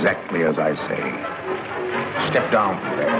[0.00, 2.30] exactly as I say.
[2.30, 3.10] Step down from there.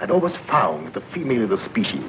[0.00, 2.04] I'd always found that the female of the species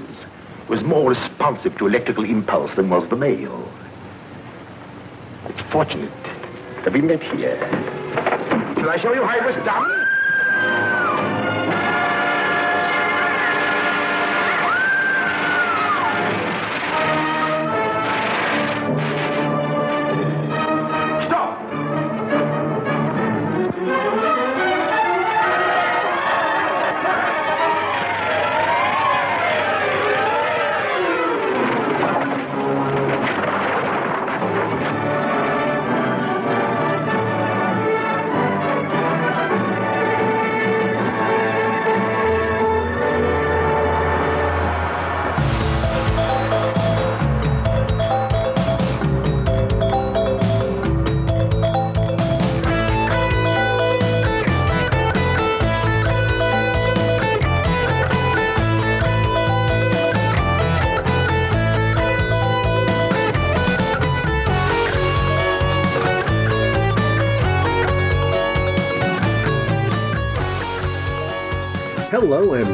[0.69, 3.67] was more responsive to electrical impulse than was the male.
[5.47, 6.11] It's fortunate
[6.83, 7.57] that we met here.
[8.75, 10.02] Shall I show you how it was done?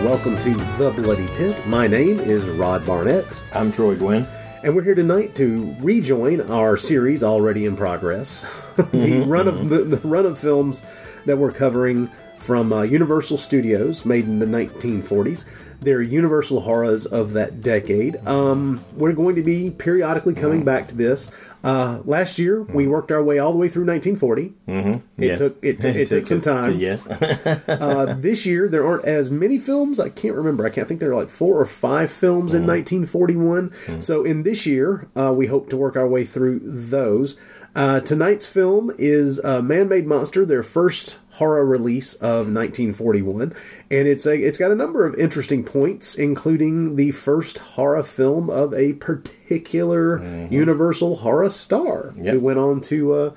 [0.10, 1.68] Welcome to The Bloody Pit.
[1.68, 4.26] My name is Rod Barnett, I'm Troy Gwynn.
[4.64, 8.42] and we're here tonight to rejoin our series already in progress.
[8.92, 10.82] the run of the run of films
[11.28, 15.46] that we're covering from uh, Universal Studios, made in the 1940s.
[15.82, 18.18] They're Universal horrors of that decade.
[18.28, 21.32] Um, we're going to be periodically coming back to this.
[21.64, 24.54] Uh, last year, we worked our way all the way through 1940.
[24.68, 25.22] Mm-hmm.
[25.22, 25.40] It Yes.
[25.40, 26.80] took it, took- it took some us to- time.
[26.80, 27.08] yes.
[27.70, 30.00] Uh, this year there aren't as many films.
[30.02, 30.66] I can't remember.
[30.66, 34.02] I can't think there are like four or five films in 1941.
[34.02, 37.38] So in this year, uh, we hope to work our way through those.
[37.76, 43.54] Uh, tonight's film is uh, Man-Made Monster, their first horror release of 1941,
[43.90, 48.50] and it's a it's got a number of interesting points, including the first horror film
[48.50, 52.34] of a particular Universal horror star Yep.
[52.34, 53.32] who went on to uh,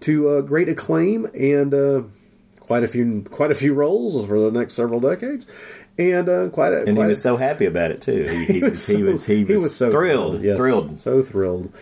[0.00, 1.74] to uh, great acclaim and.
[1.74, 2.02] Uh,
[2.60, 5.46] quite a few quite a few roles for the next several decades,
[5.98, 8.24] and uh, quite a and he quite was a, so happy about it too.
[8.24, 10.98] He, he, was, he was he was so thrilled, yes, thrilled.
[10.98, 11.72] so thrilled.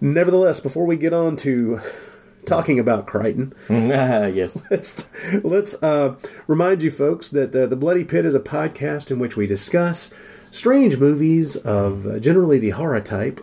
[0.00, 1.78] Nevertheless, before we get on to
[2.46, 4.62] talking about Creighton, yes.
[4.70, 5.08] let's
[5.44, 9.36] let's uh, remind you folks that uh, the Bloody Pit is a podcast in which
[9.36, 10.12] we discuss
[10.50, 13.40] strange movies of uh, generally the horror type.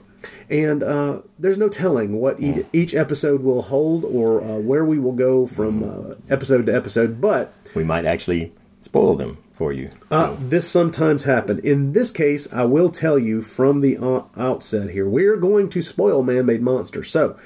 [0.49, 4.97] And uh, there's no telling what e- each episode will hold or uh, where we
[4.97, 7.21] will go from uh, episode to episode.
[7.21, 9.89] But We might actually spoil them for you.
[10.11, 11.59] Uh, this sometimes happens.
[11.61, 15.81] In this case, I will tell you from the o- outset here, we're going to
[15.81, 17.03] spoil Man Made Monster.
[17.03, 17.37] So,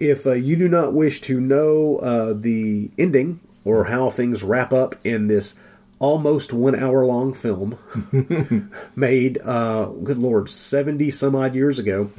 [0.00, 4.72] if uh, you do not wish to know uh, the ending or how things wrap
[4.72, 5.54] up in this
[5.98, 7.78] almost one hour long film
[8.96, 12.10] made, uh, good lord, 70 some odd years ago,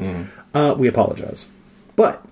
[0.53, 1.47] uh, we apologize.
[1.95, 2.23] But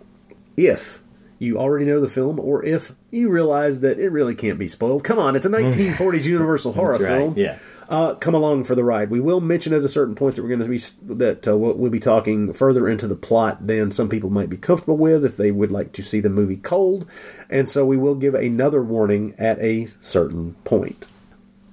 [0.55, 1.01] if
[1.39, 5.03] you already know the film, or if you realize that it really can't be spoiled,
[5.03, 7.33] come on, it's a 1940s Universal horror right, film.
[7.35, 7.57] yeah.
[7.89, 9.09] Uh, come along for the ride.
[9.09, 10.77] We will mention at a certain point that we're going to be
[11.15, 14.95] that uh, we'll, be talking further into the plot than some people might be comfortable
[14.95, 17.09] with if they would like to see the movie cold,
[17.49, 21.03] and so we will give another warning at a certain point.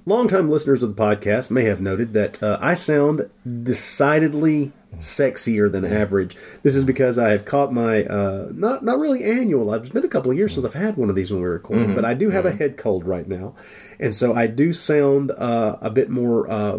[0.06, 5.84] Longtime listeners of the podcast may have noted that uh, I sound decidedly sexier than
[5.84, 6.36] average.
[6.62, 9.74] This is because I have caught my uh, not not really annual.
[9.74, 11.54] It's been a couple of years since I've had one of these when we were
[11.54, 13.54] recording, but I do have a head cold right now,
[14.00, 16.78] and so I do sound uh, a bit more uh,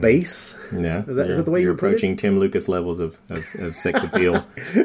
[0.00, 0.56] bass.
[0.72, 1.76] Yeah, Is that- is that the way you you're it?
[1.78, 4.44] approaching Tim Lucas levels of, of, of sex appeal?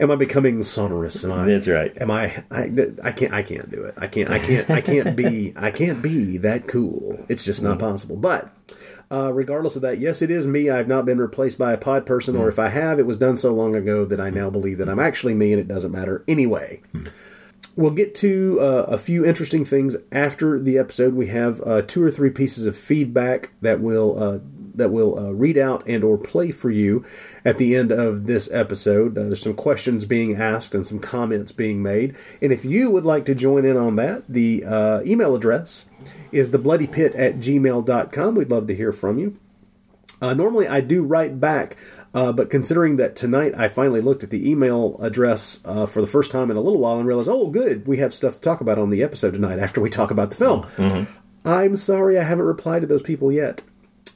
[0.00, 1.24] Am I becoming sonorous?
[1.24, 1.44] Am I?
[1.46, 1.92] That's right.
[2.00, 2.70] Am I, I?
[3.02, 3.32] I can't.
[3.32, 3.94] I can't do it.
[3.98, 4.30] I can't.
[4.30, 4.70] I can't.
[4.70, 5.52] I can't be.
[5.56, 7.24] I can't be that cool.
[7.28, 8.16] It's just not possible.
[8.16, 8.50] But
[9.10, 10.70] uh, regardless of that, yes, it is me.
[10.70, 13.36] I've not been replaced by a pod person, or if I have, it was done
[13.36, 16.24] so long ago that I now believe that I'm actually me, and it doesn't matter
[16.28, 16.80] anyway.
[17.78, 21.14] We'll get to uh, a few interesting things after the episode.
[21.14, 24.40] We have uh, two or three pieces of feedback that will uh,
[24.74, 27.04] that will uh, read out and or play for you
[27.44, 29.16] at the end of this episode.
[29.16, 32.16] Uh, there's some questions being asked and some comments being made.
[32.42, 35.86] And if you would like to join in on that, the uh, email address
[36.32, 38.34] is thebloodypit at gmail.com.
[38.34, 39.38] We'd love to hear from you.
[40.20, 41.76] Normally, I do write back,
[42.18, 46.06] uh, but considering that tonight I finally looked at the email address uh, for the
[46.08, 48.60] first time in a little while and realized, oh, good, we have stuff to talk
[48.60, 50.66] about on the episode tonight after we talk about the film.
[51.44, 53.62] I'm sorry I haven't replied to those people yet.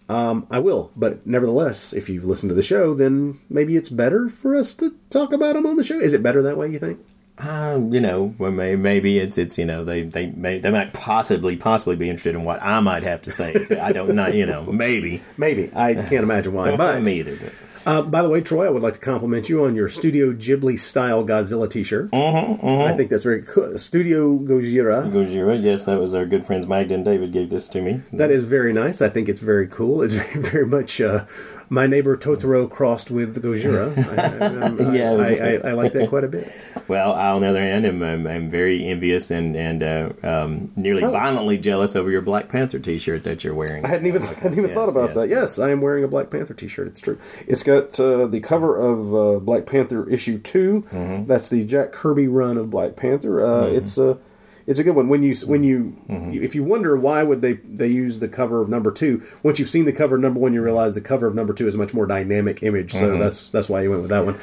[0.09, 4.29] Um, I will, but nevertheless, if you've listened to the show, then maybe it's better
[4.29, 6.01] for us to talk about them on the show.
[6.01, 6.69] Is it better that way?
[6.71, 6.99] You think?
[7.39, 10.93] Uh, you know, well, may, maybe it's it's you know they they may they might
[10.93, 13.55] possibly possibly be interested in what I might have to say.
[13.81, 16.77] I don't know, you know, maybe Maybe I can't imagine why.
[16.77, 17.37] But me either.
[17.37, 17.53] But.
[17.85, 20.79] Uh, by the way, Troy, I would like to compliment you on your Studio Ghibli
[20.79, 22.11] style Godzilla T-shirt.
[22.11, 23.77] Mm-hmm, I think that's very cool.
[23.79, 25.11] Studio Gojira.
[25.11, 28.03] Gojira, yes, that was our good friends Magda and David gave this to me.
[28.13, 29.03] That is very nice.
[29.03, 30.03] I think it's very cool.
[30.03, 31.25] It's very, very much uh,
[31.73, 33.97] my neighbor Totoro crossed with Gojira.
[34.83, 36.67] I, I, Yeah, was- I, I, I like that quite a bit.
[36.89, 40.73] Well, I, on the other hand, am I'm, I'm very envious and and uh, um,
[40.77, 41.11] nearly Oh.
[41.13, 43.85] violently jealous over your Black Panther T-shirt that you're wearing.
[43.87, 45.29] I hadn't even, I hadn't even Yes, thought about yes, that.
[45.31, 46.89] Yes, I am wearing a Black Panther T-shirt.
[46.89, 47.19] It's true.
[47.47, 51.27] It's got uh, the cover of uh, Black Panther issue 2 Mm-hmm.
[51.27, 53.41] That's the Jack Kirby run of Black Panther.
[53.43, 54.19] Uh, It's a
[54.67, 55.09] it's a good one.
[55.09, 56.43] When you when you Mm-hmm.
[56.43, 59.69] if you wonder why would they they use the cover of number two, once you've
[59.69, 61.79] seen the cover of number one, you realize the cover of number two is a
[61.79, 62.93] much more dynamic image.
[62.93, 63.21] So Mm-hmm.
[63.21, 64.37] that's that's why you went with that one.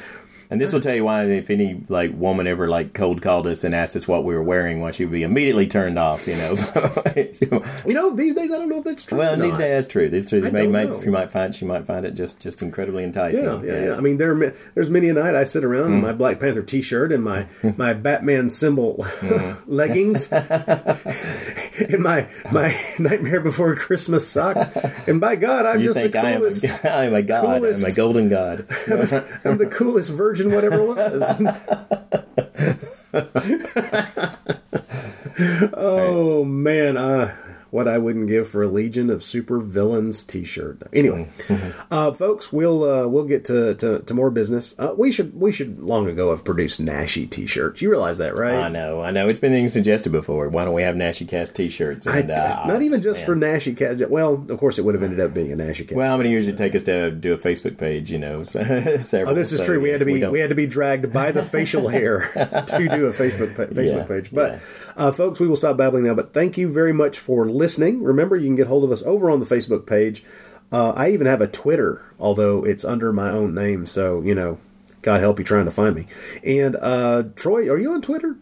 [0.50, 3.62] And this will tell you why if any like woman ever like cold called us
[3.62, 6.26] and asked us what we were wearing, why she would be immediately turned off.
[6.26, 6.54] You know.
[7.86, 9.18] You know, these days I don't know if that's true.
[9.18, 10.08] well, these days that's true.
[10.08, 11.00] These days may, don't may, know.
[11.02, 13.44] you might find she might find it just just incredibly enticing.
[13.44, 13.94] Yeah, yeah, yeah.
[13.96, 15.94] I mean, there, are there's many a night I sit around Mm.
[15.94, 19.62] in my Black Panther T-shirt and my my Batman symbol Mm.
[19.66, 24.64] leggings, and my my Nightmare Before Christmas socks,
[25.08, 27.58] and by God, I'm You just the think I am, a, I am a god?
[27.60, 28.66] coolest- I'm a golden god.
[29.44, 31.22] I'm the coolest virgin whatever it was.
[35.74, 37.34] oh man, uh,
[37.72, 40.82] what I wouldn't give for a Legion of Super Villains T-shirt.
[40.92, 41.80] Anyway, Mm-hmm.
[41.90, 44.74] uh, folks, we'll uh, we'll get to, to, to more business.
[44.78, 47.80] Uh, we should we should long ago have produced Nashi T-shirts.
[47.82, 48.54] You realize that, right?
[48.54, 49.28] I know, I know.
[49.28, 50.48] It's been suggested before.
[50.48, 52.06] Why don't we have Nashi Cast T-shirts?
[52.06, 53.26] I- And, uh, not even just man.
[53.26, 54.08] for Nashi Cast.
[54.08, 55.96] Well, of course, it would have ended up being a Nashi Cast.
[55.96, 58.10] Well, how many years did it take us to do a Facebook page?
[58.10, 59.32] You know, several.
[59.32, 59.80] Oh, this is so, true.
[59.80, 62.88] We had to be don't- we, had to be dragged by the facial hair to
[62.90, 64.30] do a Facebook pa- Facebook Yeah, page.
[64.32, 64.60] But yeah.
[64.96, 66.14] uh, folks, we will stop babbling now.
[66.14, 68.02] But thank you very much for listening.
[68.02, 70.24] Remember, you can get hold of us over on the Facebook page.
[70.72, 73.86] Uh, I even have a Twitter, although it's under my own name.
[73.86, 74.58] So you know,
[75.02, 76.06] God help you trying to find me.
[76.44, 78.36] And uh, Troy, are you on Twitter?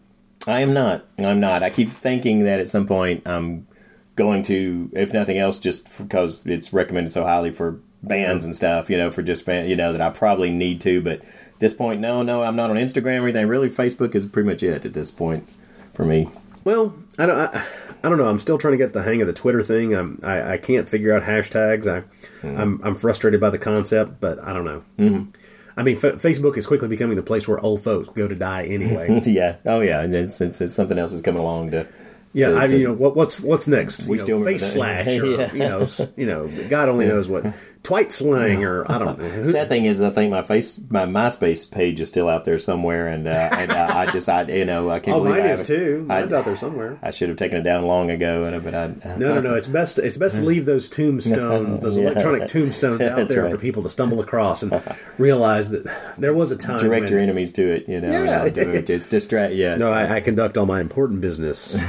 [0.47, 1.05] I am not.
[1.19, 1.61] I'm not.
[1.61, 3.67] I keep thinking that at some point I'm
[4.15, 8.89] going to, if nothing else, just because it's recommended so highly for bands and stuff.
[8.89, 11.01] You know, for just band, you know that I probably need to.
[11.01, 13.47] But at this point, no, no, I'm not on Instagram or anything.
[13.47, 15.47] Really, Facebook is pretty much it at this point
[15.93, 16.29] for me.
[16.63, 17.37] Well, I don't.
[17.37, 17.65] I,
[18.03, 18.27] I don't know.
[18.29, 19.93] I'm still trying to get the hang of the Twitter thing.
[19.93, 21.85] I'm, I I can't figure out hashtags.
[21.87, 22.03] I
[22.47, 24.83] I'm I'm frustrated by the concept, but I don't know.
[24.97, 25.31] Mm-hmm.
[25.77, 28.63] I mean, F- Facebook is quickly becoming the place where old folks go to die
[28.65, 29.21] anyway.
[29.25, 29.57] yeah.
[29.65, 30.01] Oh yeah.
[30.01, 31.87] And it's, it's, it's something else is coming along to.
[32.33, 34.05] yeah, to- I to- mean, you know, what, what's what's next?
[34.05, 35.53] We you still know, remember face slash, or Yeah.
[35.53, 35.87] you know,
[36.17, 37.45] you know, God only knows what
[37.83, 39.45] twite slang, or I don't know.
[39.51, 43.07] Sad thing is, I think my face, my MySpace page is still out there somewhere,
[43.07, 45.53] and, uh, and uh, I just, I, you know, I can't Oh, believe mine I
[45.53, 46.05] is too.
[46.09, 46.99] I, out there somewhere.
[47.01, 48.87] I should have taken it down long ago, and but I
[49.17, 49.55] No, no, no.
[49.59, 49.97] It's best.
[49.99, 52.03] It's best to leave those tombstones, those Yeah.
[52.11, 53.51] electronic tombstones out there right.
[53.51, 54.81] for people to stumble across and
[55.17, 55.83] realize that
[56.17, 56.79] there was a time.
[56.79, 57.87] direct when, your enemies to it.
[57.89, 58.43] You know, Yeah.
[58.45, 59.53] know, it's distract.
[59.53, 61.81] Yeah, No, I, I conduct all my important business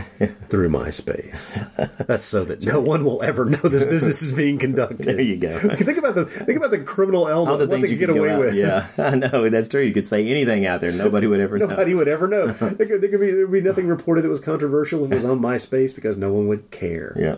[0.48, 2.06] through MySpace.
[2.06, 5.02] That's so that no one will ever know this business is being conducted.
[5.04, 5.58] there you go.
[5.84, 7.50] Think about the think about the criminal element.
[7.50, 8.54] All the what things they you could could get away out, with.
[8.54, 9.82] Yeah, I know that's true.
[9.82, 11.66] You could say anything out there, nobody would ever know.
[11.66, 12.46] Nobody would ever know.
[12.80, 15.16] There could, there could be there would be nothing reported that was controversial if it
[15.16, 17.14] was on MySpace because no one would care.
[17.18, 17.36] Yeah.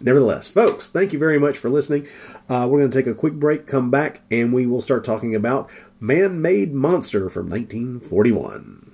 [0.00, 2.06] Nevertheless, folks, thank you very much for listening.
[2.48, 5.34] Uh, we're going to take a quick break, come back, and we will start talking
[5.34, 8.92] about Man Made Monster from 1941.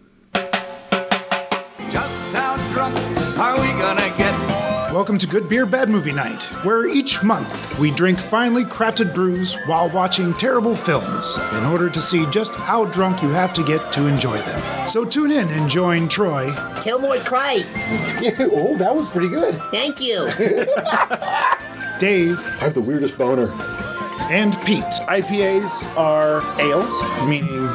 [1.91, 2.95] Just how drunk
[3.39, 4.00] are we gonna get?
[4.93, 9.55] Welcome to Good Beer Bad Movie Night, where each month we drink finely crafted brews
[9.67, 13.79] while watching terrible films in order to see just how drunk you have to get
[13.93, 14.89] to enjoy them.
[14.89, 17.69] So tune in and join Troy, Killboy Crates.
[18.41, 19.63] oh, that was pretty good.
[19.71, 20.29] Thank you.
[22.01, 23.47] Dave, I have the weirdest boner.
[24.31, 24.85] And Pete.
[25.09, 26.93] IPAs are ales,
[27.29, 27.67] meaning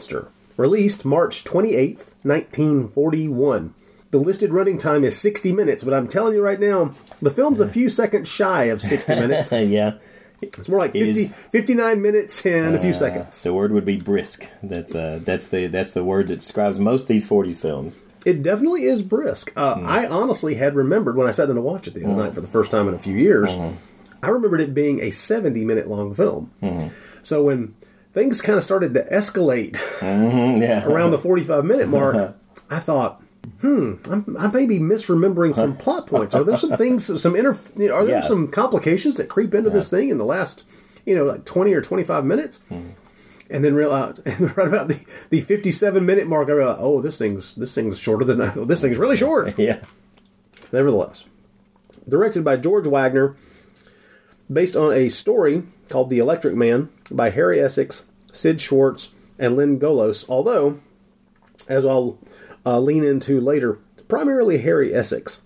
[0.00, 3.74] Monster, released March 28th, 1941.
[4.12, 7.60] The listed running time is 60 minutes, but I'm telling you right now, the film's
[7.60, 9.52] a few seconds shy of 60 minutes.
[9.52, 9.94] yeah.
[10.40, 13.42] It's more like 50, is- 59 minutes and a few Uh, seconds.
[13.42, 14.48] The word would be brisk.
[14.62, 17.98] That's uh, that's the that's the word that describes most of these '40s films.
[18.24, 19.52] It definitely is brisk.
[19.54, 19.86] Uh, Hmm.
[19.86, 22.40] I honestly had remembered when I sat down to watch it the other night for
[22.40, 23.52] the first time in a few years.
[23.52, 23.74] Hmm.
[24.22, 26.50] I remembered it being a 70 minute long film.
[26.60, 26.86] Hmm.
[27.22, 27.74] So when
[28.12, 30.84] things kind of started to escalate Yeah.
[30.88, 32.36] around the 45 minute mark,
[32.70, 33.22] I thought,
[33.60, 36.34] hmm, I'm, I may be misremembering some plot points.
[36.34, 38.20] Are there some things, some inter, you know, are there Yeah.
[38.20, 40.64] some complications that creep into this thing in the last,
[41.06, 42.58] you know, like 20 or 25 minutes?
[42.68, 42.88] Hmm.
[43.52, 47.18] And then realize, and right about the, the 57 minute mark, I realized, oh, this
[47.18, 49.58] thing's this thing's shorter than I, this thing's really short.
[49.58, 49.80] yeah.
[50.72, 51.24] Nevertheless,
[52.08, 53.34] directed by George Waggner,
[54.52, 59.78] based on a story called The Electric Man by Harry Essex, Sid Schwartz, and Len
[59.78, 60.28] Golos.
[60.28, 60.80] Although,
[61.68, 62.18] as I'll
[62.64, 63.78] uh, lean into later,
[64.08, 65.40] primarily Harry Essex.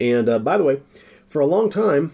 [0.00, 0.80] And uh, by the way,
[1.26, 2.12] for a long time,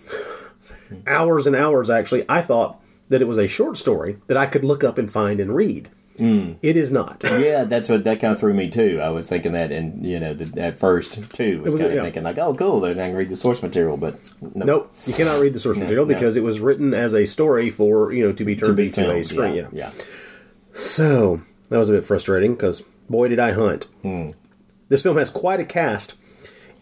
[1.06, 4.64] hours and hours actually, I thought that it was a short story that I could
[4.64, 5.88] look up and find and read.
[6.20, 7.22] It is not.
[7.38, 9.00] Yeah, that's what that kind of threw me too.
[9.02, 11.96] I was thinking that, and you know, the, at first too, was, was- kind of
[11.96, 12.02] yeah.
[12.02, 15.14] thinking like, "Oh, cool, then I can read the source material." But no, Nope, you
[15.14, 16.12] cannot read the source material no.
[16.14, 18.86] because it was written as a story for you know to be to turned be
[18.86, 19.26] into a filmed.
[19.26, 19.54] screen.
[19.54, 19.90] Yeah, Yeah.
[19.94, 20.04] yeah,
[20.72, 23.84] So that was a bit frustrating because boy did I hunt.
[24.02, 24.28] Hmm.
[24.88, 26.14] This film has quite a cast,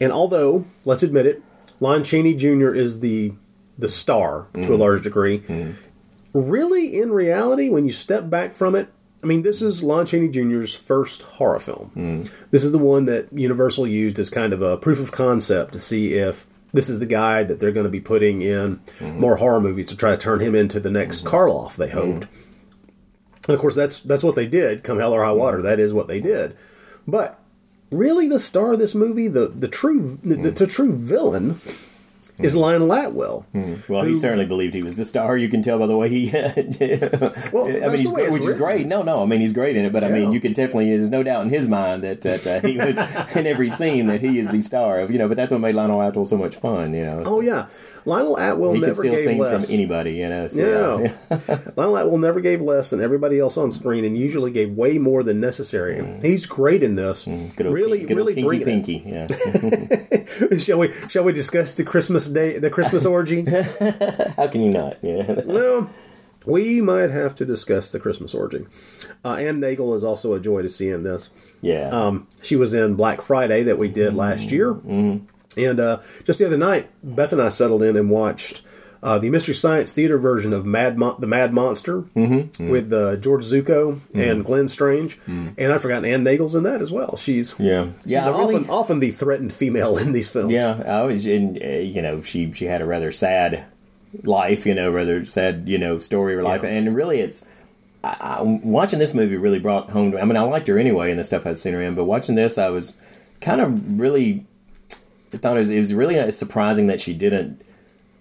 [0.00, 1.42] and although let's admit it,
[1.80, 2.72] Lon Chaney Jr.
[2.74, 3.32] is the
[3.78, 4.72] the star to Hmm.
[4.72, 5.42] a large degree.
[6.32, 8.88] Really, in reality, when you step back from it,
[9.26, 11.88] I mean, this is Lon Chaney Jr.'s first horror film.
[11.94, 12.14] Hmm.
[12.52, 15.80] This is the one that Universal used as kind of a proof of concept to
[15.80, 19.18] see if this is the guy that they're going to be putting in Hmm.
[19.18, 21.74] more horror movies to try to turn him into the next Karloff.
[21.74, 22.28] They hoped.
[23.48, 24.84] And of course, that's that's what they did.
[24.84, 26.56] Come hell or high water, that is what they did.
[27.08, 27.40] But
[27.90, 31.56] really, the star of this movie, the the true the, the, true villain,
[32.38, 33.46] is Lionel Atwill.
[33.88, 35.36] Well, he certainly believed he was the star.
[35.36, 36.26] You can tell by the way he.
[37.52, 38.86] Well, I mean, he's the way it's which is great.
[38.86, 39.92] No, no, I mean he's great in it.
[39.92, 40.96] But I mean, you can definitely.
[40.96, 42.98] There's no doubt in his mind that that uh, he was
[43.36, 45.10] in every scene that he is the star of.
[45.10, 46.94] You know, but that's what made Lionel Atwill so much fun.
[46.94, 47.68] You know, Oh yeah,
[48.06, 49.66] Lionel Atwill he never can steal gave scenes less.
[49.66, 50.14] from anybody.
[50.14, 51.58] You know, so, Yeah.
[51.76, 55.22] Lionel Atwill never gave less than everybody else on screen, and usually gave way more
[55.22, 56.02] than necessary.
[56.22, 57.24] He's great in this.
[57.24, 59.02] Good old, really, good really kinky bringing pinky.
[59.04, 59.26] Yeah.
[60.58, 60.92] shall we?
[61.08, 63.44] Shall we discuss the Christmas day, the Christmas orgy?
[64.36, 64.96] How can you not?
[65.02, 65.42] Yeah.
[65.44, 65.90] well,
[66.44, 68.66] We might have to discuss the Christmas orgy.
[69.24, 71.28] Uh, Anne Nagel is also a joy to see in this.
[71.60, 71.88] Yeah.
[71.88, 74.74] Um, she was in Black Friday that we did last year.
[74.74, 75.26] Mm-hmm.
[75.56, 78.62] And uh, just the other night, Beth and I settled in and watched
[79.02, 83.44] uh, the Mystery Science Theater version of Mad Mon- the Mad Monster with uh, George
[83.44, 85.18] Zucco and Glenn Strange.
[85.26, 87.16] And I've forgotten Anne Nagel's in that as well.
[87.16, 87.86] She's yeah.
[88.02, 88.28] she's Yeah.
[88.30, 90.52] Often really- often the threatened female in these films.
[90.52, 91.58] Yeah, I was in.
[91.62, 93.64] Uh, you know, she she had a rather sad
[94.24, 94.66] life.
[94.66, 95.68] You know, rather sad.
[95.68, 96.70] You know, story of life, Yeah.
[96.70, 97.46] and really, it's.
[98.02, 100.12] I, I, watching this movie really brought home.
[100.12, 102.04] To, I mean, I liked her anyway in the stuff I'd seen her in, but
[102.04, 102.96] watching this, I was
[103.40, 104.46] kind of really.
[105.38, 107.62] Thought it was, it was really uh, surprising that she didn't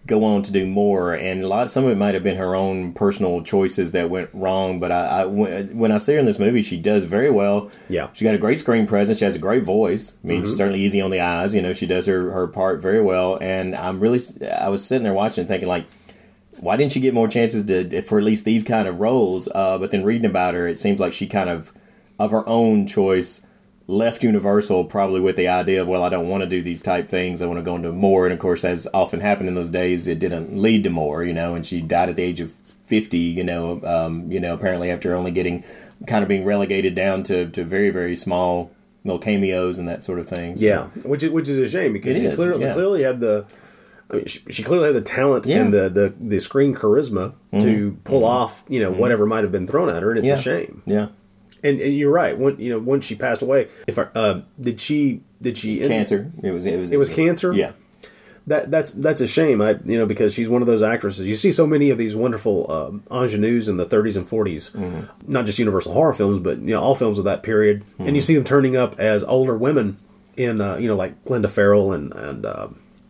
[0.08, 1.70] go on to do more, and a lot.
[1.72, 4.80] Some of it might have been her own personal choices that went wrong.
[4.80, 7.72] But I, I when I see her in this movie, she does very well.
[7.90, 8.10] Yeah.
[8.14, 9.18] she got a great screen presence.
[9.20, 10.18] She has a great voice.
[10.24, 10.46] I mean, Mm-hmm.
[10.48, 11.56] she's certainly easy on the eyes.
[11.56, 13.38] You know, she does her her part very well.
[13.42, 14.20] And I'm really,
[14.60, 15.86] I was sitting there watching, and thinking like.
[16.62, 19.50] Why didn't she get more chances to for at least these kind of roles?
[19.54, 21.74] Uh, but then reading about her, it seems like she kind of,
[22.18, 23.46] of her own choice,
[23.88, 27.08] left Universal probably with the idea of, well, I don't want to do these type
[27.08, 27.42] things.
[27.42, 28.26] I want to go into more.
[28.26, 31.34] And of course, as often happened in those days, it didn't lead to more, you
[31.34, 32.52] know, and she died at the age of
[32.86, 35.64] 50, you know, um, you know, apparently after only getting
[36.08, 38.72] kind of being relegated down to, to very, very small
[39.04, 40.56] little cameos and that sort of thing.
[40.56, 42.74] So- Yeah, which is which is a shame because It she is, clearly, yeah.
[42.74, 43.46] clearly had the.
[44.10, 45.58] I mean, she, she clearly had the talent Yeah.
[45.58, 45.66] Mm-hmm.
[45.66, 49.66] and the, the, the screen charisma to pull off, you know, whatever might have been
[49.68, 50.34] thrown at her, and it's Yeah.
[50.36, 50.84] a shame.
[50.86, 51.08] Yeah.
[51.68, 52.38] And, and you're right.
[52.38, 56.32] When you know, once she passed away, if I, uh, did she did she Cancer.
[56.44, 57.52] It was, it was, It was cancer?
[57.54, 57.72] Yeah.
[58.48, 59.60] That that's that's a shame.
[59.60, 61.28] I you know because she's one of those actresses.
[61.28, 65.32] You see so many of these wonderful um, ingenues in the 30s and 40s, Mm-hmm.
[65.32, 67.78] not just Universal horror films, but you know all films of that period.
[67.98, 68.16] And Mm-hmm.
[68.16, 69.98] you see them turning up as older women
[70.38, 72.68] in uh, you know like Glenda Farrell and and uh,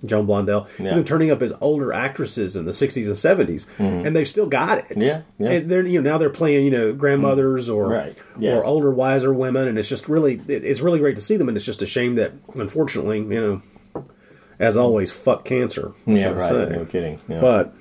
[0.08, 0.68] Joan Blondell.
[0.80, 0.96] Yeah.
[0.96, 4.78] them turning up as older actresses in the 60s and 70s, and they've still got
[4.80, 4.86] it.
[4.86, 5.02] Mm-hmm.
[5.02, 5.52] Yeah, yeah.
[5.52, 8.56] And they're you know now they're playing you know grandmothers or Right, yeah.
[8.56, 11.48] or older wiser women, and it's just really it, it's really great to see them.
[11.48, 13.62] And it's just a shame that unfortunately you know
[14.60, 15.94] as always, fuck cancer.
[16.06, 16.50] Yeah, right.
[16.50, 16.70] say?
[16.70, 17.20] No kidding.
[17.28, 17.42] Yeah.
[17.42, 17.74] But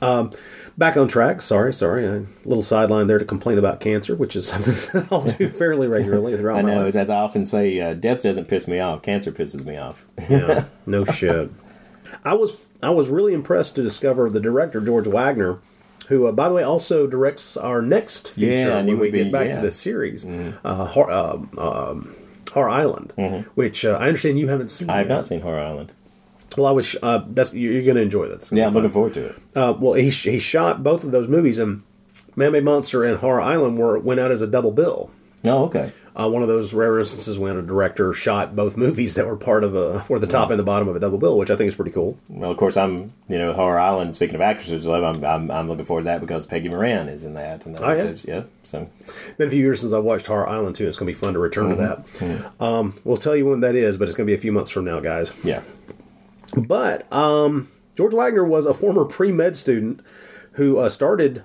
[0.00, 0.32] um,
[0.78, 1.42] back on track.
[1.42, 2.06] Sorry, sorry.
[2.06, 5.86] A little sideline there to complain about cancer, which is something that I'll do fairly
[5.88, 6.88] regularly throughout I my know, life.
[6.88, 9.02] as, as I often say, uh, death doesn't piss me off.
[9.02, 10.06] Cancer pisses me off.
[10.30, 11.50] Yeah, no shit.
[12.24, 15.58] I was I was really impressed to discover the director George Waggner,
[16.08, 19.32] who uh, by the way also directs our next feature Yeah, when we be- get
[19.32, 19.56] back yeah.
[19.56, 22.14] to the series, uh, Hor- um, um,
[22.52, 23.12] Horror Island,
[23.54, 24.88] which uh, I understand you haven't seen.
[24.88, 24.94] Mm-hmm.
[24.94, 25.14] I have yet.
[25.14, 25.92] not seen Horror Island.
[26.56, 26.96] Well, I was.
[27.02, 28.50] Uh, that's you're, you're going to enjoy that.
[28.50, 29.36] Yeah, I'm looking forward to it.
[29.54, 31.82] Uh, well, he he shot both of those movies, and
[32.36, 35.10] Man-Made Monster and Horror Island were went out as a double bill.
[35.44, 35.92] Oh, okay.
[36.16, 39.62] Uh, one of those rare instances when a director shot both movies that were part
[39.62, 41.68] of a, or the top and the bottom of a double bill, which I think
[41.68, 42.18] is pretty cool.
[42.28, 44.16] Well, of course, I'm you know Horror Island.
[44.16, 44.84] Speaking of actresses.
[44.88, 47.66] I'm, I'm I'm looking forward to that because Peggy Moran is in that.
[47.66, 48.14] And Oh, yeah?
[48.24, 48.42] yeah.
[48.64, 48.90] So
[49.36, 50.88] Been a few years since I watched Horror Island too.
[50.88, 52.50] It's going to be fun to return to that.
[52.60, 54.72] Um, we'll tell you when that is, but it's going to be a few months
[54.72, 55.30] from now, guys.
[55.44, 55.62] yeah.
[56.56, 60.00] But um, George Waggner was a former pre med student
[60.52, 61.42] who uh, started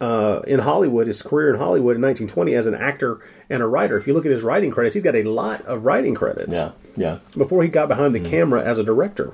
[0.00, 3.96] uh, in Hollywood, his career in Hollywood in 1920 as an actor and a writer.
[3.96, 6.72] If you look at his writing credits, he's got a lot of writing credits Yeah.
[6.96, 7.18] Yeah.
[7.36, 9.32] before he got behind the camera as a director.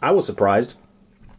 [0.00, 0.74] I was surprised.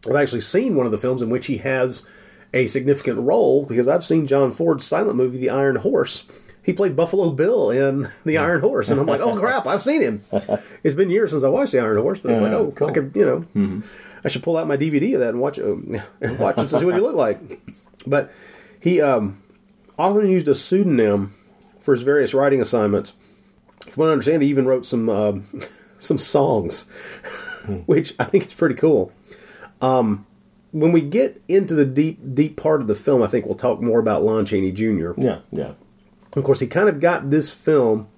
[0.08, 2.06] I've actually seen one of the films in which he has
[2.52, 6.24] a significant role because I've seen John Ford's silent movie, The Iron Horse.
[6.70, 10.02] He played Buffalo Bill in The Iron Horse, and I'm like, oh crap, I've seen
[10.02, 10.22] him.
[10.84, 12.86] It's been years since I watched The Iron Horse, but it's like, oh, cool.
[12.86, 13.82] I could, you know,
[14.24, 15.64] I should pull out my DVD of that and watch it,
[16.20, 17.40] and watch it to see what he looked like.
[18.06, 18.30] But
[18.80, 19.42] he um,
[19.98, 21.34] often used a pseudonym
[21.80, 23.14] for his various writing assignments.
[23.88, 25.46] From what I understand, he even wrote some um,
[25.98, 26.88] some songs,
[27.86, 29.12] which I think is pretty cool.
[29.82, 30.24] Um,
[30.70, 33.82] when we get into the deep deep part of the film, I think we'll talk
[33.82, 35.14] more about Lon Chaney Jr.
[35.16, 35.40] Yeah.
[35.50, 35.72] Yeah.
[36.34, 38.08] Of course, he kind of got this film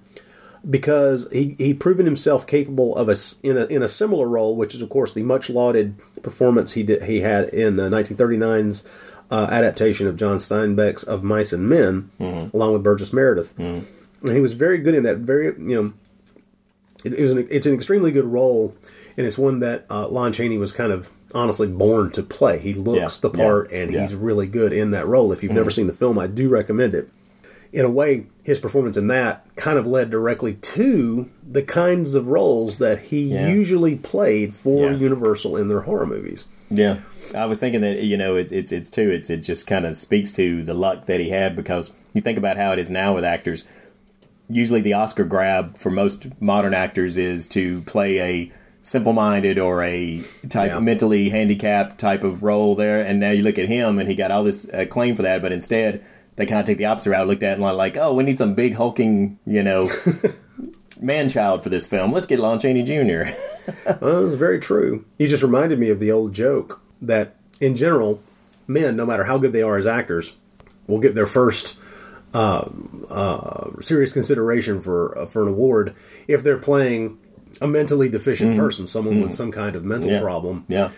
[0.69, 4.73] because he he proven himself capable of a in a in a similar role, which
[4.75, 8.83] is of course the much lauded performance he did he had in the 1939's
[9.31, 12.11] uh, adaptation of John Steinbeck's Of Mice and Men,
[12.53, 15.17] along with Burgess Meredith, and he was very good in that.
[15.17, 15.93] Very you know,
[17.03, 18.75] it, it was an, it's an extremely good role,
[19.17, 22.59] and it's one that uh, Lon Chaney was kind of honestly born to play.
[22.59, 24.01] He looks Yeah, the part, yeah, and yeah.
[24.01, 25.31] he's really good in that role.
[25.33, 27.09] If you've never seen the film, I do recommend it
[27.73, 32.27] in a way, his performance in that kind of led directly to the kinds of
[32.27, 33.49] roles that he Yeah.
[33.49, 34.97] usually played for Yeah.
[34.97, 36.45] Universal in their horror movies.
[36.69, 36.97] Yeah,
[37.35, 39.95] I was thinking that you know it, it's it's too it's it just kind of
[39.95, 43.13] speaks to the luck that he had because you think about how it is now
[43.15, 43.63] with actors.
[44.49, 50.21] Usually, the Oscar grab for most modern actors is to play a simple-minded or a
[50.49, 50.79] type Yeah.
[50.79, 54.29] mentally handicapped type of role there, and now you look at him and he got
[54.31, 56.01] all this acclaim for that, but instead
[56.35, 57.27] they kind of take the opposite route.
[57.27, 59.89] Looked at it and like, oh, we need some big hulking, you know.
[61.01, 62.11] Man child for this film.
[62.13, 63.23] Let's get Lon Chaney Jr.
[64.01, 65.05] Well, was very true.
[65.17, 68.21] You just reminded me of the old joke that, in general,
[68.67, 70.33] men, no matter how good they are as actors,
[70.87, 71.77] will get their first
[72.33, 72.69] uh,
[73.09, 75.93] uh, serious consideration for uh, for an award
[76.27, 77.17] if they're playing
[77.61, 80.19] a mentally deficient person, someone with some kind of mental Yeah.
[80.21, 80.65] problem.
[80.67, 80.91] yeah.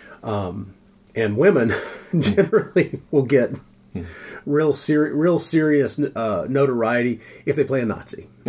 [1.14, 1.70] And women
[2.18, 3.58] generally will get
[4.46, 8.28] real ser- real serious uh, notoriety if they play a Nazi.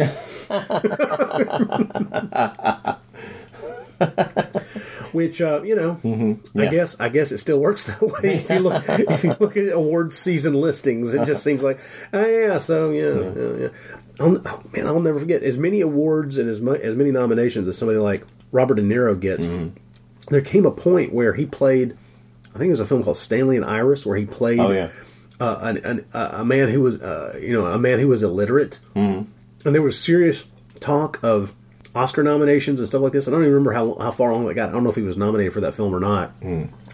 [5.12, 6.70] Which uh, you know, I Yeah.
[6.72, 8.36] guess I guess it still works that way.
[8.36, 11.80] If you look if you look at award season listings, it just seems like,
[12.14, 13.70] oh yeah, so yeah, yeah, yeah.
[14.20, 17.68] I'll, oh, man, I'll never forget as many awards and as mu- as many nominations
[17.68, 19.48] as somebody like Robert De Niro gets.
[20.30, 21.94] There came a point where he played,
[22.54, 24.90] I think it was a film called Stanley and Iris, where he played Oh yeah.
[25.40, 28.80] Uh, an, an, a man who was, uh, you know, a man who was illiterate,
[28.96, 29.26] mm.
[29.66, 30.46] and there was serious
[30.80, 31.54] talk of
[31.96, 33.28] Oscar nominations and stuff like this.
[33.28, 34.70] I don't even remember how how far along that got.
[34.70, 36.34] I don't know if he was nominated for that film or not,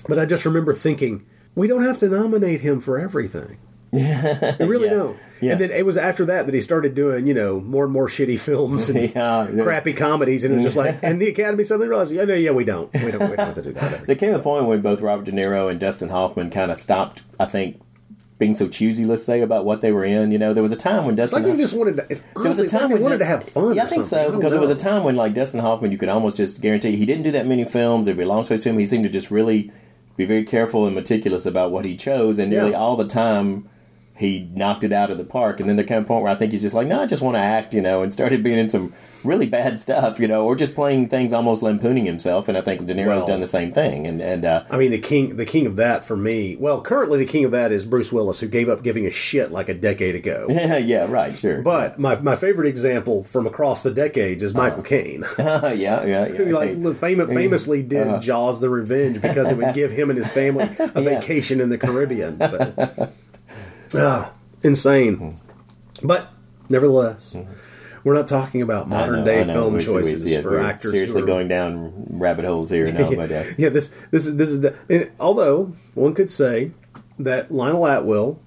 [0.07, 1.25] but I just remember thinking
[1.55, 3.57] we don't have to nominate him for everything.
[3.95, 4.93] Yeah, we really Yeah.
[4.95, 5.17] don't.
[5.39, 5.51] Yeah.
[5.51, 8.07] And then it was after that that he started doing, you know, more and more
[8.07, 11.87] shitty films and Yeah, crappy comedies, and it was just like, and the Academy suddenly
[11.89, 14.07] realized, yeah, no, yeah, we don't, we don't, we don't have to do that.
[14.07, 17.21] There came a point when both Robert De Niro and Dustin Hoffman kind of stopped,
[17.39, 17.79] I think,
[18.37, 20.31] being so choosy, let's say, about what they were in.
[20.31, 22.05] You know, there was a time when Dustin like they just wanted to.
[22.09, 23.75] It's, There was a like time they when wanted to have fun.
[23.75, 24.05] Yeah, I think.
[24.05, 26.95] So because there was a time when like Dustin Hoffman, you could almost just guarantee
[26.95, 28.05] he didn't do that many films.
[28.05, 28.77] There'd be a long space to him.
[28.77, 29.71] He seemed to just really
[30.17, 32.77] be very careful and meticulous about what he chose, and nearly Yeah.
[32.77, 33.67] all the time
[34.15, 35.59] he knocked it out of the park.
[35.59, 37.21] And then there came a point where I think he's just like, no, I just
[37.23, 40.45] want to act, you know, and started being in some really bad stuff, you know,
[40.45, 42.47] or just playing things almost lampooning himself.
[42.47, 44.05] And I think De Niro's Well- done the same thing.
[44.05, 46.55] And and uh, I mean, the king, the king of that for me.
[46.57, 49.51] Well, currently the king of that is Bruce Willis, who gave up giving a shit
[49.51, 50.45] like a decade ago.
[50.49, 54.83] yeah, yeah, right, sure, But my, my favorite example from across the decades is Michael
[54.83, 56.25] Caine, yeah, yeah, yeah.
[56.27, 60.29] who like famous, famously did Jaws: The Revenge because it would give him and his
[60.29, 61.01] family a Uh-huh.
[61.01, 61.19] Yeah.
[61.19, 62.37] vacation in the Caribbean.
[62.39, 63.11] So,
[63.95, 65.35] Ah, insane.
[66.03, 66.31] But
[66.69, 67.35] nevertheless,
[68.03, 68.89] we're not talking about Mm-hmm.
[68.89, 70.91] Modern know, day film It's- it's- choices yeah, for we're actors.
[70.91, 73.09] Seriously, are- going down rabbit holes here now.
[73.15, 76.71] but, uh, yeah, this this is this is the, and although one could say
[77.19, 78.39] that Lionel Atwill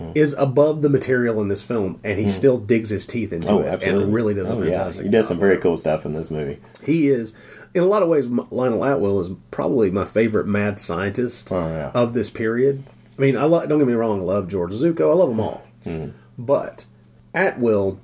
[0.00, 0.10] Mm.
[0.16, 3.60] is above the material in this film, and he still digs his teeth into Oh,
[3.60, 4.02] it absolutely.
[4.02, 4.72] and really does a Oh, yeah.
[4.72, 5.04] fantastic.
[5.04, 6.58] He does some very cool stuff in this movie.
[6.84, 7.32] He is,
[7.74, 11.92] in a lot of ways, Lionel Atwill is probably my favorite mad scientist Oh, yeah.
[11.94, 12.82] of this period.
[13.16, 15.40] I mean, I lo- don't get me wrong, I love George Zucco, I love them
[15.40, 16.16] all, Mm-hmm.
[16.38, 16.86] but
[17.34, 17.98] Atwill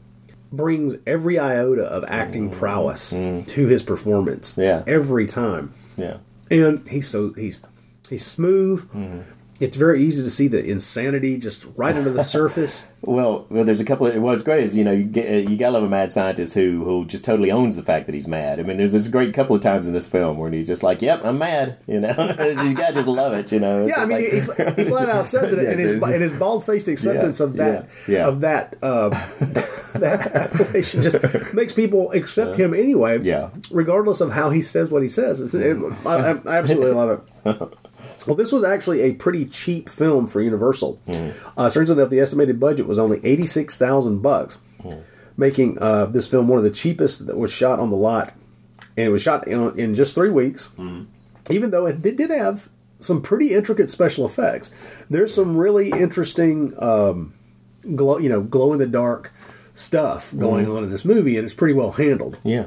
[0.53, 4.53] brings every iota of acting prowess to his performance.
[4.53, 4.61] Mm-hmm.
[4.63, 4.85] Yeah.
[4.87, 6.19] every time Yeah.
[6.51, 7.63] and he's so he's
[8.09, 8.83] he's smooth.
[8.91, 9.21] Mm-hmm.
[9.61, 12.87] It's very easy to see the insanity just right under the surface.
[13.03, 15.57] Well, well, there's a couple of what's great is you know you get uh, you
[15.57, 18.59] gotta love a mad scientist who who just totally owns the fact that he's mad.
[18.59, 21.01] I mean, there's this great couple of times in this film where he's just like,
[21.03, 22.09] "Yep, I'm mad," you know.
[22.65, 23.85] you gotta just love it, you know.
[23.87, 24.19] It's yeah, I mean,
[24.49, 27.47] like- he, he flat out says it, Yeah, and his his bald faced acceptance Yeah,
[27.47, 29.09] of that yeah, of that uh,
[29.95, 33.21] that appellation just makes people accept him anyway.
[33.21, 33.51] Yeah.
[33.71, 35.41] regardless of how he says what he says.
[35.41, 37.79] It's, it, I I absolutely love it.
[38.27, 41.01] Well, this was actually a pretty cheap film for Universal.
[41.57, 44.59] Uh, turns out the estimated budget was only eighty six thousand bucks,
[45.37, 48.33] making uh, this film one of the cheapest that was shot on the lot,
[48.97, 50.69] and it was shot in, in just three weeks.
[51.51, 54.71] Even though it did, did have some pretty intricate special effects,
[55.11, 57.33] there's some really interesting, um,
[57.97, 59.33] glow, you know, glow in the dark
[59.75, 62.39] stuff going on in this movie, and it's pretty well handled.
[62.45, 62.67] Yeah.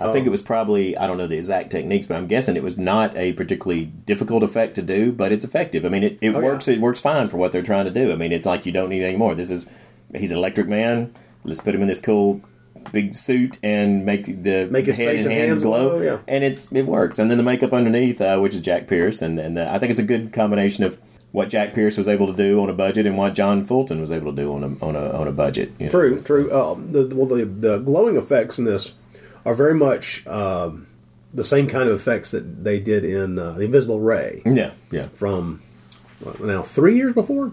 [0.00, 2.62] I think it was probably I don't know the exact techniques, but I'm guessing it
[2.62, 5.84] was not a particularly difficult effect to do, but it's effective.
[5.84, 6.44] I mean, it, it Oh, yeah.
[6.46, 6.68] works.
[6.68, 8.12] It works fine for what they're trying to do.
[8.12, 9.34] I mean, it's like you don't need any more.
[9.34, 9.70] This is
[10.14, 11.12] he's an electric man.
[11.44, 12.40] Let's put him in this cool
[12.92, 15.90] big suit and make the Make his head and and hands hands glow.
[15.90, 16.18] glow, yeah.
[16.26, 17.18] And it's it works.
[17.18, 19.90] And then the makeup underneath, uh, which is Jack Pierce, and and uh, I think
[19.90, 20.98] it's a good combination of
[21.32, 24.10] what Jack Pierce was able to do on a budget and what John Fulton was
[24.10, 25.70] able to do on a on a on a budget.
[25.78, 25.90] you know.
[25.92, 26.52] True, true.
[26.52, 28.92] Um, the, well, the the glowing effects in this
[29.44, 30.86] are very much um,
[31.32, 35.04] the same kind of effects that they did in uh, the Invisible Ray Yeah, yeah.
[35.08, 35.62] from
[36.20, 37.52] what, now three years before.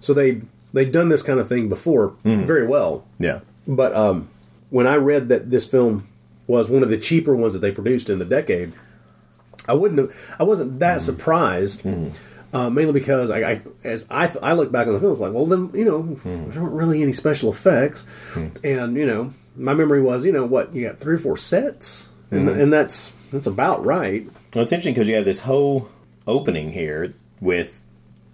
[0.00, 3.04] So they they'd done this kind of thing before very well.
[3.18, 3.40] Yeah.
[3.66, 4.28] But um,
[4.70, 6.06] when I read that this film
[6.46, 8.72] was one of the cheaper ones that they produced in the decade,
[9.68, 10.36] I wouldn't have.
[10.38, 11.82] I wasn't that surprised.
[12.52, 15.20] Uh, mainly because I, I as I th- I look back on the film, it's
[15.20, 16.02] like, well, then you know,
[16.50, 18.04] there aren't really any special effects,
[18.62, 22.08] and you know, my memory was, you know, what you got three or four sets,
[22.30, 22.60] and, mm-hmm.
[22.60, 24.24] and that's That's about right.
[24.54, 25.88] Well, it's interesting because you have this whole
[26.26, 27.82] opening here with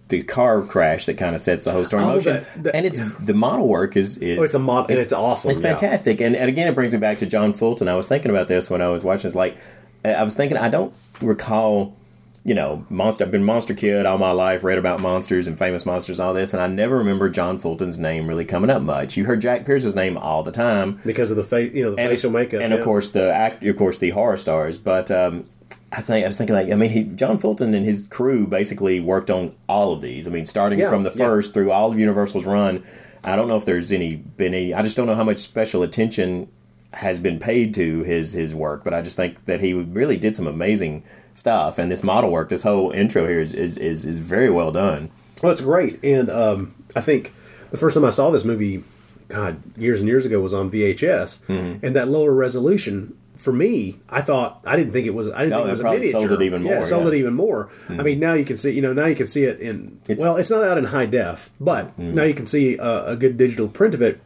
[0.09, 3.01] the car crash that kind of sets the whole story in Oh, motion, and it's
[3.19, 5.71] the model work is is Oh, it's a mod- and it's awesome, It's yeah.
[5.71, 7.89] fantastic, and, and again, it brings me back to John Fulton.
[7.89, 9.27] I was thinking about this when I was watching.
[9.29, 9.57] It's like
[10.05, 11.97] I was thinking, I don't recall.
[12.45, 13.25] You know, monster.
[13.25, 14.65] I've been monster kid all my life.
[14.65, 17.99] Read about monsters and famous monsters, and all this, and I never remember John Fulton's
[17.99, 19.17] name really coming up much.
[19.17, 22.01] You heard Jack Pierce's name all the time, Because of the face, you know, the
[22.01, 22.79] and facial makeup, and yeah.
[22.79, 24.77] of course the act, of course the horror stars.
[24.79, 25.47] But um,
[25.93, 28.99] I think I was thinking like I mean, he, John Fulton and his crew basically
[28.99, 30.27] worked on all of these.
[30.27, 31.27] I mean, starting Yeah, from the yeah.
[31.27, 32.83] first through all of Universal's run.
[33.23, 34.75] I don't know if there's any been any.
[34.75, 36.49] I just don't know how much special attention
[36.95, 38.83] has been paid to his his work.
[38.83, 41.79] But I just think that he really did some amazing stuff.
[41.79, 45.11] And this model work, this whole intro here is is is, is very well done.
[45.43, 47.33] Well, it's great, and um, I think
[47.71, 48.85] the first time I saw this movie,
[49.29, 51.85] God, years and years ago, was on VHS, Mm-hmm.
[51.85, 53.17] and that lower resolution.
[53.37, 55.27] For me, I thought I didn't think it was.
[55.29, 56.21] I didn't No, think it was a miniature.
[56.21, 57.07] sold it even more, it sold yeah.
[57.09, 57.15] Mm-hmm.
[57.17, 57.69] it even more.
[57.89, 58.71] I mean, now you can see.
[58.71, 59.99] You know, now you can see it in.
[60.07, 62.13] It's- well, it's not out in high def, but Mm-hmm.
[62.13, 64.21] now you can see a, a good digital print of it.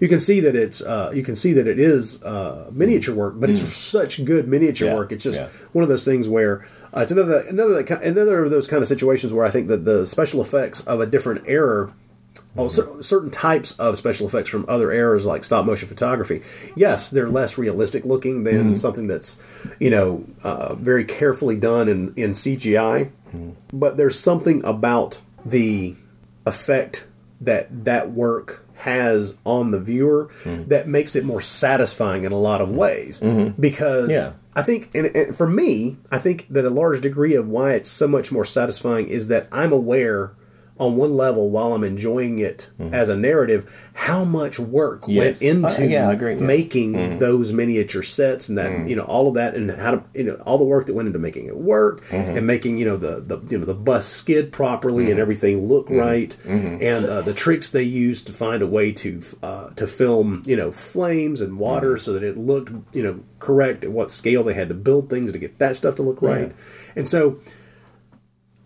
[0.00, 0.80] You can see that it's.
[0.80, 4.88] Uh, you can see that it is uh, miniature work, but it's such good miniature
[4.88, 4.90] Mm.
[4.92, 5.12] Yeah, work.
[5.12, 5.48] It's just yeah.
[5.72, 6.64] one of those things where
[6.96, 10.06] uh, it's another another another of those kind of situations where I think that the
[10.06, 11.92] special effects of a different era.
[12.56, 16.42] Oh, cer- certain types of special effects from other eras, like stop motion photography,
[16.74, 19.38] yes, they're less realistic looking than something that's,
[19.78, 23.10] you know, uh, very carefully done in, in CGI.
[23.72, 25.94] But there's something about the
[26.46, 27.06] effect
[27.40, 30.68] that that work has on the viewer mm-hmm.
[30.68, 33.20] that makes it more satisfying in a lot of ways.
[33.20, 33.60] Mm-hmm.
[33.60, 34.34] Because Yeah.
[34.54, 37.90] I think, and, and for me, I think that a large degree of why it's
[37.90, 40.32] so much more satisfying is that I'm aware
[40.78, 45.10] on one level while I'm enjoying it as a narrative how much work Mm-hmm.
[45.10, 45.40] Yes.
[45.40, 46.36] went into Uh, yeah, I agree, yeah.
[46.38, 46.46] Mm-hmm.
[46.46, 50.24] making those miniature sets and that you know all of that and how to you
[50.24, 52.36] know all the work that went into making it work Mm-hmm.
[52.36, 55.86] and making you know the, the you know the bus skid properly and everything look
[55.88, 55.98] Mm-hmm.
[55.98, 60.42] right and uh, the tricks they used to find a way to uh, to film
[60.46, 61.98] you know flames and water Mm-hmm.
[61.98, 65.32] so that it looked you know correct at what scale they had to build things
[65.32, 66.52] to get that stuff to look right
[66.96, 67.38] and so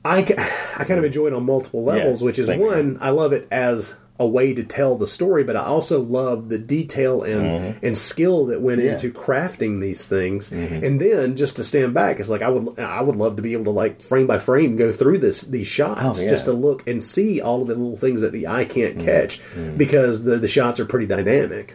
[0.05, 0.19] I,
[0.79, 3.47] I kind of enjoy it on multiple levels, Yeah, which is one, I love it
[3.51, 7.97] as a way to tell the story, but I also love the detail and and
[7.97, 8.87] skill that went Mm-hmm.
[8.87, 8.93] Yeah.
[8.93, 10.51] into crafting these things.
[10.51, 10.85] Mm-hmm.
[10.85, 13.55] And then just to stand back, it's like I would I would love to be
[13.55, 16.11] able to like frame by frame go through this these shots Oh, yeah.
[16.13, 16.29] Mm-hmm.
[16.29, 19.41] just to look and see all of the little things that the eye can't catch
[19.77, 21.75] because the the shots are pretty dynamic.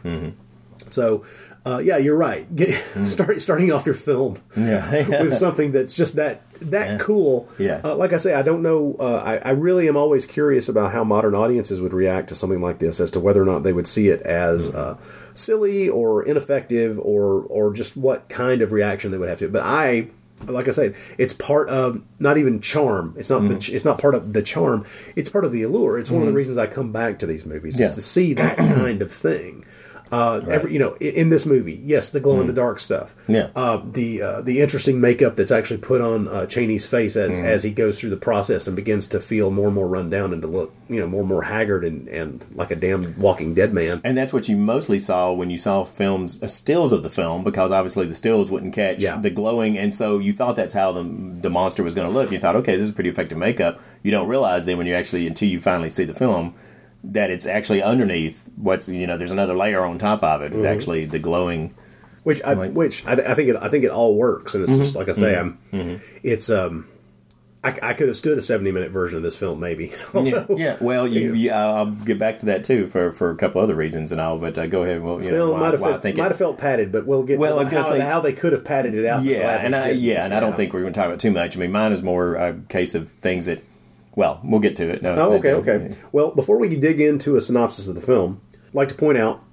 [0.90, 1.26] So.
[1.68, 2.54] Uh, yeah, you're right.
[2.56, 2.72] Get,
[3.08, 5.08] start starting off your film Yeah.
[5.22, 7.48] with something that's just that that cool.
[7.60, 7.82] Yeah.
[7.84, 8.96] Uh, like I say, I don't know.
[9.00, 12.62] Uh, I, I really am always curious about how modern audiences would react to something
[12.62, 14.98] like this, as to whether or not they would see it as uh,
[15.34, 19.46] silly or ineffective, or or just what kind of reaction they would have to.
[19.46, 19.52] it.
[19.54, 20.08] But I.
[20.46, 23.16] Like I said, it's part of not even charm.
[23.18, 23.48] It's not.
[23.50, 24.86] The, ch- it's not part of the charm.
[25.16, 25.98] It's part of the allure.
[25.98, 27.88] It's one of the reasons I come back to these movies Yeah.
[27.88, 29.66] is to see that kind of thing.
[30.12, 33.16] Uh, every you know, in, in this movie, yes, the glow in the dark stuff.
[33.28, 33.50] Yeah.
[33.56, 37.64] Uh, the uh, the interesting makeup that's actually put on uh, Chaney's face as as
[37.64, 40.42] he goes through the process and begins to feel more and more run down and
[40.42, 43.74] to look you know more and more haggard and, and like a damn Walking Dead
[43.74, 44.02] man.
[44.04, 47.44] And that's what you mostly saw when you saw films, uh, stills of the film,
[47.44, 49.18] because obviously the stills wouldn't catch Yeah.
[49.18, 52.32] the glowing, and so you thought that's how the the monster was going to look.
[52.32, 53.80] You thought, okay, this is pretty effective makeup.
[54.04, 56.54] You don't realize then when you actually until you finally see the film
[57.04, 60.54] that it's actually underneath what's you know there's another layer on top of it.
[60.54, 61.74] It's actually the glowing.
[62.24, 64.96] which I, which I, I think it I think it all works, and it's just
[64.96, 65.60] like I say, I'm
[66.24, 66.90] it's um.
[67.64, 69.92] I, I could have stood a seventy minute version of this film, maybe.
[70.14, 70.78] Yeah, yeah.
[70.80, 74.12] Well, you, you, I'll get back to that too for, for a couple other reasons
[74.12, 74.38] and all.
[74.38, 75.02] But uh, go ahead.
[75.02, 77.40] Well, you know, Well, might have felt, might it- have felt padded, but we'll get
[77.40, 79.24] Well, to how, say- how they could have padded it out.
[79.24, 81.58] Yeah, and I yeah, and I don't think we're going to talk about too much.
[81.58, 83.64] I mean, mine is more a case of things that.
[84.18, 85.02] Well, we'll get to it.
[85.04, 85.96] No, it's Oh, okay, okay.
[86.12, 89.44] Well, before we dig into a synopsis of the film, I'd like to point out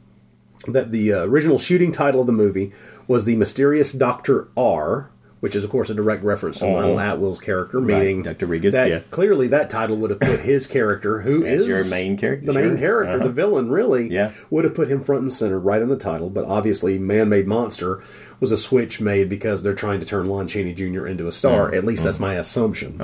[0.67, 2.73] that the uh, original shooting title of the movie
[3.07, 4.49] was The Mysterious Dr.
[4.57, 8.47] R, which is, of course, a direct reference to Lionel Atwill's character, meaning Dr.
[8.47, 9.01] Rigas, that yeah.
[9.11, 12.71] clearly that title would have put his character, who is your main character, the main
[12.71, 12.77] sure.
[12.79, 13.25] character, Uh-huh.
[13.27, 14.33] the villain, really, Yeah.
[14.49, 16.31] would have put him front and center right in the title.
[16.31, 18.03] But obviously, Man Made Monster
[18.41, 21.07] was a switch made because they're trying to turn Lon Chaney Jr.
[21.07, 21.75] into a star.
[21.75, 22.99] At least that's my assumption.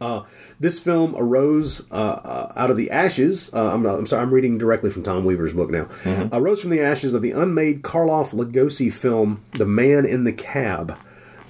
[0.00, 0.22] Uh,
[0.58, 3.52] this film arose uh, uh, out of the ashes.
[3.52, 5.88] Uh, I'm, I'm sorry, I'm reading directly from Tom Weaver's book now.
[6.32, 10.96] Arose from the ashes of the unmade Karloff Lugosi film, The Man in the Cab,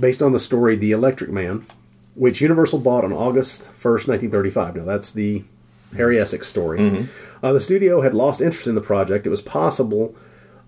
[0.00, 1.64] based on the story The Electric Man,
[2.16, 4.76] which Universal bought on August 1st, 1935.
[4.76, 5.44] Now, that's the
[5.96, 6.80] Harry Essex story.
[7.42, 9.26] Uh, the studio had lost interest in the project.
[9.26, 10.12] It was possible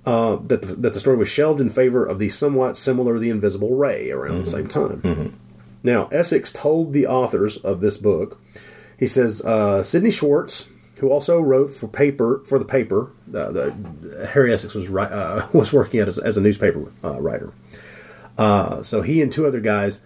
[0.07, 3.31] uh, that the, that the story was shelved in favor of the somewhat similar The
[3.31, 5.01] Invisible Ray around the same time.
[5.83, 8.41] Now, Essex told the authors of this book,
[8.99, 10.69] he says, uh, Sidney Schwartz,
[10.99, 15.73] who also wrote for paper for the paper, uh, the Harry Essex was uh, was
[15.73, 17.53] working at as, as a newspaper uh, writer.
[18.39, 20.01] Uh, so he and two other guys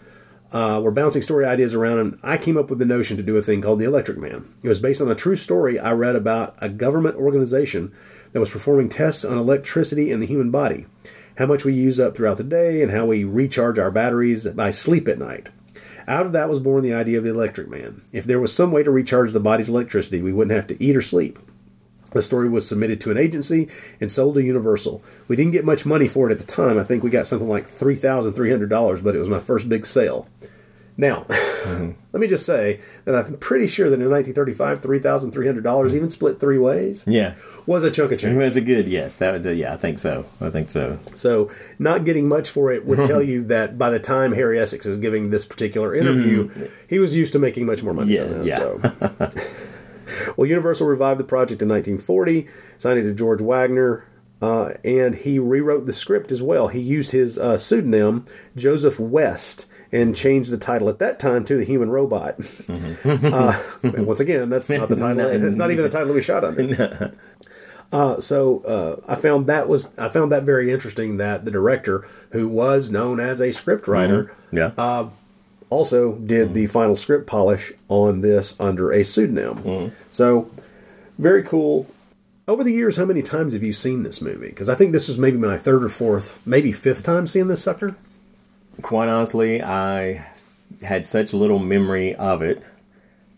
[0.53, 3.37] uh, were bouncing story ideas around, and I came up with the notion to do
[3.37, 4.55] a thing called the Electric Man.
[4.63, 7.93] It was based on a true story I read about a government organization
[8.33, 10.87] that was performing tests on electricity in the human body,
[11.37, 14.71] how much we use up throughout the day, and how we recharge our batteries by
[14.71, 15.49] sleep at night.
[16.09, 18.03] Out of that was born the idea of the Electric Man.
[18.13, 20.97] If there was some way to recharge the body's electricity, we wouldn't have to eat
[20.97, 21.39] or sleep.
[22.13, 23.69] The story was submitted to an agency
[24.01, 25.03] and sold to Universal.
[25.27, 26.79] We didn't get much money for it at the time.
[26.79, 29.41] I think we got something like three thousand three hundred dollars, but it was my
[29.41, 30.29] first big sale.
[30.99, 31.27] Now,
[31.67, 35.63] let me just say that I'm pretty sure that in 1935, three thousand three hundred
[35.65, 37.35] dollars, even split three ways, Yeah.
[37.67, 38.39] was a chunk of It change.
[38.39, 39.17] was a good yes.
[39.17, 39.75] That was a, yeah.
[39.75, 40.25] I think so.
[40.41, 40.99] I think so.
[41.15, 44.87] So, not getting much for it would tell you that by the time Harry Essex
[44.87, 46.51] is giving this particular interview,
[46.89, 48.15] he was used to making much more money.
[48.15, 48.57] Yeah, than that, yeah.
[49.29, 50.33] So.
[50.37, 52.47] well, Universal revived the project in 1940,
[52.79, 54.05] signed it to George Waggner,
[54.41, 56.69] uh, and he rewrote the script as well.
[56.69, 58.25] He used his uh, pseudonym
[58.57, 62.37] Joseph West and changed the title at that time to the Human Robot.
[62.69, 65.27] uh, and once again, that's not the title.
[65.47, 67.13] It's not even the title we shot under.
[67.93, 72.05] Uh, so uh, I found that was I found that very interesting that the director,
[72.31, 74.73] who was known as a script writer, Yeah.
[74.77, 75.11] Uh,
[75.71, 79.93] also did the final script polish on this under a pseudonym.
[80.11, 80.51] So
[81.19, 81.87] very cool.
[82.49, 84.49] Over the years, how many times have you seen this movie?
[84.49, 87.63] Because I think this is maybe my third or fourth, maybe fifth time seeing this
[87.65, 87.97] sucker.
[88.83, 90.27] Quite honestly, I
[90.83, 92.63] had such little memory of it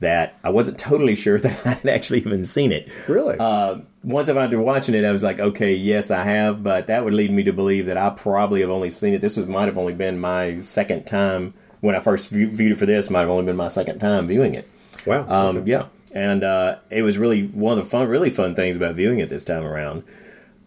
[0.01, 2.90] that I wasn't totally sure that I had actually even seen it.
[3.09, 3.37] Really?
[3.38, 6.87] Uh, once I found after watching it, I was like, okay, yes, I have, but
[6.87, 9.20] that would lead me to believe that I probably have only seen it.
[9.20, 12.79] This was might have only been my second time when I first view, viewed it
[12.79, 13.11] for this.
[13.11, 14.68] Might have only been my second time viewing it.
[15.07, 15.27] wow.
[15.29, 18.94] Um, Yeah, and uh, it was really one of the fun, really fun things about
[18.94, 20.05] viewing it this time around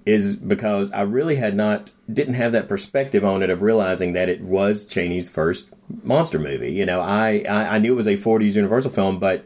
[0.05, 4.30] is because I really had not didn't have that perspective on it of realizing that
[4.30, 5.69] it was Chaney's first
[6.04, 6.71] monster movie.
[6.74, 9.45] You know, I I, I knew it was a '40s Universal film, but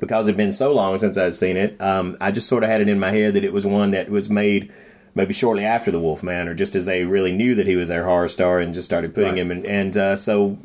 [0.00, 2.70] because it had been so long since I'd seen it, um, I just sort of
[2.70, 4.72] had it in my head that it was one that was made
[5.14, 8.04] maybe shortly after the Wolfman, or just as they really knew that he was their
[8.06, 9.38] horror star and just started putting Right.
[9.38, 9.66] him in.
[9.66, 10.58] And uh, so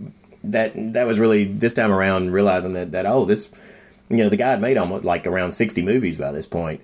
[0.44, 3.52] that that was really this time around realizing that that oh this
[4.10, 6.80] you know the guy had made almost like around 60 movies by this point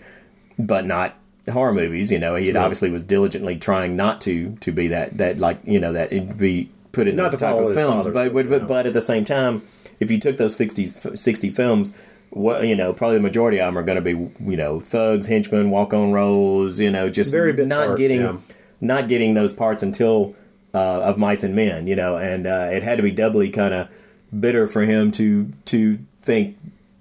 [0.60, 1.16] but not
[1.52, 5.18] horror movies you know he had obviously was diligently trying not to to be that
[5.18, 8.34] that like you know that it'd be put in Not those type of films but,
[8.34, 9.62] but, but but at the same time
[10.00, 11.96] if you took those 60 60 films
[12.30, 14.12] what you know probably the majority of them are going to be
[14.50, 18.38] you know thugs henchmen walk on roles you know just Very not parts, getting yeah.
[18.80, 20.36] not getting those parts until
[20.74, 23.74] uh, of mice and men, you know, and uh, it had to be doubly kind
[23.74, 23.90] of
[24.38, 26.58] bitter for him to to think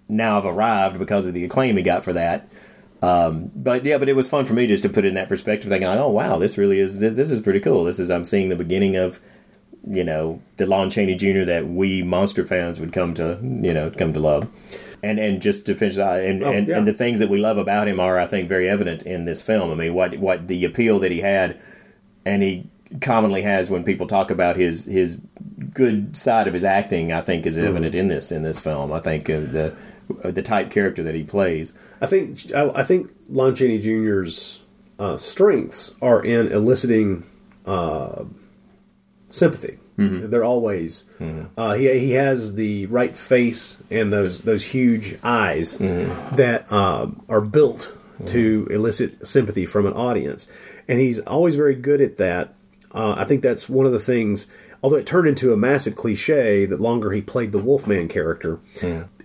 [0.09, 2.49] now I've arrived because of the acclaim he got for that.
[3.03, 5.69] Um, but yeah, but it was fun for me just to put in that perspective,
[5.69, 7.85] thinking like, oh wow, this really is this, this is pretty cool.
[7.85, 9.21] This is I'm seeing the beginning of
[9.85, 11.45] you know the Lon Chaney Jr.
[11.45, 14.49] that we monster fans would come to you know come to love.
[15.03, 16.79] And and just to finish that, and, and, yeah.
[16.79, 19.43] and the things that we love about him are, I think, very evident in this
[19.43, 19.73] film.
[19.73, 21.61] I mean, what what the appeal that he had,
[22.25, 22.69] and he
[23.01, 25.21] commonly has when people talk about his his
[25.75, 28.93] good side of his acting, I think, is evident in this in this film.
[28.93, 29.77] I think uh, the
[30.23, 31.73] the type character that he plays.
[32.01, 34.61] I think I, I think Lon Chaney Jr.'s
[34.99, 37.25] uh, strengths are in eliciting
[37.67, 38.25] uh,
[39.29, 39.79] sympathy.
[40.31, 41.05] They're always
[41.57, 47.41] uh, he he has the right face and those those huge eyes that um, are
[47.43, 47.95] built
[48.27, 50.49] to elicit sympathy from an audience,
[50.89, 52.55] and he's always very good at that.
[52.93, 54.47] Uh, I think that's one of the things.
[54.83, 58.59] Although it turned into a massive cliche the longer he played the Wolfman character,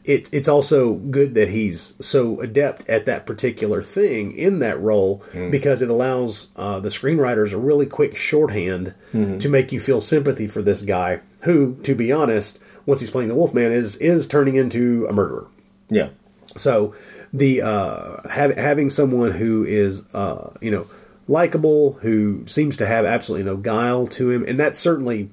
[0.08, 5.22] it, it's also good that he's so adept at that particular thing in that role
[5.52, 10.48] because it allows uh, the screenwriters a really quick shorthand to make you feel sympathy
[10.48, 14.56] for this guy who, to be honest, once he's playing the Wolfman, is is turning
[14.56, 15.48] into a murderer.
[15.90, 16.10] Yeah,
[16.56, 16.96] So
[17.34, 20.88] the uh, hav having someone who is uh, you know
[21.28, 25.30] likable, who seems to have absolutely no guile to him, and that's certainly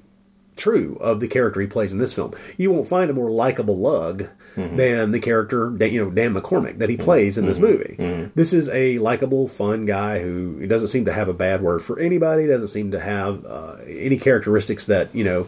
[0.57, 2.33] true of the character he plays in this film.
[2.57, 6.77] You won't find a more likable lug than the character Dan- you know Dan McCormick
[6.79, 7.95] that he plays in this movie.
[8.35, 11.99] This is a likable, fun guy who doesn't seem to have a bad word for
[11.99, 12.47] anybody.
[12.47, 15.47] Doesn't seem to have uh, any characteristics that you know.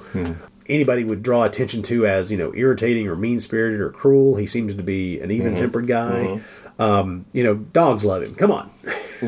[0.70, 4.36] Anybody would draw attention to as you know irritating or mean spirited or cruel.
[4.36, 6.41] He seems to be an even tempered guy.
[6.78, 8.36] Um, you know, dogs love him.
[8.36, 8.70] Come on,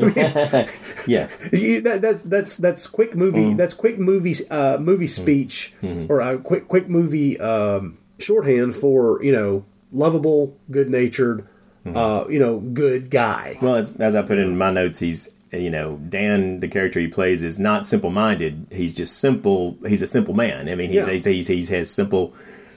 [1.06, 1.28] yeah.
[1.52, 3.54] You, that, that's that's that's quick movie.
[3.54, 5.72] That's quick movie uh, movie speech
[6.10, 11.46] or uh, quick quick movie um, shorthand for you know lovable, good natured,
[11.86, 13.56] uh, you know, good guy.
[13.60, 17.08] Well, as, as I put in my notes, he's you know Dan, the character he
[17.08, 18.66] plays, is not simple minded.
[18.70, 19.78] He's just simple.
[19.86, 20.68] He's a simple man.
[20.68, 21.12] I mean, he's Yeah.
[21.12, 22.32] he's, he's, he's has simple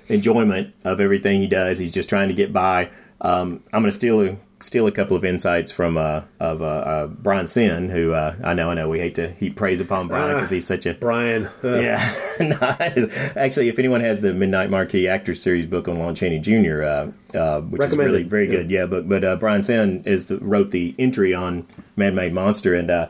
[0.07, 1.77] enjoyment of everything he does.
[1.79, 2.89] He's just trying to get by.
[3.21, 6.65] Um, I'm going to steal a steal a couple of insights from uh, of uh,
[6.65, 10.07] uh, Bryan Senn, who uh, I know I know we hate to heap praise upon
[10.07, 11.49] Brian because he's such a Brian.
[11.63, 11.99] yeah.
[13.35, 17.11] Actually, if anyone has the Midnight Marquee Actors Series book on Lon Chaney Jr., uh,
[17.37, 18.85] uh, which is really very good, yeah.
[18.85, 22.89] But but uh, Bryan Senn is the, wrote the entry on Man Made Monster, and
[22.89, 23.09] uh,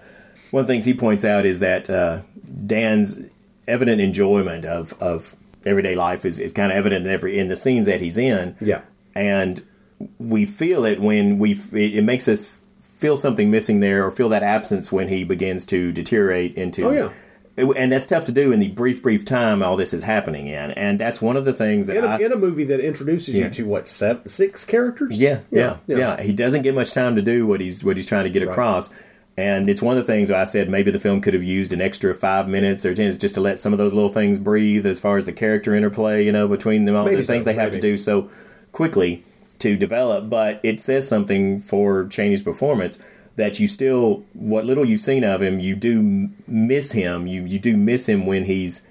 [0.52, 2.22] one of the things he points out is that uh,
[2.66, 3.22] Dan's
[3.68, 5.36] evident enjoyment of of
[5.66, 8.56] everyday life is, is kind of evident in every in the scenes that he's in.
[8.60, 8.82] Yeah.
[9.16, 9.64] and
[10.20, 14.30] we feel it when we it, it makes us feel something missing there or feel
[14.30, 16.92] that absence when he begins to deteriorate into Oh,
[17.58, 17.72] yeah.
[17.76, 20.72] and that's tough to do in the brief brief time all this is happening in
[20.72, 23.36] and that's one of the things that In a, I, in a movie that introduces
[23.36, 23.46] Yeah.
[23.46, 25.20] you to what seven, six characters?
[25.20, 28.24] yeah, yeah, yeah, He doesn't get much time to do what he's what he's trying
[28.24, 28.90] to get across.
[29.36, 31.82] And it's one of the things I said maybe the film could have used an
[31.82, 35.00] extra five minutes or ten just to let some of those little things breathe as
[35.00, 37.56] far as the character interplay, you know, between them all Maybe the so, things they
[37.56, 38.30] have to do so
[38.72, 39.24] quickly
[39.64, 40.30] to develop.
[40.30, 43.04] But it says something for Chaney's performance
[43.36, 47.26] that you still what little you've seen of him, you do miss him.
[47.28, 48.88] You you do miss him when he's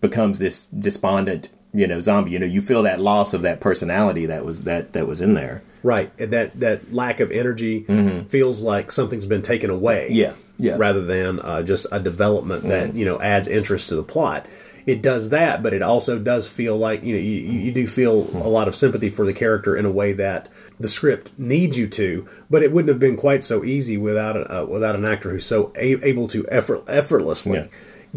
[0.00, 2.30] becomes this despondent, you know, zombie.
[2.30, 5.34] You know, you feel that loss of that personality that was that that was in
[5.34, 5.62] there.
[5.82, 6.10] Right.
[6.18, 7.84] And that that lack of energy
[8.28, 10.06] feels like something's been taken away.
[10.06, 10.14] Mm-hmm.
[10.14, 10.72] Yeah, yeah.
[10.72, 10.80] Mm-hmm.
[10.80, 14.46] Rather than uh, just a development that you know adds interest to the plot.
[14.86, 18.12] It does that, but it also does feel like you know you, you do feel
[18.34, 21.86] a lot of sympathy for the character in a way that the script needs you
[21.88, 22.26] to.
[22.50, 25.46] But it wouldn't have been quite so easy without a, uh, without an actor who's
[25.46, 27.66] so a- able to effort, effortlessly Yeah.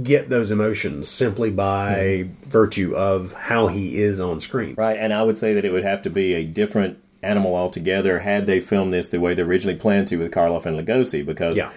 [0.03, 4.76] get those emotions simply by virtue of how he is on screen.
[4.78, 8.20] Right, and I would say that it would have to be a different animal altogether
[8.20, 11.57] had they filmed this the way they originally planned to with Karloff and Lugosi, because
[11.57, 11.72] Yeah.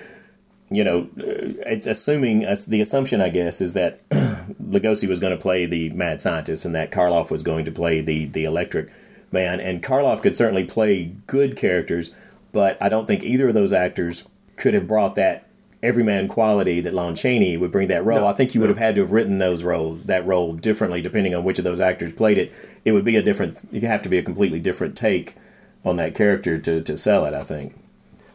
[0.70, 1.22] you know uh,
[1.66, 4.00] it's assuming the assumption, I guess, is that
[4.56, 8.00] Lugosi was going to play the mad scientist and that Karloff was going to play
[8.00, 8.90] the the electric
[9.32, 12.12] man, and Karloff could certainly play good characters,
[12.52, 14.24] but I don't think either of those actors
[14.56, 15.46] could have brought that
[15.82, 18.20] everyman quality that Lon Chaney would bring that role.
[18.20, 21.00] No, I think you would have had to have written those roles, that role differently
[21.00, 22.52] depending on which of those actors played it.
[22.84, 23.62] It would be a different.
[23.70, 25.36] You have to be a completely different take
[25.84, 27.34] on that character to to sell it.
[27.34, 27.76] I think.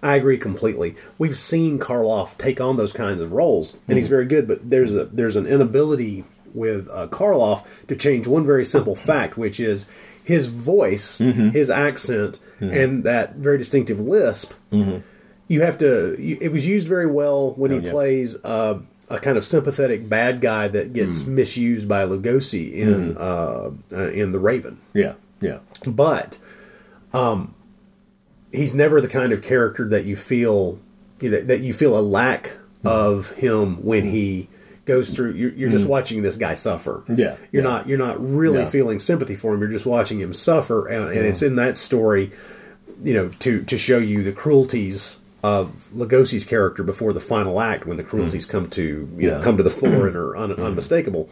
[0.06, 0.96] I agree completely.
[1.18, 4.48] We've seen Karloff take on those kinds of roles, and he's very good.
[4.48, 9.38] But there's a there's an inability with uh, Karloff to change one very simple fact,
[9.38, 9.88] which is
[10.24, 14.54] his voice, his accent, and that very distinctive lisp.
[15.48, 16.16] You have to.
[16.20, 17.92] You, it was used very well when he Oh, yeah.
[17.92, 18.80] plays uh,
[19.10, 24.32] a kind of sympathetic bad guy that gets misused by Lugosi in uh, uh, in
[24.32, 25.14] The Raven Yeah.
[25.42, 25.60] Yeah.
[25.86, 26.38] but
[27.14, 27.55] um,
[28.56, 30.80] he's never the kind of character that you feel
[31.20, 32.88] that you feel a lack hmm.
[32.88, 34.10] of him when hmm.
[34.10, 34.50] he
[34.86, 35.34] goes through.
[35.34, 35.92] You're, you're just hmm.
[35.92, 37.04] watching this guy suffer.
[37.08, 37.70] Yeah, you're yeah.
[37.70, 38.70] not you're not really Yeah.
[38.70, 39.60] feeling sympathy for him.
[39.62, 42.32] You're just watching him suffer, and, and it's in that story,
[43.04, 47.86] you know, to to show you the cruelties of Lugosi's character before the final act
[47.86, 51.30] when the cruelties come to you know come to the fore and are un, unmistakable.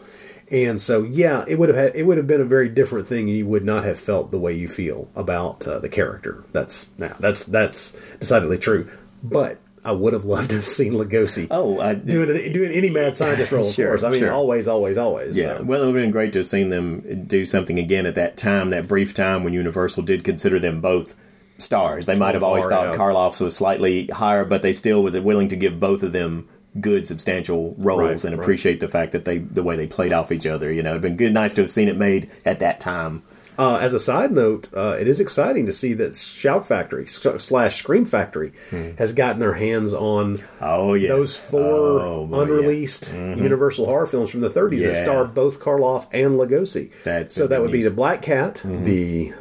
[0.52, 3.30] And so, yeah, it would have had it would have been a very different thing,
[3.30, 6.44] and you would not have felt the way you feel about uh, the character.
[6.52, 8.90] That's now that's that's decidedly true.
[9.24, 13.18] But I would have loved to have seen Lugosi Oh, I, doing doing any mad
[13.18, 13.64] scientist role.
[13.64, 14.32] Sure, of course, I mean, sure.
[14.32, 15.38] always, always, always.
[15.38, 15.64] Yeah, so.
[15.64, 18.38] well, it would have been great to have seen them do something again at that
[18.38, 21.16] time, that brief time when Universal did consider them both
[21.58, 22.06] stars.
[22.06, 22.96] They might have always thought.
[22.96, 26.48] Karloff was slightly higher, but they still was willing to give both of them
[26.80, 28.44] good, substantial roles Right, and right.
[28.44, 30.72] appreciate the fact that they the way they played off each other.
[30.72, 33.24] You know, it'd been good, nice to have seen it made at that time.
[33.56, 37.76] Uh, as a side note, uh, it is exciting to see that Shout Factory slash
[37.76, 38.52] Scream Factory
[38.98, 40.40] has gotten their hands on.
[40.60, 42.42] Oh yes, those four Oh, boy, yeah.
[42.42, 45.04] unreleased Universal horror films from the 30s that Yeah.
[45.04, 46.90] star both Karloff and Lugosi.
[47.04, 49.34] That's so that would be the Black Cat, the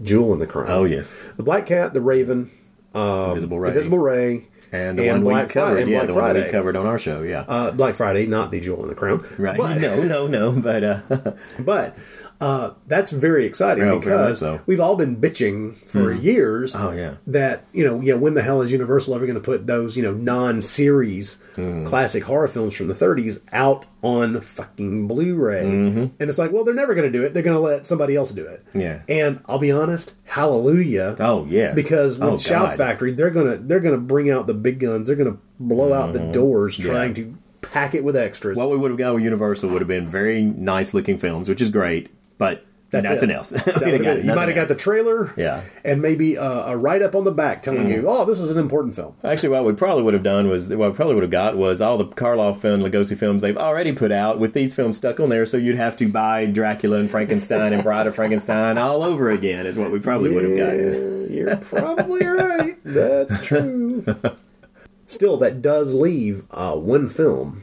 [0.00, 0.68] Jewel in the Crown.
[0.70, 2.48] Oh yes, the Black Cat, the Raven,
[2.94, 5.82] Invisible Ray, Invisible Ray, and the one we Black covered, Friday.
[5.82, 6.44] and yeah, Black the one Friday.
[6.46, 7.44] we covered on our show, yeah.
[7.48, 9.24] Uh, Black Friday, not the Jewel in the Crown.
[9.38, 9.56] right?
[9.58, 11.00] But, no, no, no, but uh,
[11.60, 11.96] but
[12.40, 14.60] uh, that's very exciting Oh, very much because so.
[14.66, 16.74] we've all been bitching for years.
[16.76, 17.16] Oh, yeah.
[17.26, 18.14] that you know, yeah.
[18.14, 21.84] When the hell is Universal ever going to put those you know non-series Mm.
[21.86, 25.64] classic horror films from the 30s out on fucking Blu-ray?
[25.64, 25.98] Mm-hmm.
[26.20, 27.34] And it's like, well, they're never going to do it.
[27.34, 28.64] They're going to let somebody else do it.
[28.72, 29.02] Yeah.
[29.08, 31.16] And I'll be honest, hallelujah.
[31.18, 31.74] oh yeah.
[31.74, 32.76] Because with oh, Shout God.
[32.78, 35.08] Factory, they're gonna they're gonna bring out the big guns.
[35.08, 38.56] They're going to blow out the doors trying to pack it with extras.
[38.56, 41.60] What we would have got with Universal would have been very nice looking films, which
[41.60, 42.08] is great,
[42.38, 43.34] but That's nothing it.
[43.36, 43.50] else.
[43.52, 45.60] That We'd have would've got been you might have got the trailer, Yeah.
[45.84, 48.56] and maybe a, a write up on the back telling you, "Oh, this is an
[48.58, 51.30] important film." Actually, what we probably would have done was what we probably would have
[51.30, 54.96] got was all the Karloff and Lugosi films they've already put out with these films
[54.96, 58.78] stuck on there, so you'd have to buy Dracula and Frankenstein and Bride of Frankenstein
[58.78, 59.66] all over again.
[59.66, 61.32] Is what we probably would have gotten.
[61.32, 62.76] You're probably right.
[62.84, 64.04] That's true.
[65.06, 67.62] Still, that does leave uh, one film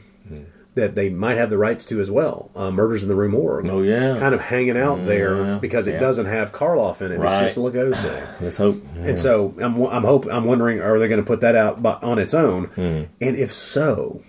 [0.76, 2.50] that they might have the rights to as well.
[2.54, 3.66] Uh, Murders in the Rue Morgue.
[3.66, 4.18] Oh, yeah.
[4.20, 6.00] kind of hanging out there because it yeah.
[6.00, 7.18] doesn't have Karloff in it.
[7.18, 7.42] Right.
[7.42, 8.26] It's just Lugosi.
[8.40, 8.82] Let's hope.
[8.96, 11.94] And so I'm I'm hope I'm wondering are they going to put that out by,
[12.02, 12.70] on its own?
[12.76, 14.22] And if so,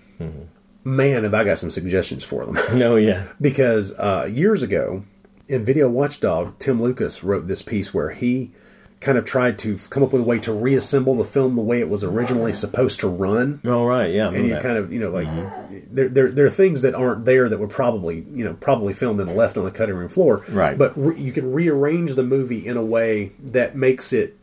[0.88, 2.58] man, have I got some suggestions for them.
[2.80, 3.28] No, yeah.
[3.41, 5.04] because uh, years ago
[5.48, 8.54] in Video Watchdog, Tim Lucas wrote this piece where he
[9.00, 11.80] kind of tried to come up with a way to reassemble the film the way
[11.80, 13.62] it was originally supposed to run.
[13.66, 14.30] All right, yeah.
[14.30, 14.64] I And you that.
[14.64, 15.95] kind of, you know, like mm-hmm.
[15.95, 19.20] there, there, there are things that aren't there that were probably, you know, probably filmed
[19.20, 20.43] and left on the cutting room floor.
[20.50, 20.78] Right.
[20.78, 24.38] But re- you can rearrange the movie in a way that makes it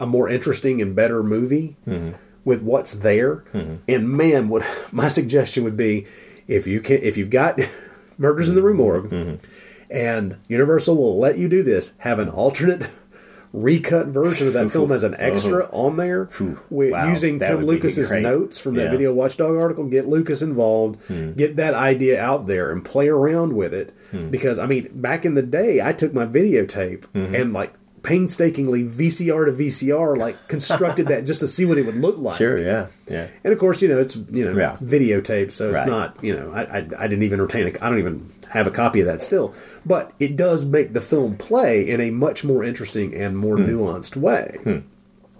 [0.00, 2.16] a more interesting and better movie mm-hmm.
[2.44, 3.44] with what's there.
[3.52, 3.76] Mm-hmm.
[3.88, 6.06] And man, what my suggestion would be
[6.48, 7.60] if you can, if you've got
[8.18, 9.40] Murders in the Rue Morgue,
[9.90, 12.90] and Universal will let you do this, have an alternate.
[13.56, 16.28] Recut version of that film as an extra on there,
[16.70, 18.90] with Wow, using Tim Lucas's notes from that Yeah.
[18.90, 19.84] Video Watchdog article.
[19.86, 21.00] Get Lucas involved,
[21.36, 23.92] get that idea out there, and play around with it.
[24.10, 24.28] Hmm.
[24.28, 27.34] Because I mean, back in the day, I took my videotape Mm-hmm.
[27.34, 31.96] and like painstakingly VCR to VCR, like constructed that just to see what it would
[31.96, 32.36] look like.
[32.38, 33.26] Sure, yeah, yeah.
[33.42, 34.76] And of course, you know it's you know Yeah.
[34.82, 37.82] videotape, so it's not you know I, I I didn't even retain it.
[37.82, 41.36] I don't even have a copy of that still, but it does make the film
[41.36, 43.66] play in a much more interesting and more Hmm.
[43.68, 44.82] nuanced way.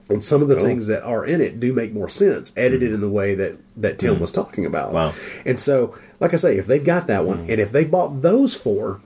[0.09, 3.00] And some of the things that are in it do make more sense, edited in
[3.00, 4.90] the way that that Tim was talking about.
[4.90, 4.94] Hmm.
[4.94, 5.12] Wow.
[5.44, 8.54] And so, like I say, if they've got that one, and if they bought those
[8.54, 9.00] four,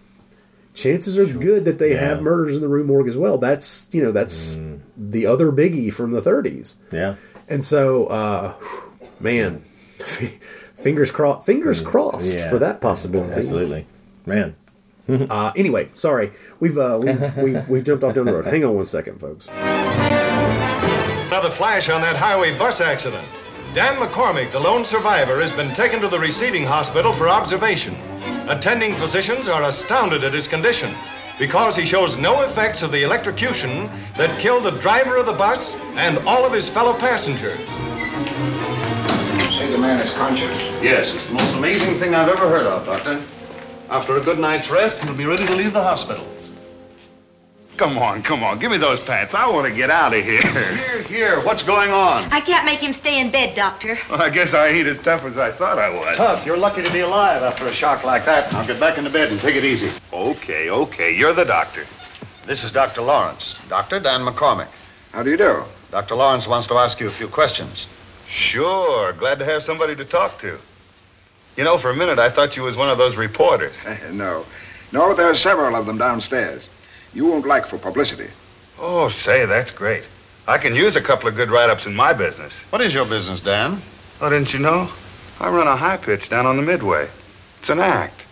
[0.75, 2.07] chances are good that they Yeah.
[2.07, 3.39] have Murders in the Rue Morgue as well.
[3.39, 4.75] That's you know that's Hmm.
[4.97, 6.75] the other biggie from the 30s.
[6.93, 7.15] Yeah.
[7.49, 8.53] And so, uh,
[9.19, 9.63] man,
[10.77, 11.47] fingers crossed.
[11.47, 12.35] Fingers crossed.
[12.35, 12.51] Yeah.
[12.51, 13.33] for that possibility.
[13.41, 13.87] Absolutely.
[14.27, 14.57] Man.
[15.29, 18.45] Uh, anyway, sorry, we've uh, we've, we've we've jumped off down the road.
[18.45, 19.49] Hang on one second, folks.
[21.31, 23.27] Another flash on that highway bus accident.
[23.75, 27.95] Dan McCormick, the lone survivor, has been taken to the receiving hospital for observation.
[28.49, 30.95] Attending physicians are astounded at his condition
[31.39, 35.75] because he shows no effects of the electrocution that killed the driver of the bus
[35.97, 37.59] and all of his fellow passengers.
[37.59, 37.67] You
[39.59, 40.51] Say the man is conscious.
[40.83, 43.25] Yes, it's the most amazing thing I've ever heard of, Doctor.
[43.91, 46.25] After a good night's rest, he'll be ready to leave the hospital.
[47.77, 49.35] Come on, come on, give me those pats.
[49.35, 50.43] I want to get out of here.
[50.43, 52.31] Here, here, what's going on?
[52.31, 53.99] I can't make him stay in bed, Doctor.
[54.11, 56.17] Well, I guess I ain't as tough as I thought I was.
[56.17, 58.53] Tough, you're lucky to be alive after a shock like that.
[58.53, 59.91] Now get back into bed and take it easy.
[60.13, 61.85] Okay, okay, you're the doctor.
[62.47, 63.01] This is Dr.
[63.01, 63.59] Lawrence.
[63.69, 63.99] Dr.
[63.99, 64.69] Dan McCormick.
[65.13, 65.65] How do you do?
[65.91, 66.15] Dr.
[66.15, 67.87] Lawrence wants to ask you a few questions.
[68.29, 70.59] Sure, glad to have somebody to talk to.
[71.61, 73.75] You know, for a minute I thought you was one of those reporters.
[74.13, 74.47] no.
[74.93, 76.67] No, there are several of them downstairs.
[77.13, 78.31] You won't like for publicity.
[78.79, 80.05] Oh, say, that's great.
[80.49, 82.55] I can use a couple of good write-ups in my business.
[82.71, 83.83] What is your business, Dan?
[84.23, 84.91] Oh, didn't you know?
[85.39, 87.07] I run a high pitch down on the Midway.
[87.59, 88.23] It's an act.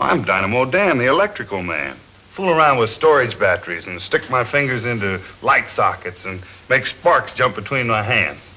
[0.00, 1.98] I'm Dynamo Dan, the electrical man.
[2.32, 7.34] Fool around with storage batteries and stick my fingers into light sockets and make sparks
[7.34, 8.48] jump between my hands.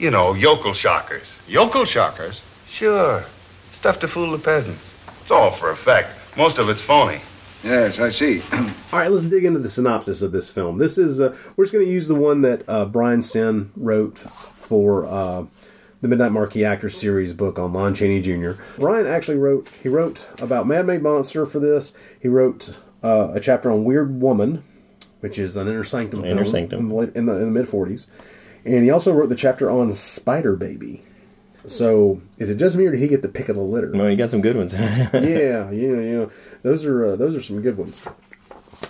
[0.00, 1.28] You know, yokel shockers.
[1.46, 2.40] Yokel shockers.
[2.68, 3.24] Sure.
[3.80, 4.84] Stuff to fool the peasants.
[5.22, 6.10] It's all for effect.
[6.36, 7.18] Most of it's phony.
[7.64, 8.42] Yes, I see.
[8.52, 10.76] All right, let's dig into the synopsis of this film.
[10.76, 14.18] This is uh, we're just going to use the one that uh, Bryan Senn wrote
[14.18, 15.46] for uh,
[16.02, 18.52] the Midnight Marquee Actors series book on Lon Chaney Jr.
[18.78, 21.94] Bryan actually wrote he wrote about Mad Made Monster for this.
[22.20, 24.62] He wrote uh, a chapter on Weird Woman,
[25.20, 26.80] which is an Inner Sanctum Inner film Sanctum.
[26.80, 28.06] in the, in the, in the mid '40s,
[28.66, 31.02] and he also wrote the chapter on Spider Baby.
[31.66, 33.90] So, is it just me, or did he get the pick of the litter?
[33.92, 34.72] Well, you got some good ones.
[34.78, 36.26] yeah, yeah, yeah.
[36.62, 38.00] Those are uh, those are some good ones.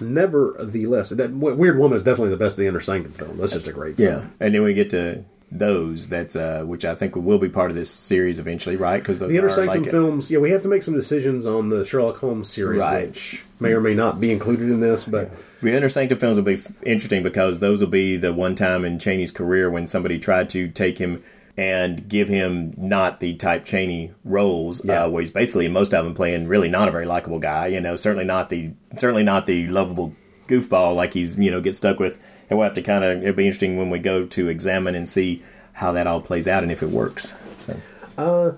[0.00, 3.36] Nevertheless, that W- Weird Woman is definitely the best of the Inner Sanctum film.
[3.36, 4.08] That's just a great film.
[4.08, 4.26] yeah.
[4.38, 7.76] And then we get to those that's uh which I think will be part of
[7.76, 9.00] this series eventually, right?
[9.00, 11.84] Because The Inner Sanctum like films, yeah, we have to make some decisions on the
[11.84, 13.08] Sherlock Holmes series, Right.
[13.08, 16.44] which may or may not be included in this, but The Inner Sanctum films will
[16.44, 20.20] be f- interesting because those will be the one time in Chaney's career when somebody
[20.20, 21.20] tried to take him
[21.60, 25.04] and give him not the type Chaney roles, Yeah.
[25.04, 27.66] uh, where he's basically in most of them playing really not a very likable guy.
[27.66, 30.14] You know, certainly not the certainly not the lovable
[30.48, 32.18] goofball like he's you know get stuck with.
[32.48, 35.08] And we'll have to kind of it'll be interesting when we go to examine and
[35.08, 35.42] see
[35.74, 37.36] how that all plays out and if it works.
[37.66, 37.76] So.
[38.16, 38.52] Uh,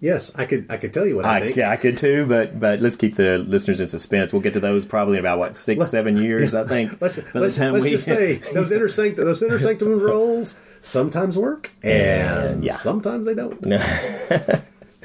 [0.00, 0.66] yes, I could.
[0.70, 1.56] I could tell you what I, I, think.
[1.56, 4.32] yeah, I could too, but but let's keep the listeners in suspense.
[4.32, 6.92] We'll get to those probably in about what six, seven years, I think.
[7.00, 11.72] Let's, let's, let's we- just say those inner sanctum, those inner sanctum roles sometimes work
[11.82, 12.74] and Yeah.
[12.76, 13.60] sometimes they don't.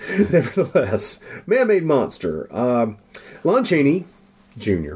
[0.09, 2.47] Nevertheless, man-made monster.
[2.55, 2.97] Um,
[3.43, 4.05] Lon Chaney
[4.57, 4.95] Jr.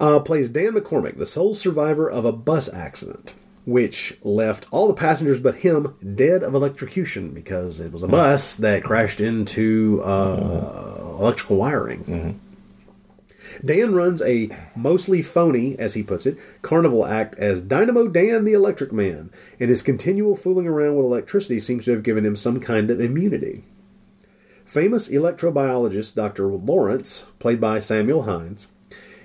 [0.00, 3.34] Uh, plays Dan McCormick, the sole survivor of a bus accident,
[3.68, 8.56] which left all the passengers but him dead of electrocution because it was a bus
[8.56, 12.40] that crashed into uh, electrical wiring.
[13.62, 18.54] Dan runs a mostly phony, as he puts it, carnival act as Dynamo Dan the
[18.54, 22.60] Electric Man, and his continual fooling around with electricity seems to have given him some
[22.60, 23.64] kind of immunity.
[24.64, 26.46] Famous electrobiologist Dr.
[26.46, 28.68] Lawrence, played by Samuel Hinds,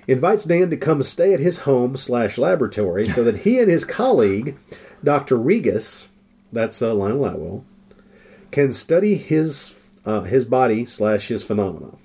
[0.06, 3.84] invites Dan to come stay at his home slash laboratory so that he and his
[3.84, 4.56] colleague,
[5.02, 5.36] Dr.
[5.36, 6.08] Rigas,
[6.52, 7.64] that's uh, Lionel Atwill,
[8.50, 11.96] can study his uh, his body slash his phenomena.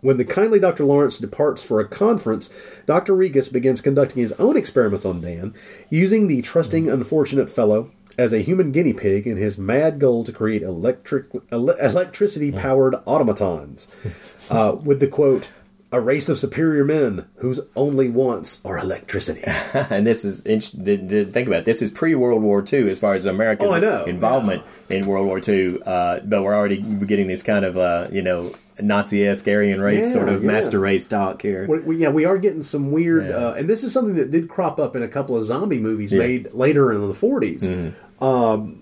[0.00, 0.84] When the kindly Dr.
[0.84, 2.50] Lawrence departs for a conference,
[2.86, 3.14] Dr.
[3.14, 5.54] Rigas begins conducting his own experiments on Dan,
[5.88, 10.32] using the trusting, unfortunate fellow as a human guinea pig in his mad goal to
[10.32, 13.88] create electric, ele- electricity powered automatons.
[14.50, 15.48] Uh, with the quote,
[15.94, 19.42] a race of superior men whose only wants are electricity.
[19.74, 22.90] and this is int- the, the, think about it, this is pre World War II
[22.90, 25.78] as far as America's Oh, involvement in World War II.
[25.86, 30.12] Uh, but we're already getting this kind of uh, you know Nazi-esque Aryan race Yeah,
[30.20, 30.50] sort of yeah.
[30.50, 31.66] master race talk here.
[31.68, 33.36] We, we- yeah, we are getting some weird, Yeah.
[33.36, 36.12] uh, and this is something that did crop up in a couple of zombie movies
[36.12, 36.18] Yeah.
[36.18, 37.94] made later in the 40s.
[38.20, 38.80] Um,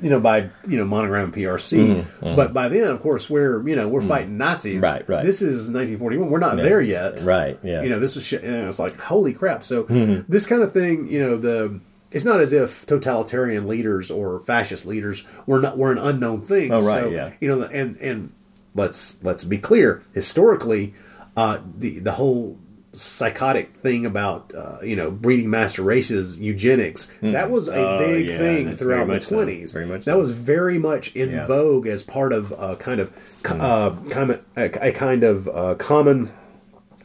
[0.00, 2.36] you know, by you know monogram PRC, mm-hmm, mm-hmm.
[2.36, 4.08] but by then, of course, we're you know we're mm.
[4.08, 4.82] fighting Nazis.
[4.82, 5.24] Right, right.
[5.24, 6.30] This is 1941.
[6.30, 7.20] We're not there yet.
[7.22, 7.82] Right, yeah.
[7.82, 8.42] You know, this was shit.
[8.42, 9.62] And it's like holy crap.
[9.62, 10.30] So mm-hmm.
[10.30, 11.80] this kind of thing, you know, the
[12.10, 16.72] it's not as if totalitarian leaders or fascist leaders were not were an unknown thing.
[16.72, 17.32] Oh, right, So, yeah.
[17.40, 18.32] You know, and and
[18.74, 20.02] let's let's be clear.
[20.14, 20.94] Historically,
[21.36, 22.58] uh, the the whole
[22.92, 28.26] psychotic thing about uh, you know breeding master races eugenics that was a Oh, big
[28.26, 29.36] yeah, thing throughout the much so.
[29.36, 30.18] 20s Very much that so.
[30.18, 31.46] was very much in Yeah.
[31.46, 33.10] vogue as part of a kind of
[33.48, 36.32] uh, common, a, a kind of uh, common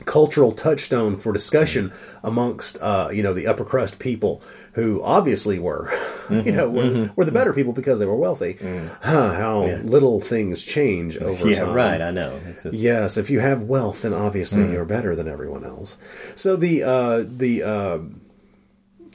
[0.06, 1.92] cultural touchstone for discussion
[2.24, 4.42] amongst uh, you know the upper crust people
[4.74, 5.92] who obviously were
[6.30, 8.58] you know were, were the better people because they were wealthy.
[9.02, 11.74] Huh, how little things change over yeah, time.
[11.74, 12.02] Right.
[12.02, 12.40] I know.
[12.48, 15.98] It's just, Yes, if you have wealth, then obviously you're better than everyone else.
[16.36, 18.00] So the uh, the uh,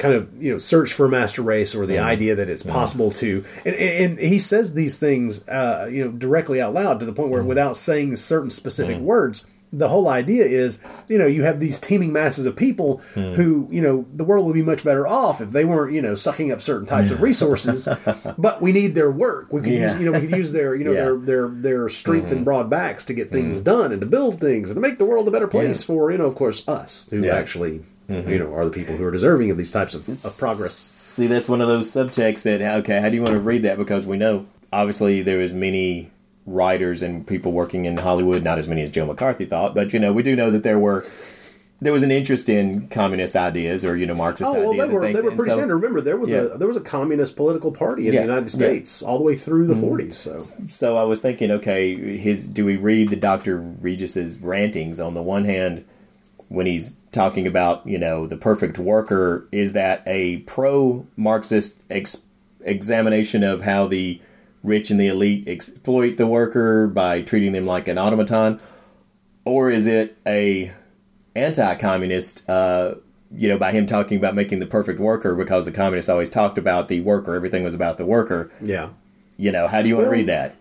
[0.00, 3.10] kind of you know search for a master race or the idea that it's possible
[3.12, 7.12] to, and, and, he says these things uh, you know directly out loud to the
[7.12, 9.44] point where without saying certain specific words.
[9.72, 13.34] The whole idea is, you know, you have these teeming masses of people hmm.
[13.34, 16.14] who, you know, the world would be much better off if they weren't, you know,
[16.16, 17.88] sucking up certain types of resources.
[18.38, 19.52] but we need their work.
[19.52, 19.92] We could Yeah.
[19.92, 21.04] use, you know, we could use their, you know, Yeah.
[21.04, 22.44] their their their strength and hmm.
[22.44, 23.64] broad backs to get things hmm.
[23.64, 26.18] done and to build things and to make the world a better place for you
[26.18, 27.36] know of course us who Yeah.
[27.36, 28.28] actually mm-hmm.
[28.28, 30.72] you know are the people who are deserving of these types of, of progress.
[30.72, 33.78] See, that's one of those subtexts that okay, how do you want to read that?
[33.78, 36.10] Because we know obviously there is many
[36.50, 39.98] writers and people working in Hollywood, not as many as Joe McCarthy thought, but you
[40.00, 41.04] know we do know that there were
[41.82, 44.94] there was an interest in communist ideas or you know Marxist Oh well, ideas they
[44.94, 45.22] were and things.
[45.22, 45.76] they were pretty so- standard.
[45.76, 46.42] Remember, there was Yeah.
[46.54, 48.66] a there was a communist political party in Yeah, the United yeah.
[48.66, 48.74] Mm-hmm.
[48.74, 50.14] States all the way through the 40s.
[50.14, 50.36] So
[50.66, 55.22] So I was thinking, okay, his do we read the Doctor Rigas's rantings on the
[55.22, 55.84] one hand
[56.48, 62.22] when he's talking about you know the perfect worker is that a pro Marxist ex-
[62.62, 64.20] examination of how the
[64.62, 68.58] rich and the elite exploit the worker by treating them like an automaton,
[69.44, 70.72] or is it a
[71.34, 72.48] anti-communist?
[72.48, 72.94] Uh,
[73.32, 76.58] you know, by him talking about making the perfect worker because the communists always talked
[76.58, 78.50] about the worker, everything was about the worker.
[78.60, 78.88] yeah,
[79.36, 80.56] You know, how do you want Well, to read that?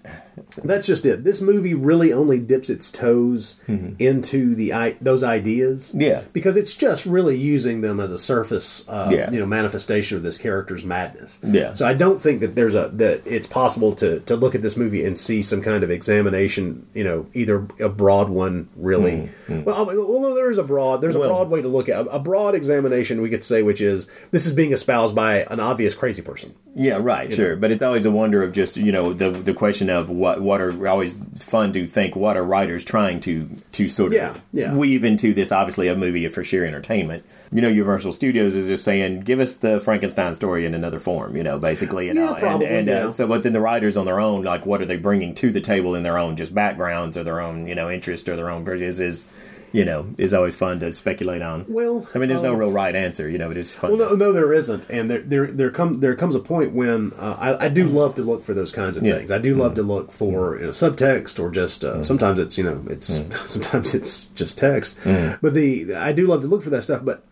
[0.64, 1.24] That's just it.
[1.24, 3.96] This movie really only dips its toes Mm-hmm.
[4.00, 5.94] into the those ideas.
[5.96, 6.24] Yeah.
[6.34, 9.30] because it's just really using them as a surface, uh, Yeah.
[9.32, 11.40] you know, manifestation of this character's madness.
[11.44, 11.74] Yeah.
[11.74, 14.76] So I don't think that there's a that it's possible to to look at this
[14.78, 16.86] movie and see some kind of examination.
[16.94, 19.30] You know, either a broad one, really.
[19.48, 21.02] Well, I mean, well, there is a broad.
[21.02, 21.28] There's a Mm-hmm.
[21.30, 23.22] Broad way to look at a broad examination.
[23.22, 26.56] We could say, which is this is being espoused by an obvious crazy person.
[26.76, 27.56] Yeah, right, sure.
[27.58, 30.62] But it's always a wonder of just you know the the question of what what
[30.62, 35.04] are always fun to think what are writers trying to to sort of Yeah, weave
[35.04, 37.26] into this obviously a movie for sheer entertainment.
[37.52, 41.36] You know, Universal Studios is just saying give us the Frankenstein story in another form.
[41.36, 43.98] You know, basically, you Yeah, know, probably, and, and uh, so but then the writers
[43.98, 46.54] on their own like what are they bringing to the table in their own just
[46.54, 49.32] backgrounds or their own you know interest or their own is is
[49.72, 51.66] you know, is always fun to speculate on.
[51.68, 53.30] Well, I mean, there's no um, real right answer.
[53.30, 53.92] You know, it is fun.
[53.98, 57.14] Well, no, no, there isn't, and there, there, there come, there comes a point when
[57.18, 59.16] uh, I, I do love to look for those kinds of Yeah.
[59.16, 59.32] things.
[59.32, 62.64] I do love to look for you know, subtext or just uh, sometimes it's you
[62.64, 63.08] know it's
[63.52, 67.04] sometimes it's just text, but the I do love to look for that stuff.
[67.04, 67.26] But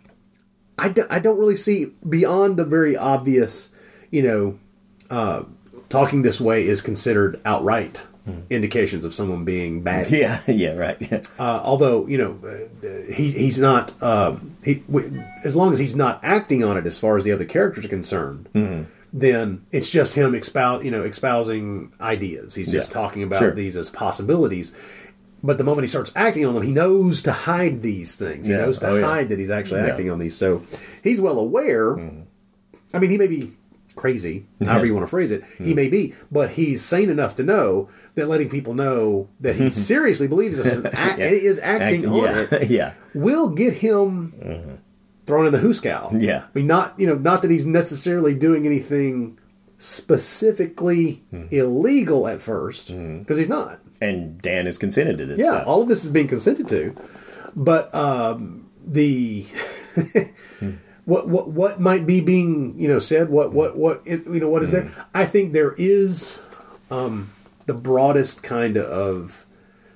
[0.80, 3.70] I don't really see beyond the very obvious,
[4.12, 4.60] you know,
[5.10, 5.44] uh,
[5.90, 8.06] talking this way is considered outright
[8.50, 10.10] indications of someone being bad.
[10.12, 10.98] yeah, yeah, right.
[11.00, 11.22] Yeah.
[11.40, 15.96] Uh, although you know uh, he he's not um, he w- as long as he's
[15.96, 18.50] not acting on it as far as the other characters are concerned.
[19.14, 22.56] Then it's just him expound you know espousing ideas.
[22.56, 23.02] He's just Yeah.
[23.02, 23.54] talking about Sure.
[23.54, 24.74] these as possibilities.
[25.44, 28.48] But the moment he starts acting on them, he knows to hide these things.
[28.48, 28.60] He Yeah.
[28.60, 29.06] knows to Oh, yeah.
[29.06, 29.84] hide that he's actually Yeah.
[29.86, 29.92] Mm-hmm.
[29.92, 30.36] acting on these.
[30.36, 30.64] So
[31.04, 31.98] he's well aware.
[32.94, 33.54] I mean, he may be
[33.98, 35.42] crazy, however you want to phrase it.
[35.42, 35.64] Mm-hmm.
[35.66, 39.70] He may be, but he's sane enough to know that letting people know that he
[39.90, 41.26] seriously believes this and act, Yeah.
[41.28, 42.46] is acting, on yeah.
[42.52, 42.94] it yeah.
[43.14, 44.80] will get him
[45.26, 46.22] thrown in the hoosegow.
[46.24, 46.44] Yeah.
[46.46, 49.38] I mean, not you know, not that he's necessarily doing anything
[49.78, 53.80] specifically illegal at first, because he's not.
[54.00, 55.40] And Dan has consented to this.
[55.40, 55.68] Yeah, stuff.
[55.68, 56.96] all of this is being consented to,
[57.56, 59.46] but um, the
[61.08, 64.50] what what what might be being you know said, what what what it, you know
[64.50, 64.92] what is there?
[65.14, 66.40] I think there is
[66.92, 67.30] um,
[67.66, 69.46] the broadest kind of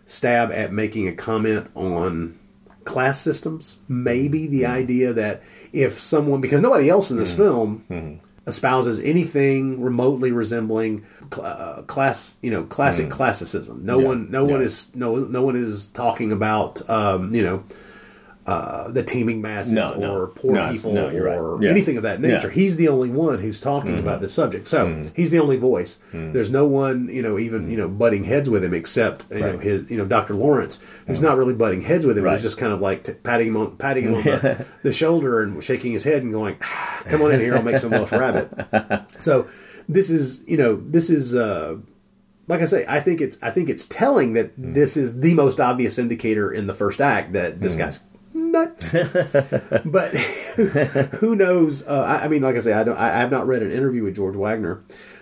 [0.05, 2.39] stab at making a comment on
[2.85, 3.75] class systems.
[3.89, 5.43] Maybe the idea that
[5.73, 12.35] if someone because nobody else in this film espouses anything remotely resembling cl- uh, class,
[12.41, 13.85] you know, classic classicism.
[13.85, 14.07] No Yeah.
[14.07, 17.63] one, no one is no no one is talking about um, you know.
[18.47, 20.15] Uh, the teeming masses No, no.
[20.15, 21.37] or poor No, people you're right.
[21.37, 21.69] or Yeah.
[21.69, 22.33] anything of that nature.
[22.33, 22.39] Yeah.
[22.45, 22.59] Mm-hmm.
[22.59, 24.67] He's the only one who's talking about this subject.
[24.67, 25.99] So he's the only voice.
[26.11, 29.51] There's no one, you know, even you know, butting heads with him except you know
[29.53, 29.59] Mm-hmm.
[29.61, 30.33] His, you know, Dr.
[30.33, 32.23] Lawrence, who's not really butting heads with him.
[32.23, 32.33] Right.
[32.33, 35.43] He's just kind of like t- patting him on, patting him on the, the shoulder
[35.43, 38.11] and shaking his head and going, "Ah, "Come on in here, I'll make some Welsh
[38.11, 38.49] rabbit."
[39.19, 39.47] So
[39.87, 41.35] this is, you know, this is.
[41.35, 41.77] uh
[42.47, 44.73] like I say, I think it's I think it's telling that Mm.
[44.73, 47.99] this is the most obvious indicator in the first act that this guy's
[48.51, 48.91] nuts.
[49.85, 50.15] but
[51.19, 51.85] who knows?
[51.87, 52.97] Uh, I, I mean, like I say, I don't.
[52.97, 54.81] I, I have not read an interview with George Waggner,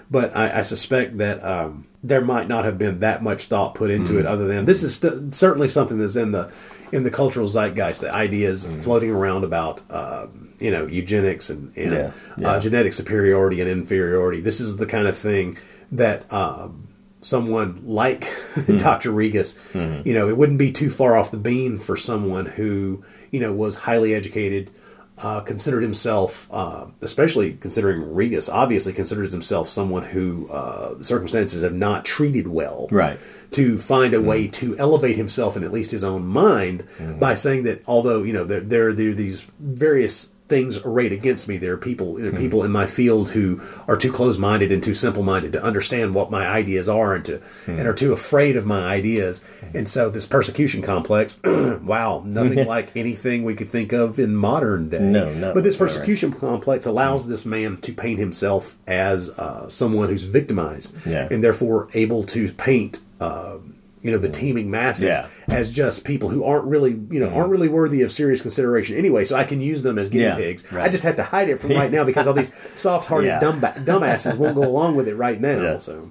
[0.09, 3.91] but I, I suspect that um, there might not have been that much thought put
[3.91, 4.19] into Mm.
[4.21, 4.25] it.
[4.25, 6.51] Other than this is st- certainly something that's in the
[6.91, 8.01] in the cultural zeitgeist.
[8.01, 8.83] The ideas Mm.
[8.83, 12.49] floating around about um, you know eugenics and, and Yeah, yeah.
[12.51, 14.39] Uh, genetic superiority and inferiority.
[14.41, 15.57] This is the kind of thing
[15.91, 16.31] that.
[16.33, 16.85] Um,
[17.21, 18.23] someone like
[18.55, 18.77] Hmm.
[18.77, 19.11] Dr.
[19.11, 20.07] Rigas, Mm-hmm.
[20.07, 23.51] you know, it wouldn't be too far off the beam for someone who, you know,
[23.53, 24.69] was highly educated,
[25.17, 31.73] uh, considered himself, uh, especially considering Rigas, obviously considers himself someone who uh, circumstances have
[31.73, 32.87] not treated well.
[32.91, 33.19] Right.
[33.51, 36.85] To find a way to elevate himself in at least his own mind
[37.19, 41.47] by saying that although, you know, there, there, there are these various things arrayed against
[41.47, 41.57] me.
[41.57, 44.93] There are people, there are people in my field who are too close-minded and too
[44.95, 48.81] simple-minded to understand what my ideas are, and to and are too afraid of my
[48.81, 49.43] ideas.
[49.73, 54.89] And so, this persecution complex, wow, nothing like anything we could think of in modern
[54.89, 54.99] day.
[54.99, 55.99] No, no, But this that's right.
[55.99, 61.27] persecution complex allows this man to paint himself as uh, someone who's victimized, Yeah.
[61.31, 62.99] and therefore able to paint.
[63.21, 63.57] Uh,
[64.01, 64.33] you know the mm.
[64.33, 65.27] teeming masses Yeah.
[65.47, 67.51] as just people who aren't really you know aren't mm.
[67.51, 70.71] really worthy of serious consideration anyway so i can use them as guinea Yeah, pigs
[70.71, 70.85] right.
[70.85, 73.39] i just have to hide it from right now because all these soft-hearted Yeah.
[73.39, 75.77] dumb dumbasses won't go along with it right now Yeah.
[75.79, 76.09] so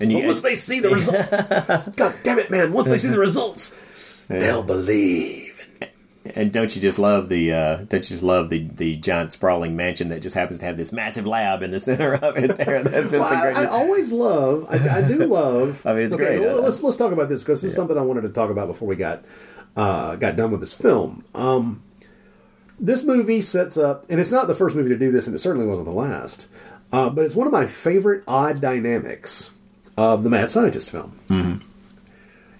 [0.00, 3.08] And you, but once they see the results god damn it man once they see
[3.08, 3.74] the results
[4.28, 5.45] they'll believe
[6.34, 9.76] And don't you just love the uh, don't you just love the the giant sprawling
[9.76, 12.82] mansion that just happens to have this massive lab in the center of it there?
[12.82, 14.66] That's just Well, the I, I always love.
[14.68, 15.82] I, I do love.
[15.86, 17.96] I mean, it's great, well, uh, let's let's talk about this because this is something
[17.96, 19.24] I wanted to talk about before we got
[19.76, 21.24] uh, got done with this film.
[21.34, 21.82] Um,
[22.78, 25.38] this movie sets up, and it's not the first movie to do this, and it
[25.38, 26.48] certainly wasn't the last.
[26.92, 29.50] Uh, but it's one of my favorite odd dynamics
[29.96, 31.18] of the Mad Scientist film.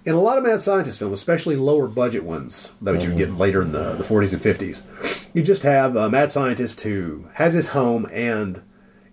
[0.07, 3.17] In a lot of Mad Scientist films, especially lower budget ones that you mm-hmm.
[3.17, 7.27] get later in the, the 40s and 50s, you just have a mad scientist who
[7.33, 8.61] has his home and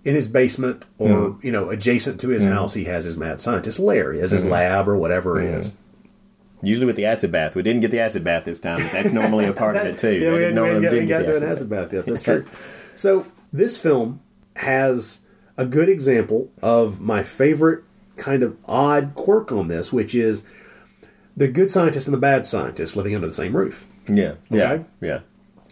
[0.04, 1.44] in his basement or mm-hmm.
[1.44, 2.54] you know adjacent to his mm-hmm.
[2.54, 4.12] house he has his mad scientist lair.
[4.12, 5.72] He has his lab or whatever it is.
[6.62, 8.76] Usually with the acid bath, we didn't get the acid bath this time.
[8.76, 10.14] But that's normally a part of it too.
[10.14, 11.70] yeah, That we hadn't, we hadn't got, we got get to the an acid acid
[11.70, 12.06] bath yet.
[12.06, 12.46] That's true.
[12.94, 14.20] so this film
[14.54, 15.22] has
[15.56, 17.82] a good example of my favorite
[18.16, 20.46] kind of odd quirk on this, which is
[21.36, 23.86] the good scientist and the bad scientist living under the same roof.
[24.08, 24.84] Yeah, yeah, Okay.
[25.00, 25.20] yeah.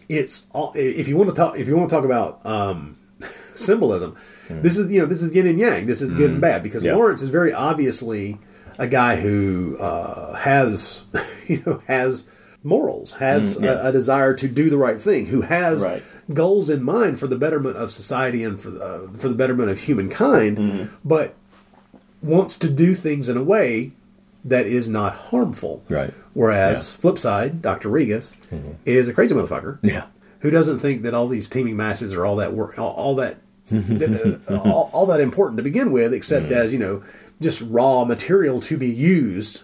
[0.09, 4.15] It's all if you want to talk if you want to talk about um, symbolism.
[4.49, 5.85] This is you know this is yin and yang.
[5.85, 6.95] This is good and bad because Yeah.
[6.95, 8.37] Lawrence is very obviously
[8.77, 11.03] a guy who uh, has
[11.47, 12.27] you know has
[12.63, 13.71] morals, has Mm, yeah.
[13.85, 16.03] a, a desire to do the right thing, who has Right.
[16.33, 19.69] goals in mind for the betterment of society and for the, uh, for the betterment
[19.69, 20.95] of humankind, Mm-hmm.
[21.03, 21.35] but
[22.21, 23.91] wants to do things in a way
[24.45, 25.83] that is not harmful.
[25.89, 26.13] Right.
[26.33, 27.89] Whereas, flip side, Dr.
[27.89, 28.35] Rigas
[28.85, 30.05] is a crazy motherfucker Yeah.
[30.39, 33.37] who doesn't think that all these teeming masses are all that work, all, all that,
[33.69, 36.53] that, uh, all, all that important to begin with, except Mm-hmm.
[36.55, 37.03] as you know,
[37.41, 39.61] just raw material to be used.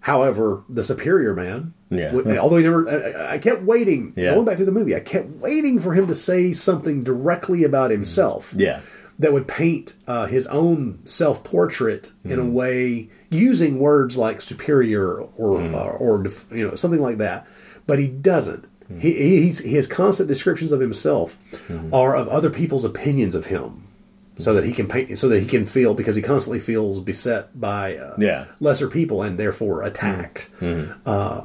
[0.00, 2.12] However, the superior man, Yeah.
[2.40, 4.12] although he never, I, I kept waiting.
[4.16, 4.34] Yeah.
[4.34, 7.90] Going back through the movie, I kept waiting for him to say something directly about
[7.90, 8.80] himself Yeah.
[9.18, 12.40] that would paint uh, his own self portrait in Mm-hmm.
[12.40, 15.74] a way using words like superior or Mm.
[15.74, 16.24] uh, or
[16.56, 17.46] you know something like that.
[17.86, 18.66] But he doesn't.
[18.92, 19.00] Mm.
[19.00, 19.12] He,
[19.70, 21.36] his constant descriptions of himself
[21.68, 21.92] Mm-hmm.
[21.94, 23.84] are of other people's opinions of him,
[24.38, 27.58] so that he can paint, so that he can feel because he constantly feels beset
[27.60, 28.46] by uh, Yeah.
[28.60, 30.50] lesser people and therefore attacked.
[31.04, 31.44] Uh,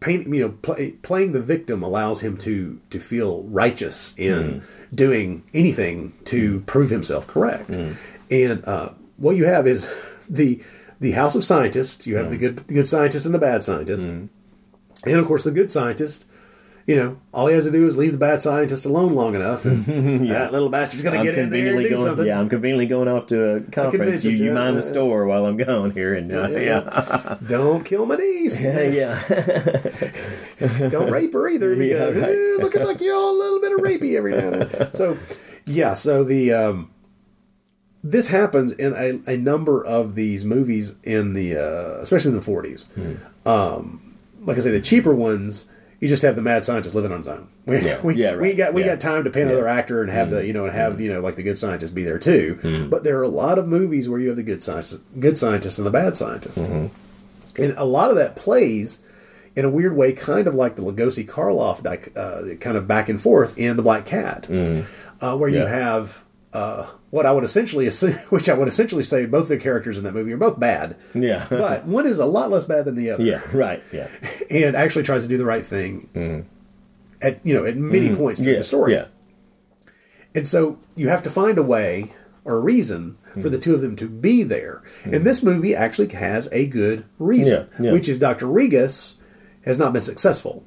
[0.00, 4.62] paint, you know, play, playing the victim allows him to to feel righteous in
[4.94, 7.68] doing anything to prove himself correct.
[8.30, 8.90] And uh,
[9.20, 10.60] what you have is the
[10.98, 12.04] the House of Scientists.
[12.06, 14.28] You have the good the good scientist and the bad scientist, and
[15.06, 16.26] of course the good scientist.
[16.86, 19.64] You know, all he has to do is leave the bad scientist alone long enough,
[19.64, 19.84] and
[20.30, 22.02] that little bastard's going to get in there and do going.
[22.04, 22.26] something.
[22.26, 24.24] Yeah, I'm conveniently going off to a conference.
[24.24, 28.06] You, you yeah, mind the store while I'm gone here, and uh, yeah, Don't kill
[28.06, 28.64] my niece.
[28.64, 30.88] yeah, yeah.
[30.88, 31.74] Don't rape her either.
[31.74, 32.30] Yeah, Because, right.
[32.30, 34.92] eh, looking like you're all a little bit of rapey every now and then.
[34.92, 35.16] So,
[35.66, 35.94] yeah.
[35.94, 36.90] So the um,
[38.02, 42.42] this happens in a, a number of these movies in the uh, especially in the
[42.42, 42.84] forties.
[42.94, 43.14] Hmm.
[43.46, 45.66] Um, like I say, the cheaper ones.
[46.00, 47.48] You just have the mad scientist living on his own.
[47.66, 48.00] We, Yeah.
[48.00, 48.86] we, Yeah, we got we Yeah.
[48.92, 51.20] got time to pay another actor and have the you know and have you know
[51.20, 52.58] like the good scientist be there too.
[52.62, 52.88] Hmm.
[52.88, 55.76] But there are a lot of movies where you have the good scientist, good scientist
[55.78, 57.62] and the bad scientist, Mm-hmm.
[57.62, 59.02] and a lot of that plays
[59.54, 61.84] in a weird way, kind of like the Lugosi Karloff
[62.16, 64.46] uh, kind of back and forth in the Black Cat,
[65.20, 65.68] uh, where you Mm.
[65.68, 66.24] Have
[66.54, 70.04] uh, what I would essentially assume, which I would essentially say both the characters in
[70.04, 71.46] that movie are both bad, Yeah.
[71.50, 74.08] but one is a lot less bad than the other, yeah, right, yeah,
[74.50, 76.48] and actually tries to do the right thing mm-hmm.
[77.22, 78.16] at you know at many mm-hmm.
[78.16, 78.54] points during Mm-hmm.
[78.54, 79.06] yeah, the story, yeah,
[80.34, 82.12] and so you have to find a way
[82.44, 83.60] or a reason for the mm-hmm.
[83.60, 84.82] two of them to be there.
[85.04, 87.92] And this movie actually has a good reason, Yeah, yeah.
[87.92, 88.46] which is Dr.
[88.46, 89.16] Rigas
[89.64, 90.64] has not been successful.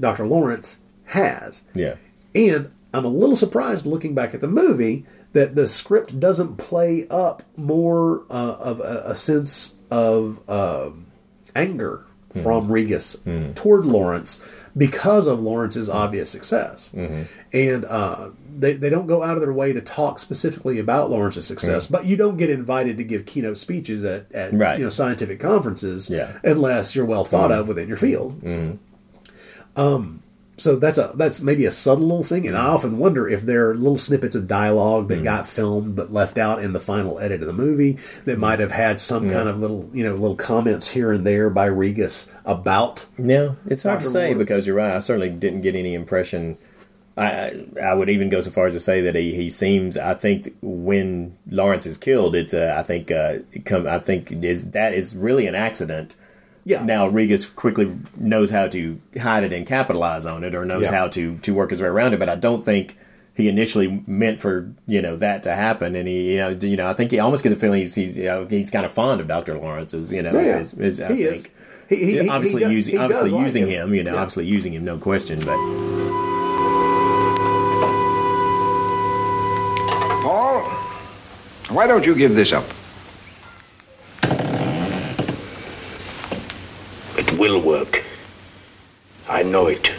[0.00, 0.26] Dr.
[0.26, 1.62] Lawrence has.
[1.74, 1.94] yeah.
[2.34, 7.06] And I'm a little surprised looking back at the movie that the script doesn't play
[7.10, 10.90] up more uh, of a, a sense of uh,
[11.54, 14.40] anger from Rigas toward Lawrence
[14.76, 16.90] because of Lawrence's obvious success.
[17.52, 21.46] And uh, they, they don't go out of their way to talk specifically about Lawrence's
[21.46, 24.78] success, but you don't get invited to give keynote speeches at, at Right.
[24.78, 26.38] you know scientific conferences Yeah.
[26.42, 28.42] unless you're well thought of within your field.
[29.76, 30.21] Um,
[30.62, 32.74] so that's a that's maybe a subtle little thing, and I mm.
[32.74, 35.24] often wonder if there are little snippets of dialogue that mm.
[35.24, 37.92] got filmed but left out in the final edit of the movie
[38.24, 38.40] that mm.
[38.40, 41.68] might have had some kind of little you know little comments here and there by
[41.68, 44.38] Rigas about No, it's hard to say Lawrence.
[44.38, 44.94] because you're right.
[44.94, 46.56] I certainly didn't get any impression.
[47.16, 49.96] I I I would even go so far as to say that he, he seems.
[49.96, 52.78] I think when Lawrence is killed, it's a.
[52.78, 53.88] I think uh, come.
[53.88, 56.14] I think is that is really an accident.
[56.64, 60.84] Yeah Now Rigas quickly knows how to hide it and capitalize on it, or knows
[60.84, 60.92] Yeah.
[60.98, 62.20] how to to work his way around it.
[62.20, 62.96] But I don't think
[63.34, 65.96] he initially meant for you know that to happen.
[65.96, 68.16] And he you know you know I think he almost get the feeling he's he's
[68.16, 70.12] you know, he's kind of fond of Doctor Lawrence's.
[70.12, 70.58] You know, Yeah, yeah.
[70.58, 71.42] is- is- I He is.
[71.42, 71.54] think.
[71.88, 73.88] He- he- he- obviously he does- using he obviously like using him.
[73.88, 73.94] him.
[73.94, 74.20] You know, Yeah.
[74.20, 75.40] obviously using him, no question.
[75.44, 75.56] But
[80.22, 80.60] Paul,
[81.70, 82.64] why don't you give this up?
[87.18, 88.02] It will work.
[89.28, 89.90] I know it.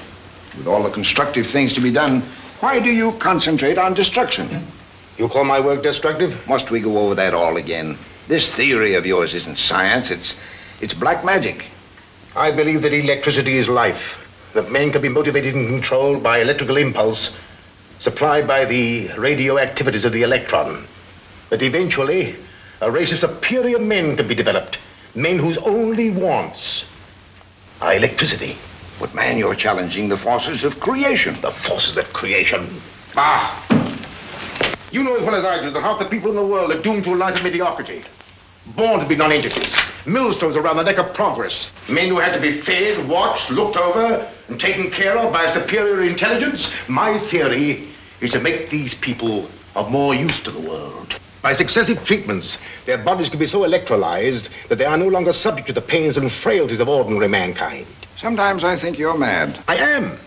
[0.58, 2.24] With all the constructive things to be done,
[2.60, 4.66] why do you concentrate on destruction?
[5.18, 6.48] You call my work destructive?
[6.48, 7.98] Must we go over that all again?
[8.28, 10.36] This theory of yours isn't science, it's
[10.82, 11.66] it's black magic.
[12.36, 14.18] I believe that electricity is life.
[14.54, 17.32] That men can be motivated and controlled by electrical impulse
[18.00, 20.86] supplied by the radioactivities of the electron.
[21.50, 22.36] That eventually
[22.82, 24.78] a race of superior men can be developed.
[25.16, 26.84] Men whose only wants
[27.80, 28.58] are electricity.
[29.04, 31.36] But man, you're challenging the forces of creation.
[31.42, 32.82] The forces of creation.
[33.18, 33.62] Ah,
[34.92, 36.82] You know as well as I do that half the people in the world are
[36.82, 38.06] doomed to a life of mediocrity.
[38.78, 39.76] Born to be non-entities.
[40.06, 41.70] Millstones around the neck of progress.
[41.90, 45.54] Men who had to be fed, watched, looked over, and taken care of by a
[45.54, 46.72] superior intelligence.
[46.88, 47.90] My theory
[48.22, 51.20] is to make these people of more use to the world.
[51.42, 55.68] By successive treatments, their bodies can be so electrolyzed that they are no longer subject
[55.68, 57.86] to the pains and frailties of ordinary mankind.
[58.24, 59.62] Sometimes I think you're mad.
[59.68, 60.18] I am.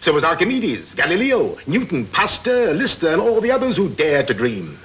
[0.00, 4.78] So was Archimedes, Galileo, Newton, Pasteur, Lister, and all the others who dared to dream.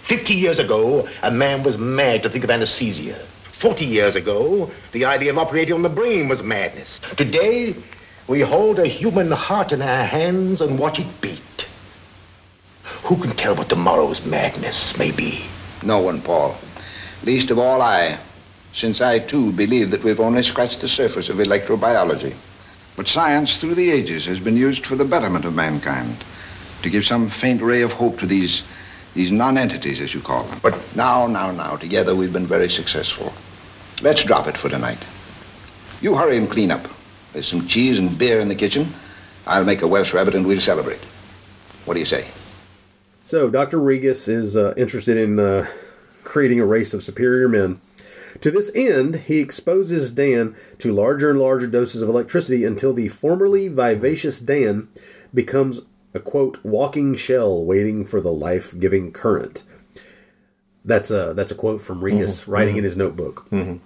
[0.00, 3.18] Fifty years ago, a man was mad to think of anesthesia.
[3.52, 7.02] Forty years ago, the idea of operating on the brain was madness.
[7.18, 7.74] Today,
[8.28, 11.66] we hold a human heart in our hands and watch it beat.
[13.02, 15.44] Who can tell what tomorrow's madness may be?
[15.82, 16.56] No one, Paul.
[17.24, 18.18] Least of all I,
[18.74, 22.34] since I too believe that we've only scratched the surface of electrobiology.
[22.96, 26.24] But science through the ages has been used for the betterment of mankind,
[26.82, 28.62] to give some faint ray of hope to these
[29.14, 30.60] these non-entities, as you call them.
[30.62, 33.32] But now, now, now, together we've been very successful.
[34.00, 34.98] Let's drop it for tonight.
[36.00, 36.86] You hurry and clean up.
[37.32, 38.94] There's some cheese and beer in the kitchen.
[39.46, 41.00] I'll make a Welsh rabbit and we'll celebrate.
[41.84, 42.28] What do you say?
[43.24, 43.78] So, Dr.
[43.78, 45.66] Rigas is uh, interested in uh,
[46.22, 47.80] creating a race of superior men.
[48.40, 53.08] To this end, he exposes Dan to larger and larger doses of electricity until the
[53.08, 54.88] formerly vivacious Dan
[55.32, 55.80] becomes
[56.14, 59.62] a quote walking shell waiting for the life giving current.
[60.84, 62.78] That's a that's a quote from Rigas Mhm, writing mhm.
[62.78, 63.46] in his notebook.
[63.50, 63.80] Mhm.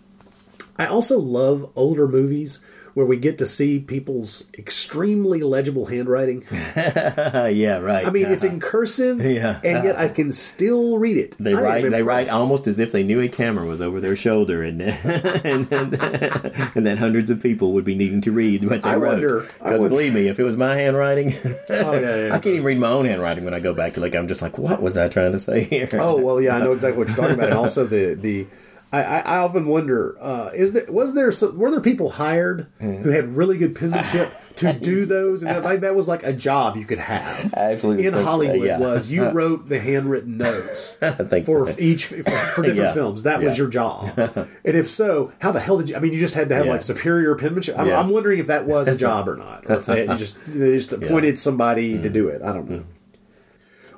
[0.77, 2.61] I also love older movies
[2.95, 6.45] where we get to see people's extremely legible handwriting.
[6.51, 8.07] yeah, right.
[8.07, 8.55] I mean, it's uh-huh.
[8.55, 9.61] in cursive, Yeah.
[9.65, 11.37] and yet I can still read it.
[11.39, 11.91] They I write.
[11.91, 15.73] They write almost as if they knew a camera was over their shoulder, and and,
[15.73, 19.13] and that hundreds of people would be needing to read what they I wrote.
[19.13, 21.35] wonder- Because believe me, if it was my handwriting,
[21.71, 22.35] Oh, yeah, yeah.
[22.35, 24.43] I can't even read my own handwriting when I go back to like I'm just
[24.43, 25.89] like, what was I trying to say here?
[25.95, 28.47] Oh well, yeah, I know exactly what you're talking about, and also the the.
[28.93, 32.67] I, I I often wonder: uh, is there was there some, were there people hired
[32.81, 33.03] Mm-hmm.
[33.05, 36.33] who had really good penmanship to do those, and that, like that was like a
[36.33, 37.55] job you could have.
[37.57, 38.79] I absolutely in think so, Hollywood yeah.
[38.79, 40.95] was you wrote the handwritten notes
[41.47, 41.75] for so.
[41.79, 42.93] each for, for different Yeah.
[42.93, 43.23] films.
[43.23, 45.97] That was your job, and if so, how the hell did you?
[45.97, 46.73] I mean, you just had to have Yeah.
[46.73, 47.79] like superior penmanship.
[47.79, 47.99] I'm, Yeah.
[47.99, 50.93] I'm wondering if that was a job or not, or if they just they just
[50.93, 52.03] appointed somebody Mm-hmm.
[52.03, 52.43] to do it.
[52.43, 52.85] I don't know.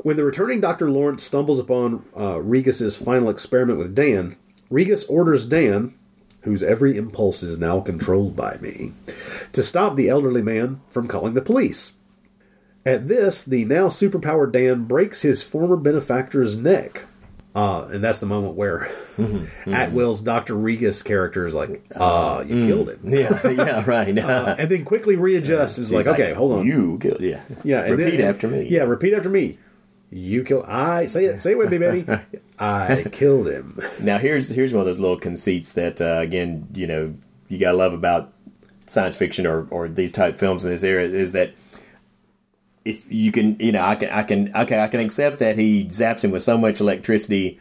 [0.02, 0.90] When the returning Dr.
[0.90, 4.36] Lawrence stumbles upon uh, Rigas's final experiment with Dan,
[4.70, 5.94] Rigas orders Dan,
[6.42, 8.92] whose every impulse is now controlled by me,
[9.52, 11.94] to stop the elderly man from calling the police.
[12.86, 17.04] At this, the now superpowered Dan breaks his former benefactor's neck.
[17.54, 18.80] Uh, and that's the moment where
[19.66, 20.54] Atwill's Dr.
[20.54, 23.00] Rigas character is like, uh, you killed him.
[23.04, 24.18] yeah, yeah, right.
[24.24, 25.78] Uh, and then quickly readjusts.
[25.78, 26.66] Is like, He's okay, hold on.
[26.66, 27.20] You killed.
[27.20, 28.66] Yeah, Yeah, and Repeat then- after me.
[28.68, 29.58] Yeah, repeat after me.
[30.14, 30.64] You kill.
[30.68, 31.42] I say it.
[31.42, 32.06] Say it with me, Betty.
[32.58, 33.80] I killed him.
[34.00, 37.14] Now here's here's one of those little conceits that uh, again you know
[37.48, 38.32] you gotta love about
[38.86, 41.54] science fiction or, or these type films in this era is that
[42.84, 45.84] if you can you know I can I can okay I can accept that he
[45.86, 47.58] zaps him with so much electricity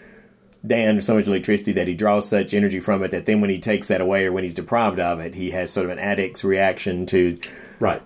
[0.65, 3.57] Dan so much electricity that he draws such energy from it that then when he
[3.57, 6.43] takes that away or when he's deprived of it he has sort of an addict's
[6.43, 7.35] reaction to
[7.79, 8.03] right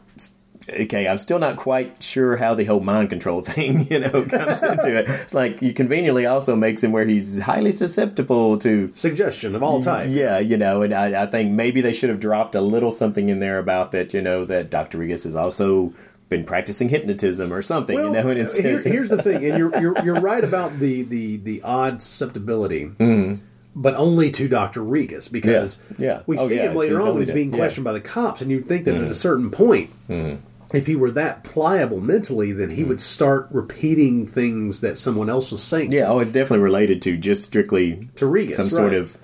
[0.70, 4.62] okay, I'm still not quite sure how the whole mind control thing, you know, comes
[4.64, 5.10] into it.
[5.10, 9.82] It's like you conveniently also makes him where he's highly susceptible to suggestion of all
[9.82, 10.08] type.
[10.10, 13.30] Yeah, you know, and I, I think maybe they should have dropped a little something
[13.30, 14.98] in there about that, you know, that Dr.
[14.98, 15.94] Rigas has also
[16.30, 19.80] been practicing hypnotism or something, you know, and it's Here- here's the thing, and you're,
[19.80, 22.92] you're you're right about the the the odd susceptibility.
[23.80, 24.82] But only to Dr.
[24.82, 26.02] Rigas because Mm-hmm.
[26.04, 26.22] Yeah, yeah.
[26.26, 27.50] we Oh, see yeah, him later on when he's being.
[27.50, 27.58] Mm-hmm.
[27.60, 29.92] questioned by the cops, and you'd think that at a certain point,
[30.74, 32.90] if he were that pliable mentally, then he hmm.
[32.90, 35.92] would start repeating things that someone else was saying.
[35.92, 39.18] Yeah, oh, it's definitely related to just strictly to Rigas, some sort of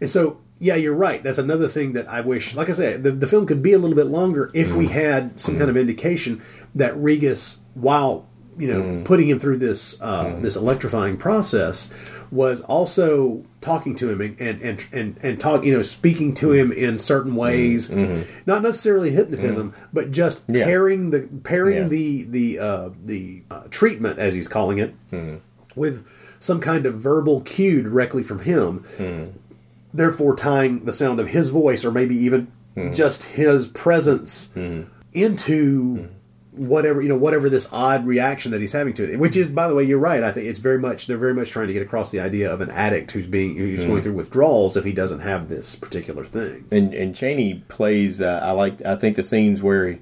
[0.00, 1.22] And so, yeah, you're right.
[1.22, 3.78] That's another thing that I wish, like I said, the, the film could be a
[3.78, 4.92] little bit longer if we hmm.
[4.92, 5.60] had some hmm.
[5.60, 6.42] kind of indication
[6.74, 8.26] that Rigas, while
[8.56, 11.90] you know putting him through this uh, this electrifying process,
[12.30, 16.70] was also talking to him and and and and, talk, you know, speaking to him
[16.72, 18.12] in certain ways, mm-hmm.
[18.12, 18.40] Mm-hmm.
[18.46, 19.84] not necessarily hypnotism, mm-hmm.
[19.92, 20.64] but just Yeah.
[20.64, 21.88] pairing the pairing Yeah.
[21.88, 24.94] the the uh, the uh, treatment as he's calling it
[25.76, 26.06] with
[26.40, 28.84] some kind of verbal cue directly from him
[29.92, 32.46] therefore tying the sound of his voice or maybe even
[32.92, 34.50] just his presence
[35.12, 36.08] into
[36.58, 39.66] whatever you know whatever this odd reaction that he's having to it which is by
[39.68, 41.82] the way you're right i think it's very much they're very much trying to get
[41.82, 45.20] across the idea of an addict who's being who's going through withdrawals if he doesn't
[45.20, 48.20] have this particular thing and and Chaney plays.
[48.20, 48.84] Uh, I like.
[48.84, 49.98] I think the scenes where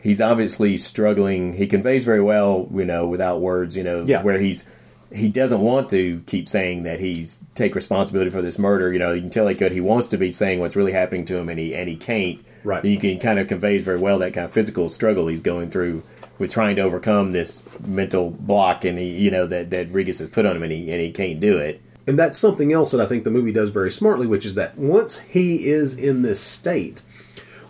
[0.00, 1.54] he's obviously struggling.
[1.54, 3.76] He conveys very well, you know, without words.
[3.76, 4.22] You know, Yeah.
[4.22, 4.64] where he's
[5.12, 8.92] he doesn't want to keep saying that he's take responsibility for this murder.
[8.92, 9.72] You know, you can tell he could.
[9.72, 12.44] He wants to be saying what's really happening to him, and he and he can't.
[12.62, 12.84] Right.
[12.84, 16.02] You can kind of conveys very well that kind of physical struggle he's going through
[16.38, 20.28] with trying to overcome this mental block, and he, you know, that that Rigas has
[20.28, 21.80] put on him, and he and he can't do it.
[22.06, 24.76] And that's something else that I think the movie does very smartly, which is that
[24.76, 27.02] once he is in this state,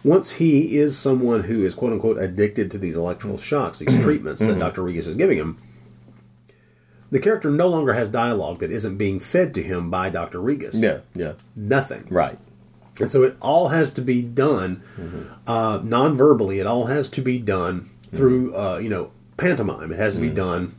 [0.05, 4.41] once he is someone who is quote unquote addicted to these electrical shocks, these treatments
[4.41, 4.61] that mm-hmm.
[4.61, 4.83] Dr.
[4.83, 5.59] Rigas is giving him,
[7.11, 10.39] the character no longer has dialogue that isn't being fed to him by Dr.
[10.39, 10.81] Rigas.
[10.81, 12.07] Yeah, yeah, Nothing.
[12.11, 12.39] right.
[13.01, 14.83] And so it all has to be done
[15.47, 19.91] uh, non verbally, it all has to be done through, uh, you know, pantomime.
[19.91, 20.75] It has to be done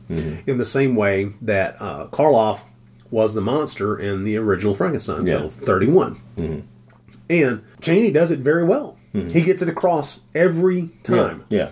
[0.46, 2.62] in the same way that uh, Karloff
[3.10, 5.38] was the monster in the original Frankenstein Yeah.
[5.38, 6.66] film, 31.
[7.28, 8.96] And Chaney does it very well.
[9.12, 11.44] He gets it across every time.
[11.50, 11.70] Yeah,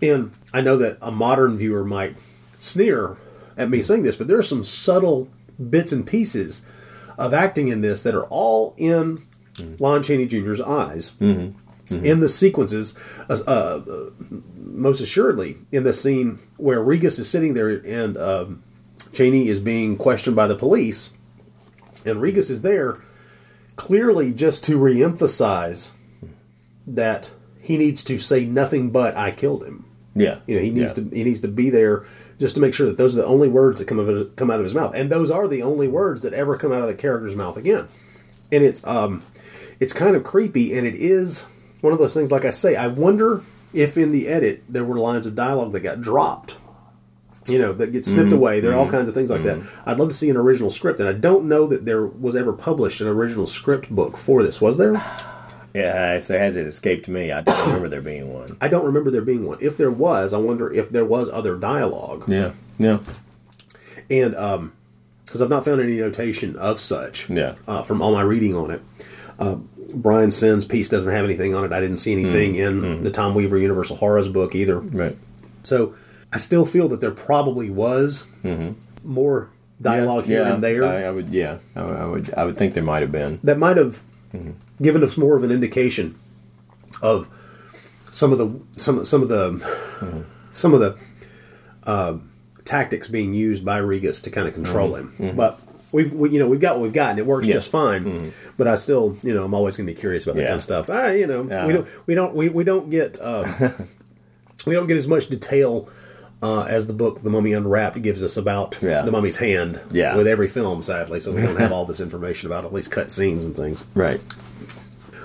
[0.00, 2.16] And I know that a modern viewer might
[2.58, 3.16] sneer
[3.58, 5.28] at me saying this, but there are some subtle
[5.70, 6.62] bits and pieces
[7.18, 9.18] of acting in this that are all in
[9.78, 11.12] Lon Chaney Jr.'s eyes.
[11.90, 12.94] In the sequences,
[13.30, 13.80] uh, uh,
[14.56, 18.62] most assuredly, in the scene where Rigas is sitting there and um,
[19.12, 21.08] Chaney is being questioned by the police,
[22.04, 22.98] and Rigas is there
[23.76, 25.92] clearly just to reemphasize
[26.86, 27.30] that
[27.60, 30.40] he needs to say nothing but "I killed him." yeah.
[30.46, 31.04] You know, he needs Yeah.
[31.04, 32.04] to he needs to be there
[32.38, 34.60] just to make sure that those are the only words that come of come out
[34.60, 36.94] of his mouth, and those are the only words that ever come out of the
[36.94, 37.88] character's mouth again.
[38.50, 39.24] And it's um,
[39.80, 41.44] it's kind of creepy, and it is
[41.80, 42.30] one of those things.
[42.30, 43.42] Like I say, I wonder
[43.74, 46.56] if in the edit there were lines of dialogue that got dropped.
[47.46, 48.60] You know, that get snipped mm, away.
[48.60, 49.60] There are all mm, kinds of things like that.
[49.60, 49.82] Mm.
[49.86, 52.52] I'd love to see an original script, and I don't know that there was ever
[52.52, 54.60] published an original script book for this.
[54.60, 55.02] Was there?
[55.74, 58.56] Yeah, if there has it escaped me, I don't remember there being one.
[58.60, 59.58] I don't remember there being one.
[59.60, 62.24] If there was, I wonder if there was other dialogue.
[62.28, 62.98] Yeah, yeah,
[64.10, 64.72] and um
[65.24, 67.56] because I've not found any notation of such Yeah.
[67.66, 68.80] uh, from all my reading on it.
[69.38, 69.56] Uh,
[69.92, 71.72] Bryan Senn's piece doesn't have anything on it.
[71.72, 74.78] I didn't see anything in the Tom Weaver Universal Horrors book either.
[74.80, 75.14] right.
[75.64, 75.94] So
[76.32, 78.24] I still feel that there probably was
[79.04, 79.50] more
[79.82, 82.72] dialogue here yeah, and there I, I would, yeah, I, I would, I would think
[82.74, 83.38] there might have been.
[83.44, 84.00] that might have
[84.80, 86.16] given us more of an indication
[87.02, 87.28] of
[88.10, 90.98] some of the some some of the some of the
[91.84, 92.16] uh,
[92.64, 95.14] tactics being used by Rigas to kind of control him.
[95.36, 95.60] But
[95.92, 97.54] we've we, you know we've got what we've got and it works Yeah.
[97.54, 98.32] just fine.
[98.56, 100.48] But I still you know I'm always going to be curious about that Yeah.
[100.48, 100.90] kind of stuff.
[100.90, 101.66] Ah, you know Yeah.
[101.66, 103.46] we don't we don't we, we don't get um,
[104.66, 105.88] we don't get as much detail.
[106.40, 109.02] Uh, as the book *The Mummy Unwrapped* gives us about Yeah.
[109.02, 110.14] the mummy's hand, Yeah.
[110.16, 113.10] with every film, sadly, so we don't have all this information about at least cut
[113.10, 113.84] scenes and things.
[113.94, 114.20] Right.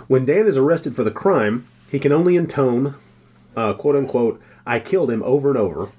[0.07, 2.95] When Dan is arrested for the crime, he can only intone,
[3.55, 5.89] uh, quote unquote, I killed him over and over.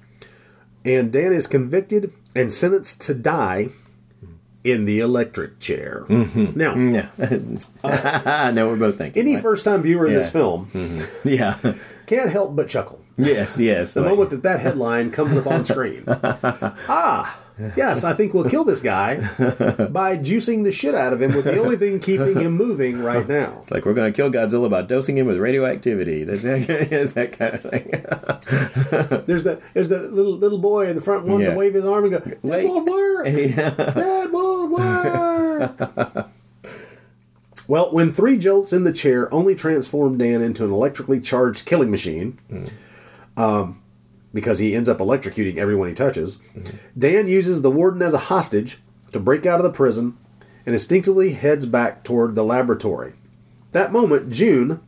[0.84, 3.68] And Dan is convicted and sentenced to die
[4.64, 6.04] in the electric chair.
[6.08, 7.06] Now, Yeah.
[7.84, 9.22] I know we're both thinking.
[9.22, 9.42] any right?
[9.42, 10.30] first time viewer in this Yeah.
[10.30, 10.68] film
[11.24, 11.56] Yeah.
[12.06, 13.00] can't help but chuckle.
[13.16, 13.58] Yes.
[13.58, 13.94] Yes.
[13.94, 16.04] The like- moment that that headline comes up on screen.
[16.08, 17.40] ah,
[17.76, 19.16] yes, I think we'll kill this guy
[19.88, 23.26] by juicing the shit out of him with the only thing keeping him moving right
[23.28, 23.58] now.
[23.60, 26.24] It's like we're going to kill Godzilla by dosing him with radioactivity.
[26.24, 26.42] That's
[27.14, 27.90] that kind of thing.
[29.26, 31.50] There's that there's that little little boy in the front one Yeah.
[31.52, 32.66] to wave his arm and go, That Wait.
[32.66, 33.24] won't work.
[33.26, 36.28] That won't work.
[37.68, 41.90] well, when three jolts in the chair only transform Dan into an electrically charged killing
[41.90, 42.38] machine,
[43.36, 43.80] um,
[44.32, 46.38] because he ends up electrocuting everyone he touches,
[46.98, 48.80] Dan uses the warden as a hostage
[49.12, 50.16] to break out of the prison
[50.66, 53.14] and instinctively heads back toward the laboratory.
[53.72, 54.80] That moment, June,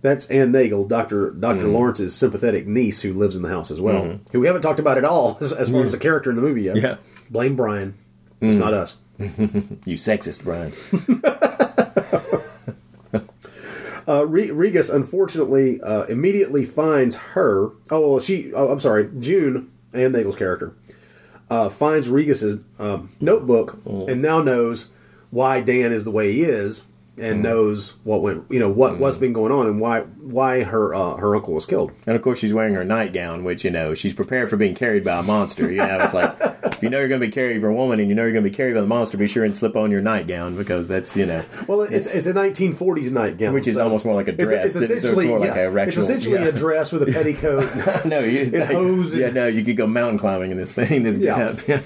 [0.00, 1.74] that's Anne Nagel, Doctor Doctor mm-hmm.
[1.74, 4.30] Lawrence's sympathetic niece who lives in the house as well, mm-hmm.
[4.32, 6.02] who we haven't talked about at all as, as far as a mm-hmm.
[6.02, 6.76] character in the movie yet.
[6.76, 6.96] Yeah.
[7.30, 7.94] Blame Bryan.
[8.40, 8.96] It's not us.
[9.18, 10.72] you sexist, Bryan.
[14.06, 17.70] Uh, Re- Rigas unfortunately uh, immediately finds her.
[17.90, 18.52] Oh, well, she.
[18.54, 20.74] Oh, I'm sorry, June Anne Nagel's character
[21.50, 24.88] uh, finds Rigas's um, notebook and now knows
[25.30, 26.82] why Dan is the way he is,
[27.18, 28.50] and knows what went.
[28.50, 31.66] You know what what's been going on and why why her uh, her uncle was
[31.66, 31.92] killed.
[32.06, 35.04] And of course, she's wearing her nightgown, which you know she's prepared for being carried
[35.04, 35.70] by a monster.
[35.70, 36.34] You know, it's like
[36.64, 38.32] if you know you're going to be carried by a woman and you know you're
[38.32, 40.88] going to be carried by the monster, be sure and slip on your nightgown because
[40.88, 44.28] that's you know, Well, it's, it's a 1940s nightgown, which is so almost more like
[44.28, 44.74] a dress.
[44.74, 46.48] it's so essentially more like yeah, rectal, it's essentially yeah.
[46.48, 47.64] a dress with a petticoat.
[48.06, 51.02] no, it's like, hose yeah, no, you could go mountain climbing in this thing.
[51.02, 51.54] This Yeah.
[51.66, 51.82] gap.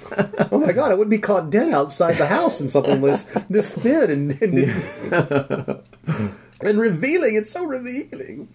[0.52, 3.74] oh my god, I would be caught dead outside the house in something this this
[3.76, 4.54] thin and and,
[6.62, 7.34] and revealing.
[7.36, 8.48] It's so revealing.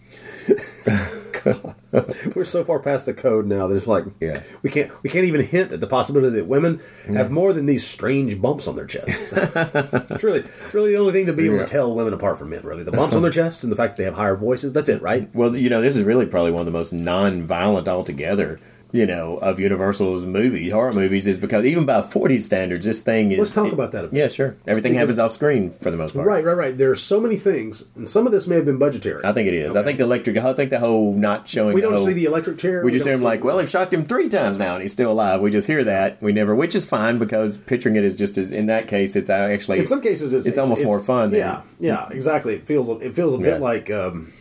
[2.36, 4.42] We're so far past the code now that it's like Yeah.
[4.62, 7.86] we can't we can't even hint at the possibility that women have more than these
[7.86, 9.34] strange bumps on their chests.
[9.36, 11.66] it's really it's really the only thing to be able Yeah.
[11.66, 12.62] to tell women apart from men.
[12.64, 14.74] Really, the bumps on their chests and the fact that they have higher voices.
[14.74, 15.34] That's it, right?
[15.34, 18.60] Well, you know, this is really probably one of the most non-violent altogether.
[18.94, 23.32] You know, of Universal's movie horror movies is because even by 40 standards, this thing
[23.32, 23.38] is.
[23.40, 24.18] Let's talk about that a bit.
[24.18, 24.56] Yeah, sure.
[24.68, 26.28] Everything Because- happens off screen for the most part.
[26.28, 26.78] Right, right, right.
[26.78, 29.22] There are so many things, and some of this may have been budgetary.
[29.24, 29.76] I think it is.
[29.76, 30.38] I think the electric.
[30.38, 31.74] I think the whole not showing.
[31.74, 32.84] we don't whole, see the electric chair.
[32.84, 35.12] We just hear him like, well, they've shocked him three times now, and he's still
[35.12, 35.42] alive.
[35.42, 36.22] We just hear that.
[36.22, 39.30] We never, which is fine because picturing it is just as in that case, it's
[39.30, 41.32] actually in some cases it's, it's, almost more fun.
[41.32, 42.56] than- Yeah, yeah, exactly.
[42.56, 43.58] It feels it feels a bit Yeah.
[43.58, 44.34] like um,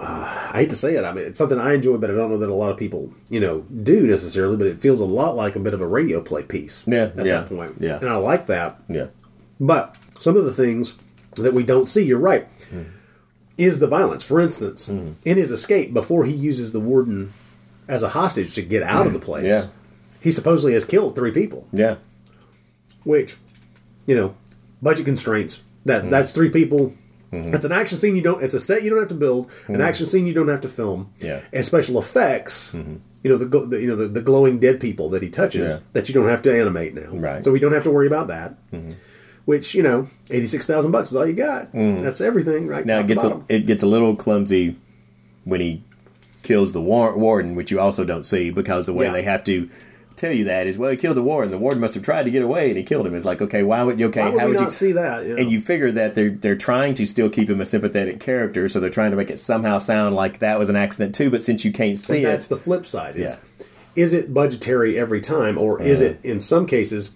[0.00, 1.04] uh, I hate to say it.
[1.04, 3.12] I mean, it's something I enjoy, but I don't know that a lot of people
[3.28, 4.56] you know do necessarily.
[4.56, 6.84] But it feels a lot like a bit of a radio play piece.
[6.86, 7.74] Yeah, at yeah, that point.
[7.80, 7.98] yeah.
[7.98, 8.80] and I like that.
[8.88, 9.08] yeah,
[9.60, 10.94] But some of the things
[11.36, 12.82] that we don't see, you're right, Hmm.
[13.56, 14.22] is the violence.
[14.24, 17.32] For instance, in his escape before he uses the warden
[17.88, 19.66] as a hostage to get out of the place, Yeah.
[20.20, 21.66] he supposedly has killed three people.
[21.72, 21.96] yeah,
[23.04, 23.36] Which,
[24.06, 24.34] you know,
[24.82, 25.60] budget constraints.
[25.84, 26.10] That's Mm-hmm.
[26.10, 26.92] that's three people.
[27.32, 28.42] It's an action scene you don't.
[28.42, 29.50] It's a set you don't have to build.
[29.68, 31.10] An action scene you don't have to film.
[31.18, 31.26] Mm-hmm.
[31.26, 31.38] Yeah.
[31.38, 31.56] Mm-hmm.
[31.56, 32.74] And special effects.
[32.74, 35.80] You know the, the you know the, the glowing dead people that he touches Yeah.
[35.92, 37.10] that you don't have to animate now.
[37.10, 37.34] Right.
[37.36, 37.44] Mm-hmm.
[37.44, 38.54] So we don't have to worry about that.
[39.44, 41.72] Which you know, eighty six thousand bucks is all you got.
[41.72, 42.84] That's everything, right?
[42.86, 44.76] Now it gets a, it gets a little clumsy
[45.44, 45.82] when he
[46.42, 49.12] kills the war- warden, which you also don't see because the way Yeah.
[49.12, 49.68] they have to
[50.16, 51.50] tell you that is well, he killed the warden.
[51.50, 53.14] The warden must have tried to get away, and he killed him.
[53.14, 54.06] It's like okay, why would you?
[54.08, 55.26] Okay, Why would how would not you see that?
[55.26, 55.36] Yeah.
[55.38, 58.80] And you figure that they're they're trying to still keep him a sympathetic character, so
[58.80, 61.30] they're trying to make it somehow sound like that was an accident too.
[61.30, 63.16] But since you can't see But that's it, the flip side.
[63.16, 63.66] Is, Yeah.
[64.04, 66.10] is it budgetary every time, or is Uh-huh.
[66.10, 67.10] it in some cases?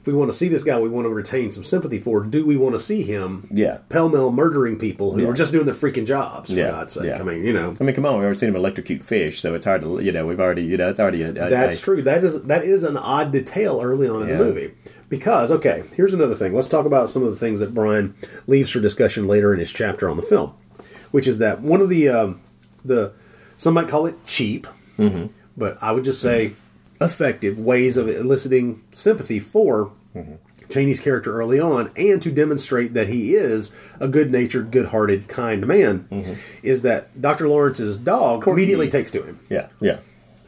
[0.00, 2.22] If we want to see this guy, we want to retain some sympathy for.
[2.22, 3.48] Do we want to see him?
[3.52, 3.78] Yeah.
[3.88, 5.28] pell mell murdering people who Yeah.
[5.28, 6.50] are just doing their freaking jobs.
[6.50, 7.18] For Yeah, God's sake, yeah.
[7.20, 9.54] I mean, you know, I mean, come on, we've already seen him electrocute fish, so
[9.54, 11.82] it's hard to you know we've already you know it's already a, a- that's a-
[11.82, 12.02] true.
[12.02, 14.38] That is that is an odd detail early on in Yeah.
[14.38, 14.70] the movie.
[15.08, 16.54] Because okay, here's another thing.
[16.54, 18.14] Let's talk about some of the things that Bryan
[18.46, 20.52] leaves for discussion later in his chapter on the film,
[21.10, 22.40] which is that one of the um,
[22.84, 23.12] the
[23.56, 24.66] some might call it cheap,
[24.98, 25.26] Mm-hmm.
[25.56, 26.52] but I would just say
[27.00, 30.34] effective ways of eliciting sympathy for Mm-hmm.
[30.70, 36.06] Chaney's character early on, and to demonstrate that he is a good-natured, good-hearted, kind man,
[36.10, 36.32] Mm-hmm.
[36.62, 37.46] is that Dr.
[37.48, 39.38] Lawrence's dog immediately takes to him.
[39.48, 40.00] yeah yeah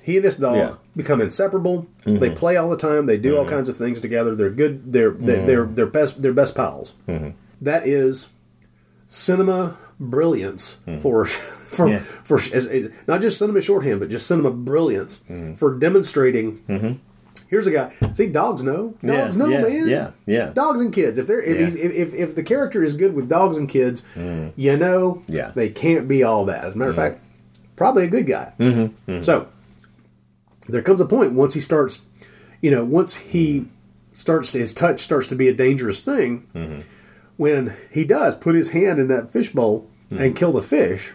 [0.03, 0.75] He and this dog Yeah.
[0.97, 1.87] become inseparable.
[2.05, 3.07] They play all the time.
[3.07, 4.35] They do all kinds of things together.
[4.35, 4.93] They're good.
[4.93, 6.21] They're they're they're, they're best.
[6.23, 6.95] They're best pals.
[7.61, 8.29] That is
[9.09, 10.99] cinema brilliance hmm.
[10.99, 11.99] for for Yeah.
[11.99, 15.55] for as, as- not just cinema shorthand, but just cinema brilliance hmm.
[15.55, 16.59] for demonstrating.
[16.61, 16.93] Mm-hmm.
[17.49, 17.89] Here's a guy.
[18.15, 18.95] See, dogs know.
[19.05, 19.89] Dogs Yeah, know, yeah, man.
[19.89, 20.51] yeah, yeah.
[20.51, 21.19] Dogs and kids.
[21.19, 24.03] If they're if he's if, if, if the character is good with dogs and kids,
[24.15, 24.49] hmm.
[24.57, 25.51] you know, Yeah.
[25.55, 26.65] they can't be all bad.
[26.65, 27.15] As a matter of mm-hmm.
[27.15, 27.25] fact,
[27.77, 28.53] probably a good guy.
[28.59, 29.11] Mm-hmm.
[29.11, 29.23] mm-hmm.
[29.23, 29.49] So
[30.69, 32.03] there comes a point once he starts,
[32.61, 33.67] you know, once he
[34.13, 36.47] starts his touch starts to be a dangerous thing.
[36.55, 36.81] Mm-hmm.
[37.37, 40.23] When he does put his hand in that fishbowl Mm-hmm.
[40.23, 41.13] and kill the fish,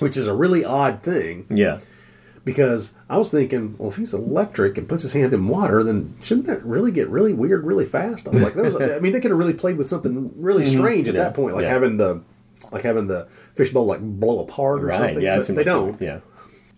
[0.00, 1.78] which is a really odd thing yeah
[2.42, 6.14] because I was thinking, well, if he's electric and puts his hand in water, then
[6.22, 8.26] shouldn't that really get really weird really fast?
[8.26, 11.06] I was like, was, I mean, they could have really played with something really strange
[11.06, 11.18] at Mm-hmm.
[11.18, 11.68] Yeah, that point, like yeah.
[11.68, 12.22] having the,
[12.72, 15.20] like having the fishbowl like blow apart or right something.
[15.20, 16.00] yeah but they like don't.
[16.00, 16.20] yeah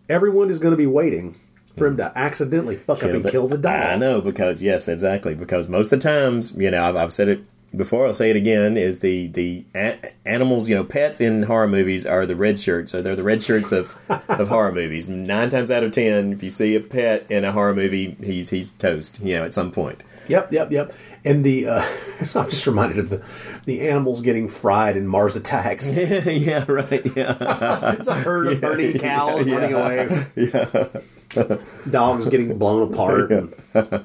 [0.08, 1.36] Everyone is going to be waiting
[1.76, 3.72] for him to accidentally fuck up and the- kill the dog.
[3.72, 5.34] I know because yes, exactly.
[5.36, 7.40] Because most of the times, you know, I've, I've said it
[7.76, 8.06] before.
[8.06, 12.06] I'll say it again: is the the a- animals, you know, pets in horror movies
[12.06, 12.94] are the red shirts.
[12.94, 13.96] Or they're the red shirts of
[14.28, 15.08] of horror movies.
[15.08, 18.50] Nine times out of ten, if you see a pet in a horror movie, he's
[18.50, 19.20] he's toast.
[19.20, 20.02] You know, at some point.
[20.28, 20.92] Yep, yep, yep.
[21.24, 21.80] And the, uh,
[22.24, 25.92] so I'm just reminded of the, the animals getting fried in Mars Attacks.
[26.26, 27.04] yeah, right.
[27.16, 29.54] Yeah, it's a herd of burning cows yeah.
[29.54, 30.26] running away.
[30.36, 31.56] Yeah.
[31.90, 34.04] Dogs getting blown apart.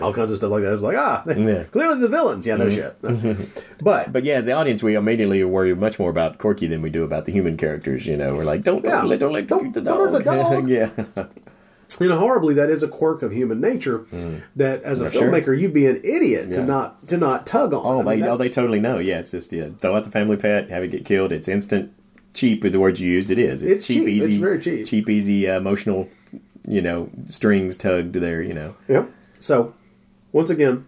[0.00, 0.72] All kinds of stuff like that.
[0.72, 1.64] It's like, ah, Yeah.
[1.64, 2.46] clearly the villains.
[2.46, 2.96] Yeah, no shit.
[3.80, 6.90] But, But yeah, as the audience, we immediately worry much more about Corky than we
[6.90, 8.06] do about the human characters.
[8.06, 9.00] You know, we're like, don't Yeah.
[9.02, 10.68] don't let don't let Don't- the don't hurt the dog.
[10.78, 10.90] yeah,
[12.00, 14.04] you know, horribly, that is a quirk of human nature
[14.56, 15.22] that as a Yeah, sure.
[15.32, 17.80] filmmaker, you'd be an idiot to not to not tug on.
[17.84, 18.98] Oh, I mean, they, oh, they totally know.
[18.98, 21.32] Yeah, it's just yeah, throw out the family pet, have it get killed.
[21.32, 21.92] It's instant,
[22.34, 22.62] cheap.
[22.62, 23.62] With the words you used, it is.
[23.62, 24.06] It's cheap.
[24.06, 24.86] It's very cheap.
[24.86, 26.08] cheap, easy, uh, emotional.
[26.66, 28.42] You know, strings tugged there.
[28.42, 29.10] You know, Yep.
[29.40, 29.72] So,
[30.38, 30.84] once again,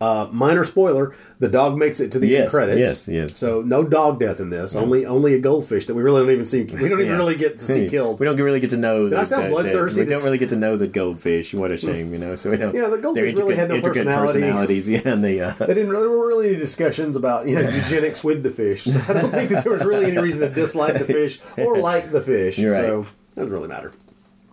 [0.00, 2.78] Uh, minor spoiler: the dog makes it to the end credits.
[2.78, 3.36] yes, yes.
[3.36, 4.74] So no dog death in this.
[4.74, 6.62] Only only a goldfish that we really don't even see.
[6.64, 7.16] We don't even Yeah.
[7.16, 8.18] really get to see killed.
[8.18, 9.08] We don't really get to know.
[9.08, 11.54] Did I the- sound bloodthirsty We don't really get to know the goldfish.
[11.54, 12.34] What a shame, you know.
[12.36, 12.74] So we don't.
[12.74, 14.40] Yeah, the goldfish really had no personality.
[14.40, 14.90] personalities.
[14.94, 15.40] Yeah, and the.
[15.40, 15.90] Uh, They didn't.
[15.92, 18.84] There were really any discussions about you know eugenics with the fish.
[18.84, 21.78] So I don't think that there was really any reason to dislike the fish or
[21.90, 22.58] like the fish.
[22.58, 22.82] You're right.
[22.84, 23.00] So
[23.32, 23.92] it doesn't really matter.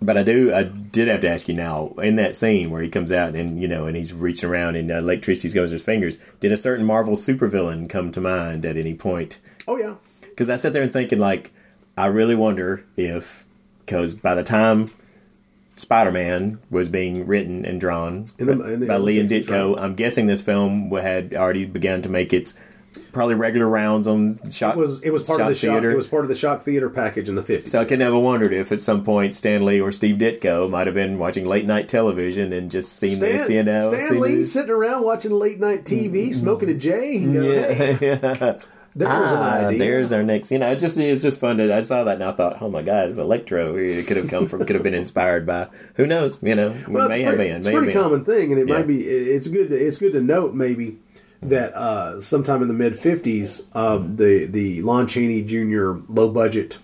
[0.04, 2.90] But I do, I did have to ask you now in that scene where he
[2.90, 5.84] comes out and you know, and he's reaching around and uh, electricity goes to his
[5.84, 6.18] fingers.
[6.40, 9.40] Did a certain Marvel supervillain come to mind at any point?
[9.68, 9.96] Oh yeah.
[10.22, 11.52] Because I sat there and thinking, like,
[11.96, 13.46] I really wonder if,
[13.86, 14.88] because by the time
[15.76, 19.80] Spider Man was being written and drawn In the- by Lee and Ditko.
[19.80, 22.56] I'm guessing this film had already begun to make its
[23.12, 24.76] probably regular rounds on shock.
[24.76, 25.72] It was it was part of the shock.
[25.74, 25.92] theater.
[25.92, 27.72] It was part of the shock theater package in the fifties.
[27.72, 30.88] So I could never wondered if at some point Stan Lee or Steve Ditko might
[30.88, 33.90] have been watching late night television and just seen this, you know.
[33.90, 34.52] Stan this.
[34.54, 37.18] sitting around watching late night TV, smoking a J.
[37.24, 38.58] and going, hey, Yeah.
[38.94, 39.80] there's Ah, an idea.
[39.80, 40.52] there's our next.
[40.52, 41.74] You know, it just it's just fun to.
[41.74, 43.78] I saw that and I thought, oh my god, it's Electro.
[43.78, 45.70] It could have come from, could have been inspired by.
[45.96, 46.44] Who knows?
[46.44, 47.58] You know, well, may it's have pretty, been.
[47.60, 48.02] it's a have pretty been.
[48.04, 48.76] common thing, and it Yeah.
[48.76, 49.02] might be.
[49.08, 49.70] It's good.
[49.70, 50.98] To, it's good to note maybe
[51.42, 55.94] that uh, sometime in the mid '50s, uh, the the Lon Chaney Jr.
[56.08, 56.78] low budget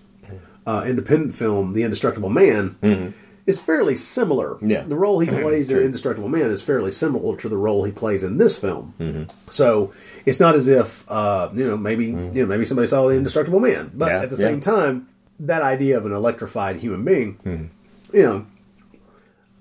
[0.66, 3.14] uh, independent film, The Indestructible Man.
[3.46, 4.56] Is fairly similar.
[4.56, 4.70] Mm-hmm.
[4.70, 4.82] Yeah.
[4.82, 8.22] The role he plays in Indestructible Man is fairly similar to the role he plays
[8.22, 8.92] in this film.
[9.00, 9.22] Mm-hmm.
[9.50, 9.94] So
[10.26, 13.58] it's not as if uh, you know maybe you know maybe somebody saw the Indestructible
[13.60, 14.42] Man, but Yeah, at the yeah.
[14.42, 15.08] same time,
[15.40, 18.14] that idea of an electrified human being, Mm-hmm.
[18.16, 18.46] you know,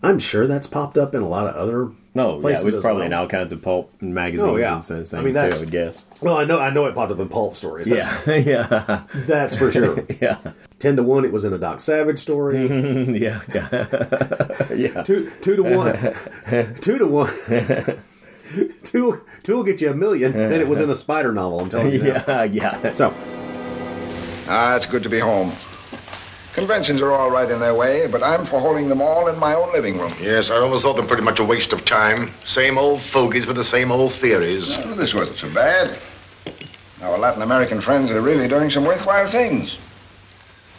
[0.04, 1.90] I'm sure that's popped up in a lot of other.
[2.18, 3.06] No, yeah, places it was probably well.
[3.08, 4.76] in all kinds of pulp magazines Oh, yeah.
[4.76, 5.40] and such things I mean, too.
[5.40, 6.06] I would guess.
[6.22, 7.88] Well, I know I know it popped up in pulp stories.
[7.88, 8.36] That's, Yeah,
[8.70, 10.04] yeah, that's for sure.
[10.22, 10.40] yeah,
[10.80, 12.66] Ten to one, it was in a Doc Savage story.
[12.68, 13.86] yeah, yeah.
[14.76, 15.04] yeah.
[15.04, 15.96] two two to one,
[16.82, 17.32] two to one.
[18.84, 20.32] Two, two will get you a million.
[20.32, 21.60] Then it was in a spider novel.
[21.60, 22.02] I'm telling you.
[22.04, 22.24] now.
[22.28, 22.94] Yeah, yeah.
[22.94, 23.14] So,
[24.48, 25.52] Ah, it's good to be home.
[26.58, 29.54] Conventions are all right in their way, but I'm for holding them all in my
[29.54, 30.16] own living room.
[30.20, 32.32] Yes, I always thought them pretty much a waste of time.
[32.48, 34.68] Same old fogies with the same old theories.
[34.68, 36.00] Well, this wasn't so bad.
[37.04, 39.78] Our Latin American friends are really doing some worthwhile things.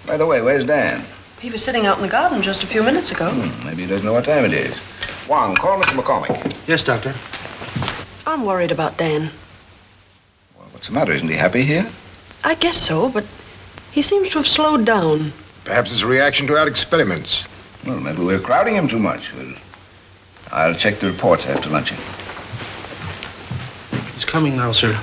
[0.05, 1.05] By the way, where's Dan?
[1.39, 3.31] He was sitting out in the garden just a few minutes ago.
[3.31, 4.77] Hmm, maybe he doesn't know what time it is.
[5.29, 5.95] Wang, call Mr.
[5.97, 6.57] McCormick.
[6.67, 7.15] Yes, Doctor.
[8.27, 9.31] I'm worried about Dan.
[10.59, 11.13] Well, what's the matter?
[11.13, 11.89] Isn't he happy here?
[12.43, 13.25] I guess so, but
[13.93, 15.33] he seems to have slowed down.
[15.69, 17.45] Perhaps it's a reaction to our experiments.
[17.85, 19.31] Well, maybe we're crowding him too much.
[19.35, 19.53] Well,
[20.51, 21.99] I'll check the reports after luncheon.
[24.15, 24.99] He's coming now, sir.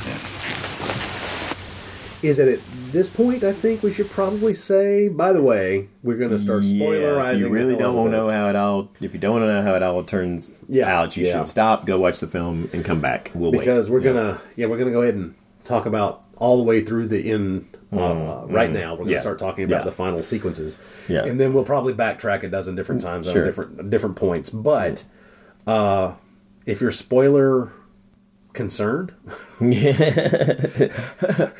[2.23, 2.59] is it at
[2.91, 3.43] this point?
[3.43, 5.07] I think we should probably say.
[5.07, 7.15] By the way, we're going to start spoilerizing.
[7.15, 9.43] Yeah, if you really don't want to know how it all, if you don't want
[9.43, 11.33] to know how it all turns Yeah, out, you yeah.
[11.37, 13.29] should stop, go watch the film, and come back.
[13.35, 13.93] We'll because wait.
[13.93, 17.31] we're gonna yeah we're gonna go ahead and talk about all the way through the
[17.31, 17.67] end
[17.97, 18.01] uh,
[18.43, 19.19] uh, right now we're gonna Mm, Yeah.
[19.21, 19.85] start talking about Yeah.
[19.85, 20.77] the final sequences.
[21.07, 21.23] Yeah.
[21.25, 23.41] and then we'll probably backtrack a dozen different times Sure.
[23.41, 24.49] on different different points.
[24.49, 25.03] But
[25.67, 26.13] uh,
[26.65, 27.71] if you're spoiler
[28.53, 29.11] concerned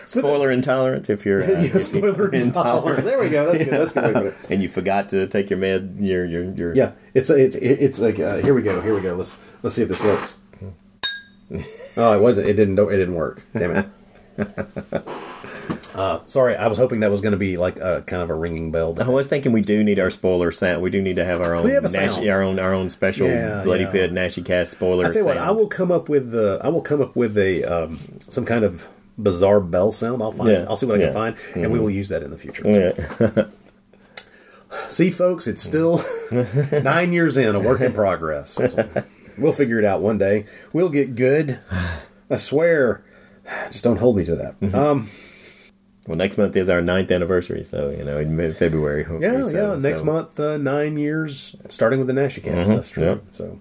[0.05, 3.03] spoiler intolerant if you're uh, yeah, spoiler intolerant.
[3.03, 3.45] there we go.
[3.51, 3.73] That's good.
[3.73, 4.35] That's good way to put it.
[4.49, 6.91] And you forgot to take your med, your your your yeah.
[7.13, 9.13] It's it's it's like uh, here we go here we go.
[9.15, 10.37] Let's let's see if this works.
[11.97, 12.47] Oh it wasn't.
[12.47, 13.43] It didn't it didn't work.
[13.53, 13.87] Damn
[14.37, 15.05] it
[15.95, 18.35] uh, sorry i was hoping that was going to be like a kind of a
[18.35, 20.81] ringing bell I was thinking we do need our spoiler sound.
[20.81, 22.29] We do need to have our own have Nash, sound.
[22.29, 23.91] our own our own special Yeah, Bloody yeah.
[23.91, 25.05] Pit Naschy Cast spoiler.
[25.05, 25.37] I tell you what.
[25.37, 28.63] I will come up with the I will come up with a um, some kind
[28.65, 28.87] of
[29.17, 30.21] bizarre bell sound.
[30.21, 30.49] I'll find.
[30.49, 32.63] Yeah, I'll see what I can find, and we will use that in the future.
[32.67, 33.45] Yeah.
[34.89, 36.01] See, folks, it's still
[36.83, 38.51] nine years in, a work in progress.
[38.51, 39.03] So
[39.37, 40.45] we'll figure it out one day.
[40.73, 41.59] We'll get good.
[42.29, 43.03] I swear.
[43.71, 44.59] Just don't hold me to that.
[44.59, 44.75] Mm-hmm.
[44.75, 45.09] Um,
[46.07, 49.03] Well, next month is our ninth anniversary, so you know in February.
[49.03, 49.79] hopefully, yeah, so- yeah.
[49.79, 52.37] Next so- month, uh, nine years, starting with the Nash.
[52.39, 53.03] Mhm, That's true.
[53.03, 53.23] yep.
[53.33, 53.59] So,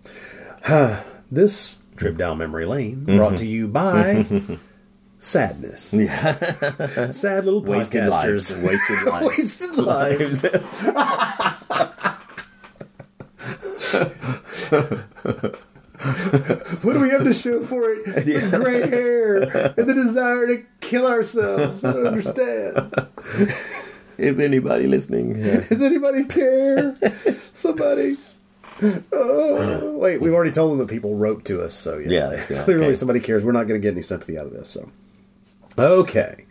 [1.33, 4.27] this trip down memory lane brought to you by
[5.19, 5.95] Sadness.
[5.95, 6.35] Yeah,
[7.11, 8.11] sad little Wasted podcasters.
[8.11, 8.57] lives.
[8.63, 9.25] Wasted lives.
[9.39, 10.45] Wasted lives.
[16.83, 18.05] what do we have to show for it?
[18.05, 19.37] The gray hair
[19.79, 21.85] and the desire to kill ourselves.
[21.85, 22.93] I don't understand.
[24.19, 25.37] Is anybody listening?
[25.37, 25.57] Yeah.
[25.69, 26.95] Does anybody care?
[27.53, 28.17] Somebody.
[29.13, 32.63] Oh, wait, we've already told them that people wrote to us, so yeah, Yeah, yeah,
[32.65, 32.95] clearly okay.
[32.95, 33.45] somebody cares.
[33.45, 34.69] We're not going to get any sympathy out of this.
[34.69, 34.91] So,
[35.79, 36.45] okay.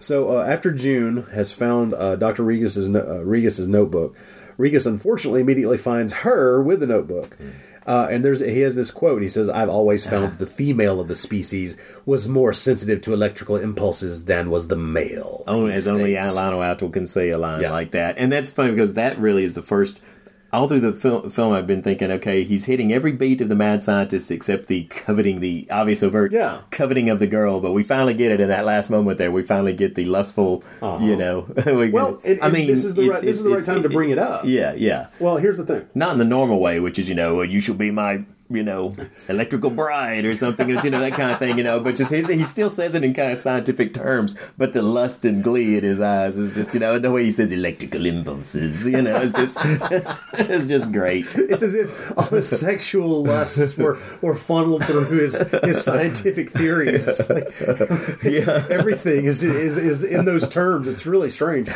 [0.00, 2.42] so uh, after June has found uh, Dr.
[2.44, 4.16] Rigas's no- uh, Rigas's notebook,
[4.58, 7.36] Rigas unfortunately immediately finds her with the notebook.
[7.86, 9.22] Uh, and there's he has this quote.
[9.22, 13.56] He says, "I've always found the female of the species was more sensitive to electrical
[13.56, 16.36] impulses than was the male." Only as only States.
[16.36, 17.72] Lionel Atwill can say a line Yeah.
[17.72, 20.00] like that, and that's funny because that really is the first.
[20.52, 23.54] All through the film, film, I've been thinking, okay, he's hitting every beat of the
[23.54, 26.62] mad scientist except the coveting, the obvious overt Yeah.
[26.70, 27.60] coveting of the girl.
[27.60, 29.30] But we finally get it in that last moment there.
[29.30, 31.04] We finally get the lustful, uh-huh.
[31.04, 31.46] you know.
[31.66, 33.82] we- Well, and- I and mean, this is the right- this is the right time
[33.84, 34.44] to bring it up.
[34.44, 35.06] Yeah, yeah.
[35.20, 35.86] Well, here's the thing.
[35.94, 38.94] Not in the normal way, which is you know, you shall be my you know
[39.28, 41.80] electrical bride or something, you know that kind of thing, you know.
[41.80, 45.24] But just his, he still says it in kind of scientific terms, but the lust
[45.24, 48.86] and glee in his eyes is just you know the way he says electrical impulses,
[48.86, 49.56] you know, it's just
[50.50, 51.26] it's just great.
[51.36, 57.06] It's as if all the sexual lusts were, were funneled through his, his scientific theories.
[57.06, 58.66] It's like, Yeah.
[58.70, 60.88] everything is, is is in those terms.
[60.88, 61.68] It's really strange.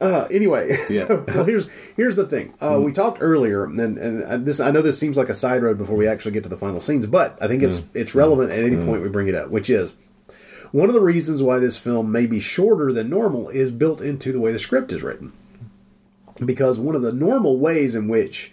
[0.00, 2.54] Uh, anyway, so well, here's here's the thing.
[2.60, 5.78] Uh, we talked earlier, and, and this I know this seems like a side road
[5.78, 8.64] before we actually get to the final scenes, but I think it's it's relevant at
[8.64, 9.96] any point we bring it up, which is.
[10.72, 14.32] One of the reasons why this film may be shorter than normal is built into
[14.32, 15.32] the way the script is written.
[16.44, 18.52] Because one of the normal ways in which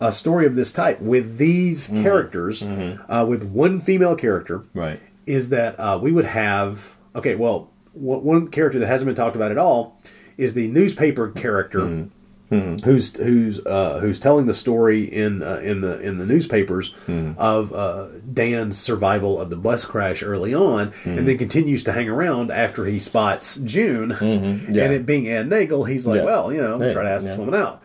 [0.00, 5.00] a story of this type with these characters uh, with one female character Right.
[5.26, 9.34] is that uh, we would have okay well one one character that hasn't been talked
[9.36, 10.00] about at all
[10.38, 12.06] is the newspaper character
[12.50, 12.82] Mm-hmm.
[12.88, 17.38] who's who's uh, who's telling the story in uh, in the in the newspapers mm-hmm.
[17.38, 21.36] of uh, Dan's survival of the bus crash early on, and then mm-hmm.
[21.36, 26.20] continues to hang around after he spots June, and it being Anne Nagel, he's like,
[26.20, 26.24] Yeah.
[26.24, 27.82] well, you know, Yeah, try to ask this woman out.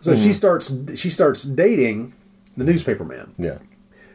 [0.00, 2.14] So she starts she starts dating
[2.56, 3.34] the newspaper man.
[3.36, 3.58] Yeah.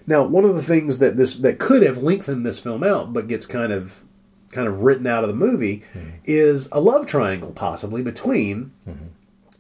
[0.08, 3.28] Now, one of the things that this that could have lengthened this film out, but
[3.28, 4.02] gets kind of
[4.52, 5.84] kind of written out of the movie,
[6.24, 8.72] is a love triangle possibly between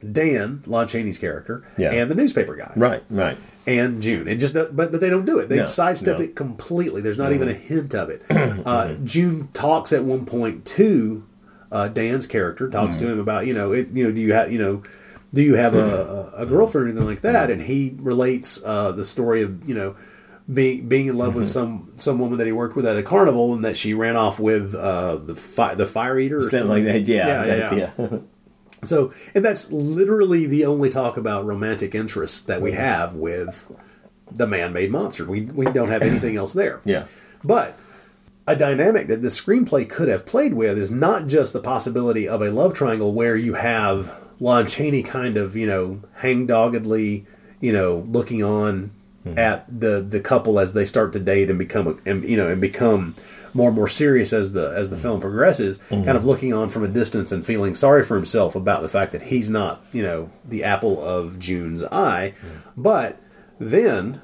[0.10, 1.92] Dan, Lon Chaney's character, Yeah.
[1.92, 3.04] and the newspaper guy, Right.
[3.10, 3.38] Right.
[3.68, 4.28] and June.
[4.28, 5.50] It just but but they don't do it.
[5.50, 6.24] They No, sidestep no.
[6.24, 7.02] it completely.
[7.02, 8.24] There's not even a hint of it.
[8.66, 11.24] Uh, June talks at one point to
[11.72, 14.52] uh, Dan's character, talks to him about you know it, you know do you have
[14.52, 14.84] you know
[15.34, 17.50] do you have a, a, a girlfriend or anything like that?
[17.50, 19.96] And he relates uh, the story of you know
[20.52, 23.54] being being in love with some some woman that he worked with at a carnival
[23.54, 26.84] and that she ran off with uh, the fi- the fire eater or Something like
[26.84, 27.08] that.
[27.08, 27.46] Yeah.
[27.46, 28.18] Yeah, yeah, yeah.
[28.84, 33.72] So, and that's literally the only talk about romantic interest that we have with
[34.32, 35.26] the man-made monster.
[35.26, 36.82] We we don't have anything else there.
[36.92, 37.06] Yeah.
[37.44, 37.78] But
[38.48, 42.42] a dynamic that the screenplay could have played with is not just the possibility of
[42.42, 47.26] a love triangle where you have Lon Chaney kind of, you know, hangdoggedly,
[47.60, 48.92] you know, looking on
[49.24, 49.38] hmm.
[49.38, 52.60] at the the couple as they start to date and become and you know and
[52.60, 53.16] become
[53.54, 55.04] more and more serious as the as the mm-hmm.
[55.04, 56.16] film progresses, kind mm-hmm.
[56.16, 59.24] of looking on from a distance and feeling sorry for himself about the fact that
[59.24, 62.34] he's not, you know, the apple of June's eye.
[62.38, 62.82] Mm-hmm.
[62.82, 63.22] But
[63.60, 64.22] then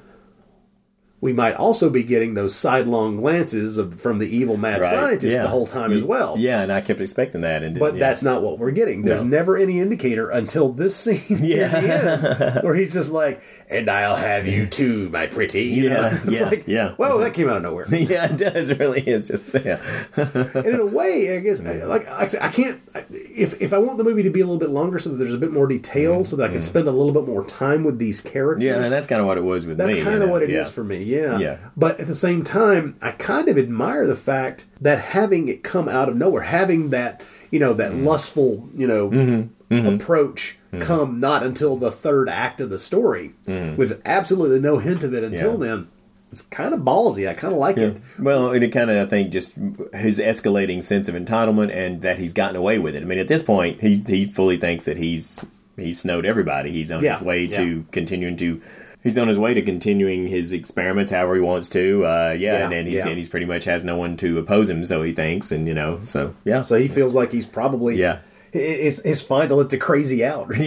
[1.20, 5.36] we might also be getting those sidelong glances of, from the evil mad Right, scientist
[5.36, 5.42] yeah.
[5.42, 6.36] the whole time as well.
[6.38, 8.00] Yeah, and I kept expecting that, and But yeah.
[8.00, 9.02] that's not what we're getting.
[9.02, 9.26] There's No.
[9.26, 11.56] never any indicator until this scene Yeah.
[11.72, 15.88] at the end, where he's just like, "And I'll have you too, my pretty." You?
[15.90, 16.94] Yeah, it's yeah, like, yeah.
[16.98, 17.86] Well, that came out of nowhere.
[17.92, 19.00] yeah, it does really.
[19.00, 19.82] It's just yeah.
[20.16, 22.80] and in a way, I guess, like I, said, I can't.
[23.10, 25.34] If if I want the movie to be a little bit longer, so that there's
[25.34, 27.98] a bit more detail, so that I can spend a little bit more time with
[27.98, 28.64] these characters.
[28.64, 28.78] Mm-hmm.
[28.78, 30.02] Yeah, and that's kind of what it was with That's me.
[30.02, 31.38] kind you of what it is for me, yeah.
[31.38, 31.56] Yeah.
[31.76, 35.88] But at the same time, I kind of admire the fact that having it come
[35.88, 37.78] out of nowhere, having that, you know, Mm-hmm.
[37.78, 44.00] that lustful, you know, approach come not until the third act of the story, with
[44.04, 45.62] absolutely no hint of it until Mm-hmm.
[45.62, 45.68] Yeah.
[45.76, 45.88] then.
[46.30, 47.26] It's kind of ballsy.
[47.26, 48.02] I kind of like it.
[48.18, 49.54] Well, and it kind of, I think, just
[49.94, 53.02] his escalating sense of entitlement and that he's gotten away with it.
[53.02, 55.38] I mean, at this point, he he fully thinks that he's
[55.78, 56.70] he's snowed everybody.
[56.70, 57.56] He's on Yeah, his way yeah.
[57.56, 58.60] to continuing to.
[59.02, 62.04] He's on his way to continuing his experiments however he wants to.
[62.04, 63.08] Uh, yeah, Yeah, and then he's yeah.
[63.08, 65.74] and he's pretty much has no one to oppose him, so he thinks, and you
[65.74, 68.20] know, so yeah, So he feels like he's probably yeah.
[68.50, 70.48] It's, it's fine to let the crazy out.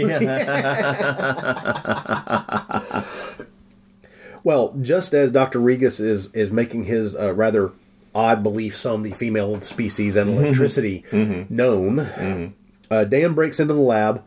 [4.43, 5.59] well, just as Dr.
[5.59, 7.71] Rigas is is making his uh, rather
[8.13, 11.03] odd beliefs on the female species and electricity
[11.49, 12.53] known,
[12.91, 14.23] uh, Dan breaks into the lab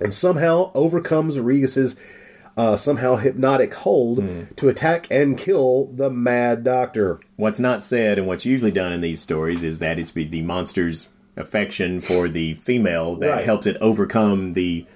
[0.00, 1.96] and somehow overcomes Rigas's
[2.56, 4.24] uh, somehow hypnotic hold
[4.56, 7.20] to attack and kill the Mad Doctor.
[7.36, 11.10] What's not said and what's usually done in these stories is that it's the monster's
[11.36, 13.44] affection for the female that Right.
[13.44, 14.86] helps it overcome the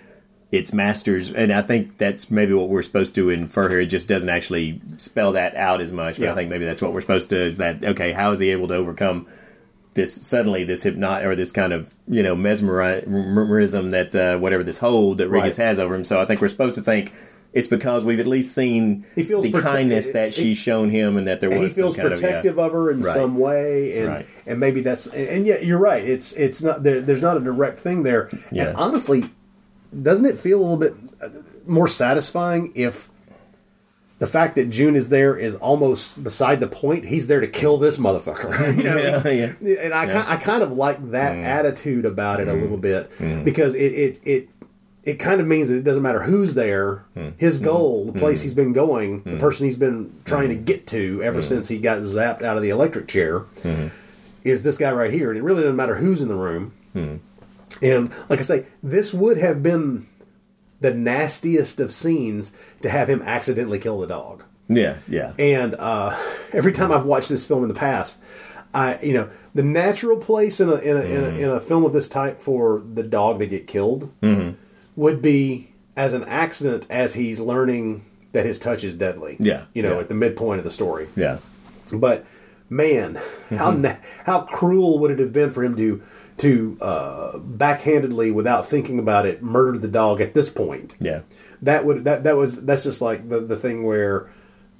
[0.50, 3.80] its master's and I think that's maybe what we're supposed to infer here.
[3.80, 6.32] It just doesn't actually spell that out as much, but Yeah.
[6.32, 8.66] I think maybe that's what we're supposed to is that okay, how is he able
[8.68, 9.26] to overcome
[9.94, 14.78] this suddenly this hypnot or this kind of you know mesmerism that uh, whatever this
[14.78, 15.66] hold that Rigas Right.
[15.66, 16.04] has over him.
[16.04, 17.12] So I think we're supposed to think
[17.52, 21.16] it's because we've at least seen He feels the prote- kindness that she's shown him,
[21.16, 22.64] and that there was he some feels kind protective of, yeah.
[22.66, 23.12] of her in Right.
[23.14, 24.26] some way, and Right.
[24.46, 26.04] and maybe that's and, yet you're right.
[26.04, 28.28] It's it's not there, there's not a direct thing there.
[28.52, 28.68] Yeah.
[28.68, 29.24] And honestly,
[30.02, 31.28] doesn't it feel a little bit uh,
[31.66, 33.08] more satisfying if
[34.20, 37.06] the fact that June is there is almost beside the point?
[37.06, 38.76] He's there to kill this motherfucker.
[38.76, 39.28] you know, Yeah,
[39.62, 39.80] yeah.
[39.80, 40.24] And I Yeah.
[40.28, 41.42] I kind of like that Mm.
[41.44, 43.10] attitude about it a little bit
[43.44, 44.48] because it it it.
[45.02, 47.04] It kind of means that it doesn't matter who's there.
[47.16, 47.32] Mm.
[47.38, 47.64] His hmm.
[47.64, 48.18] goal, the hmm.
[48.18, 49.38] place he's been going, the hmm.
[49.38, 52.68] person he's been trying to get to ever since he got zapped out of the
[52.68, 53.44] electric chair,
[54.44, 55.30] is this guy right here.
[55.30, 56.72] And it really doesn't matter who's in the room.
[57.82, 60.06] And like I say, this would have been
[60.80, 62.52] the nastiest of scenes
[62.82, 64.44] to have him accidentally kill the dog.
[64.68, 65.34] Yeah, yeah.
[65.38, 66.10] And uh,
[66.52, 68.22] every time I've watched this film in the past,
[68.72, 71.84] I you know the natural place in a in a, in, a, in a film
[71.84, 74.54] of this type for the dog to get killed Mhm.
[75.00, 79.36] Would be as an accident as he's learning that his touch is deadly.
[79.40, 80.00] Yeah, you know, yeah.
[80.00, 81.08] at the midpoint of the story.
[81.16, 81.38] Yeah.
[81.92, 82.24] But
[82.68, 83.14] man,
[83.50, 83.80] how Mm-hmm.
[83.82, 86.02] na- how cruel would it have been for him to
[86.38, 90.94] to uh, backhandedly, without thinking about it, murder the dog at this point?
[91.00, 91.20] Yeah.
[91.62, 94.28] That would that that was that's just like the the thing where.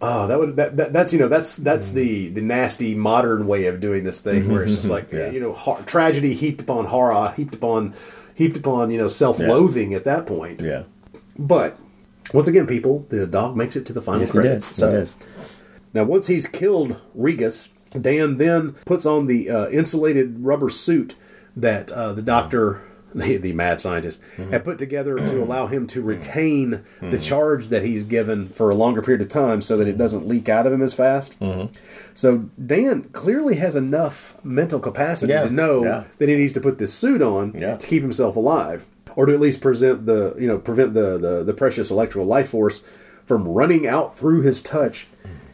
[0.03, 3.67] Oh, that would that, that that's you know that's that's the the nasty modern way
[3.67, 5.31] of doing this thing where it's just like Yeah.
[5.31, 7.93] you know hor- tragedy heaped upon horror heaped upon
[8.41, 10.61] heaped upon you know self-loathing at that point.
[10.63, 10.85] Yeah.
[11.39, 11.79] But
[12.33, 14.77] once again, people, the dog makes it to the final Yes, he credits.
[14.77, 15.17] So does.
[15.93, 17.69] now, once he's killed Rigas,
[18.01, 21.17] Dan then puts on the uh, insulated rubber suit
[21.55, 22.83] that uh, the doctor,
[23.15, 24.51] the, the mad scientist, Mm-hmm.
[24.53, 28.75] had put together to allow him to retain the charge that he's given for a
[28.75, 31.39] longer period of time so that it doesn't leak out of him as fast.
[31.41, 31.73] Mm-hmm.
[32.15, 36.05] So Dan clearly has enough mental capacity Yeah, to know yeah.
[36.19, 37.77] that he needs to put this suit on Yeah.
[37.77, 41.43] to keep himself alive, or to at least present the you know prevent the the,
[41.45, 42.81] the precious electrical life force
[43.27, 45.07] from running out through his touch.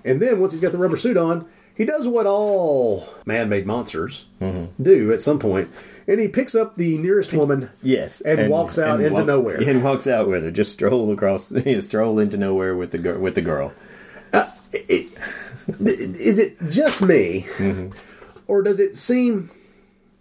[0.05, 4.27] And then once he's got the rubber suit on, he does what all man-made monsters
[4.41, 4.83] Mm-hmm.
[4.83, 5.69] do at some point,
[6.09, 7.71] and he picks up the nearest woman.
[7.83, 9.61] Yes, and, walks out and into walks- nowhere.
[9.69, 13.19] And walks out with her, just stroll across, stroll into nowhere with the girl.
[13.21, 13.73] With the girl.
[14.33, 14.51] Uh,
[14.89, 18.43] is it just me, Mm-hmm.
[18.47, 19.51] or does it seem?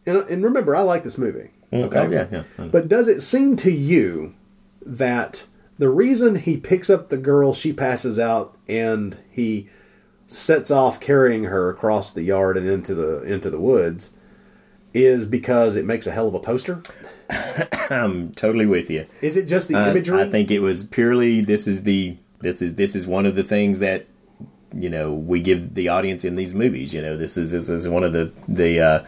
[0.05, 1.49] And, and remember, I like this movie.
[1.71, 2.43] Mm, okay, Oh, yeah, yeah.
[2.57, 2.71] Mm.
[2.71, 4.35] But does it seem to you
[4.85, 5.45] that
[5.77, 9.67] the reason he picks up the girl, she passes out, and he
[10.27, 14.11] sets off carrying her across the yard and into the into the woods,
[14.95, 16.81] is because it makes a hell of a poster?
[17.89, 19.05] I'm totally with you.
[19.21, 20.21] Is it just the I- imagery?
[20.21, 23.43] I think it was purely this is the this is this is one of the
[23.43, 24.05] things that
[24.73, 26.93] you know we give the audience in these movies.
[26.93, 28.99] You know, this is this is one of the the uh,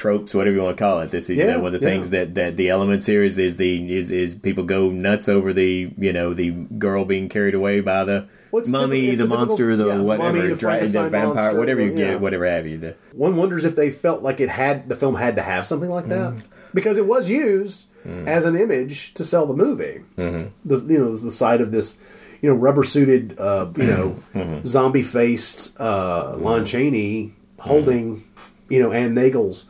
[0.00, 1.10] tropes, whatever you want to call it.
[1.10, 1.92] This is you know, one of the yeah.
[1.92, 5.52] things that that the elements here is is the is is people go nuts over
[5.52, 8.26] the you know the girl being carried away by the.
[8.52, 11.82] It's mummy, the, the monster, the yeah, whatever, mummy, the dra- the vampire, monster, whatever
[11.82, 11.96] you yeah.
[12.12, 12.78] get, whatever have you.
[12.78, 15.88] The, One wonders if they felt like it had the film had to have something
[15.90, 16.42] like that Mm.
[16.74, 17.86] because it was used
[18.26, 20.00] as an image to sell the movie.
[20.16, 20.48] Mm-hmm.
[20.64, 21.96] The you know the sight of this
[22.42, 24.64] you know rubber suited uh, you know Mm-hmm.
[24.64, 28.24] zombie faced uh, Lon Chaney holding
[28.68, 29.66] you know Anne Nagel's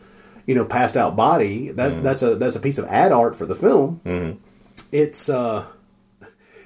[0.50, 2.02] you know passed out body that Mm-hmm.
[2.02, 4.00] that's a that's a piece of ad art for the film.
[4.92, 5.64] It's uh,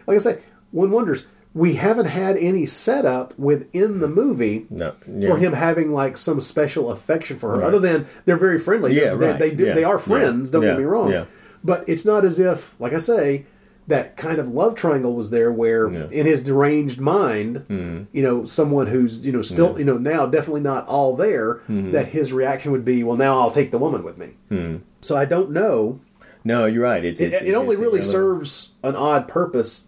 [0.06, 0.38] like I say,
[0.70, 1.26] one wonders.
[1.52, 4.92] We haven't had any setup within the movie No,
[5.26, 7.68] for him having like some special affection for her, Right.
[7.68, 8.94] other than they're very friendly.
[8.94, 9.38] Yeah, They- right.
[9.38, 9.66] They do.
[9.66, 10.50] Yeah, They are yeah, friends.
[10.50, 11.10] Don't yeah, get me wrong.
[11.12, 11.26] yeah.
[11.62, 13.44] But it's not as if, like I say,
[13.86, 16.00] that kind of love triangle was there, where Yeah.
[16.00, 16.12] Mm-hmm.
[16.12, 17.64] in his deranged mind,
[18.12, 21.90] you know, someone who's you know still you know now definitely not all there, Mm-hmm.
[21.92, 24.80] that his reaction would be, well, now I'll take the woman with me.
[25.00, 26.00] So I don't know.
[26.44, 27.04] no, you're right.
[27.04, 28.10] It's, It, it's it only it's really irrelevant.
[28.46, 29.86] serves an odd purpose.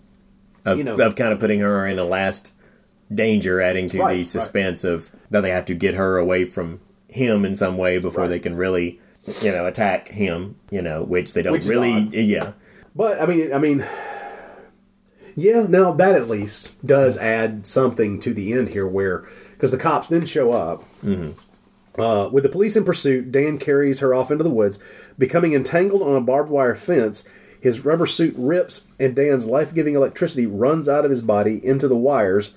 [0.66, 2.52] of, you know- of kind of putting her in a last
[3.14, 4.26] danger, adding to Right, the right.
[4.26, 8.22] suspense of that they have to get her away from him in some way before
[8.24, 8.30] Right.
[8.30, 9.00] they can really,
[9.42, 10.56] you know, attack him.
[10.70, 11.92] You know, which they don't Which really.
[12.12, 12.52] Yeah,
[12.96, 13.84] But I mean, I mean,
[15.36, 15.66] yeah.
[15.68, 20.08] Now that at least does add something to the end here, where because the cops
[20.08, 20.82] didn't show up.
[21.98, 24.78] Uh, with the police in pursuit, Dan carries her off into the woods,
[25.18, 27.24] becoming entangled on a barbed wire fence.
[27.58, 31.96] His rubber suit rips, and Dan's life-giving electricity runs out of his body into the
[31.96, 32.54] wires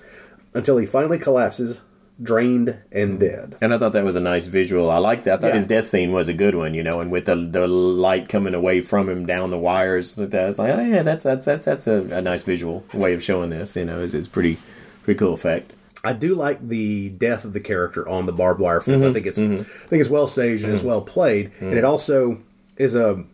[0.54, 1.80] until he finally collapses,
[2.22, 3.56] drained and dead.
[3.60, 4.90] and I thought that was a nice visual.
[4.90, 5.38] I liked that.
[5.38, 5.54] I thought Yeah.
[5.54, 6.74] his death scene was a good one.
[6.74, 10.30] You know, and with the the light coming away from him down the wires, like
[10.30, 13.22] that, was like, oh yeah, that's that's that's that's a, a nice visual way of
[13.22, 13.76] showing this.
[13.76, 14.58] You know, it's, it's pretty
[15.02, 15.74] pretty cool effect.
[16.02, 19.02] I do like the death of the character on the barbed wire fence.
[19.02, 19.14] I mm-hmm.
[19.14, 19.60] think it's mm-hmm.
[19.60, 20.88] I think it's well staged and it's mm-hmm.
[20.88, 22.40] well played, and it also
[22.76, 23.24] is a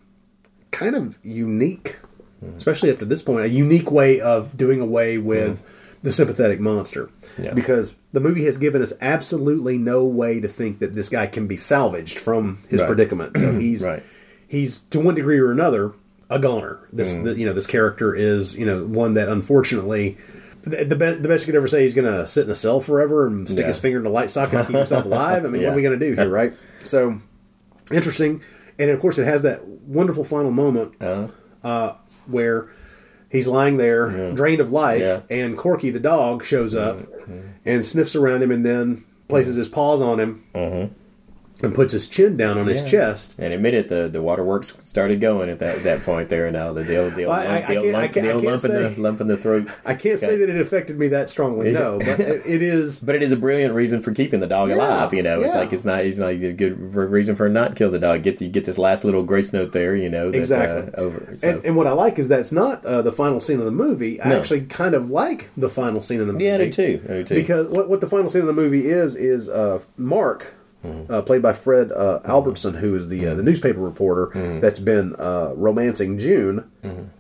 [0.70, 1.98] kind of unique
[2.56, 5.60] especially up to this point, a unique way of doing away with
[6.02, 7.10] the sympathetic monster.
[7.38, 7.52] Yeah.
[7.54, 11.46] Because the movie has given us absolutely no way to think that this guy can
[11.46, 12.86] be salvaged from his Right.
[12.86, 13.36] predicament.
[13.38, 14.02] So he's Right.
[14.46, 15.92] he's to one degree or another
[16.30, 16.80] a goner.
[16.92, 17.24] This Mm.
[17.24, 20.16] the, you know this character is you know one that unfortunately.
[20.62, 22.54] The, the, be- the best you could ever say he's going to sit in a
[22.56, 23.68] cell forever and stick Yeah.
[23.68, 25.44] his finger in a light socket to keep himself alive.
[25.44, 26.54] I mean, what are we going to do here, right?
[26.82, 27.20] So
[27.92, 28.40] interesting,
[28.76, 31.28] and of course, it has that wonderful final moment Uh,
[31.62, 31.92] uh,
[32.26, 32.66] where
[33.30, 35.20] he's lying there, drained of life, Yeah.
[35.30, 37.40] and Corky the dog shows up mm-hmm.
[37.64, 40.92] and sniffs around him, and then places his paws on him mm-hmm.
[41.62, 43.36] And puts his chin down on his chest.
[43.38, 46.50] And admit it, the, the waterworks started going at that, that point there.
[46.50, 48.52] Now the old, the old, lump, the can't- I lump, can't- the I old can't
[48.62, 49.68] lump, in say- the, lump in the throat.
[49.84, 52.98] I can't say that it affected me that strongly, no, but it, it is.
[52.98, 55.14] But it is a brilliant reason for keeping the dog Yeah, alive.
[55.14, 55.60] You know, it's yeah.
[55.60, 56.04] like it's not.
[56.04, 58.22] It's not a good reason for not kill the dog.
[58.22, 59.96] Get you get this last little grace note there.
[59.96, 60.92] You know, that, Exactly.
[60.94, 61.36] uh, over.
[61.36, 61.48] So.
[61.48, 64.20] And, and what I like is that's not uh, the final scene of the movie.
[64.20, 64.38] I No.
[64.38, 66.44] actually kind of like the final scene of the movie.
[66.44, 67.00] Yeah, I do too.
[67.04, 67.34] I do too.
[67.34, 70.54] Because what, what the final scene of the movie is is uh, Mark,
[70.84, 71.12] Mm-hmm.
[71.12, 74.60] uh, played by Fred uh, Albertson, who is the uh, the newspaper reporter Mm-hmm.
[74.60, 76.70] that's been uh, romancing June.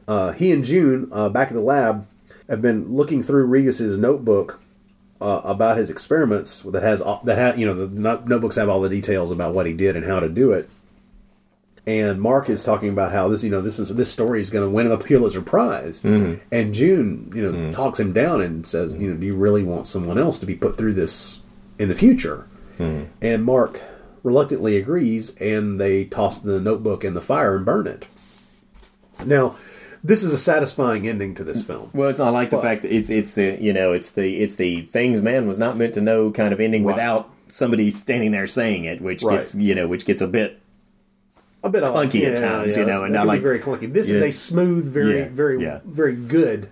[0.06, 2.06] Uh, he and June, uh, back in the lab,
[2.48, 4.60] have been looking through Rigas's notebook.
[5.18, 8.68] Uh, about his experiments that has all- that ha, you know the not- notebooks have
[8.68, 10.68] all the details about what he did and how to do it
[11.86, 14.64] and Mark is talking about how this, you know, this is this story is going
[14.66, 16.40] to win a Pulitzer Prize, Mhm.
[16.50, 19.86] and June, you know, talks him down and says, you know, do you really want
[19.86, 21.40] someone else to be put through this
[21.78, 22.44] in the future?
[22.78, 23.08] Mm.
[23.22, 23.82] And Mark
[24.22, 28.06] reluctantly agrees, and they toss the notebook in the fire and burn it.
[29.24, 29.56] Now,
[30.02, 31.90] this is a satisfying ending to this film.
[31.94, 34.36] Well, it's not like the But- fact that it's it's the you know it's the
[34.42, 36.94] it's the things man was not meant to know kind of ending Right.
[36.94, 39.38] without somebody standing there saying it, which Right.
[39.38, 40.60] gets you know which gets a bit
[41.64, 43.92] a bit clunky yeah, at times, yeah, you know, and not like very clunky.
[43.92, 46.68] This is a smooth, very, Yeah, very, very good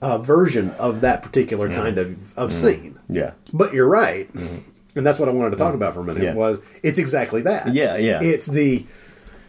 [0.00, 1.80] uh, version of that particular mm-hmm.
[1.80, 2.82] kind of of mm-hmm.
[2.82, 2.98] scene.
[3.08, 4.70] yeah But you're right, mm-hmm.
[4.94, 6.22] And that's what I wanted to talk about for a minute.
[6.22, 6.34] Yeah.
[6.34, 7.72] Was it's exactly that?
[7.74, 8.20] Yeah, yeah.
[8.22, 8.84] It's the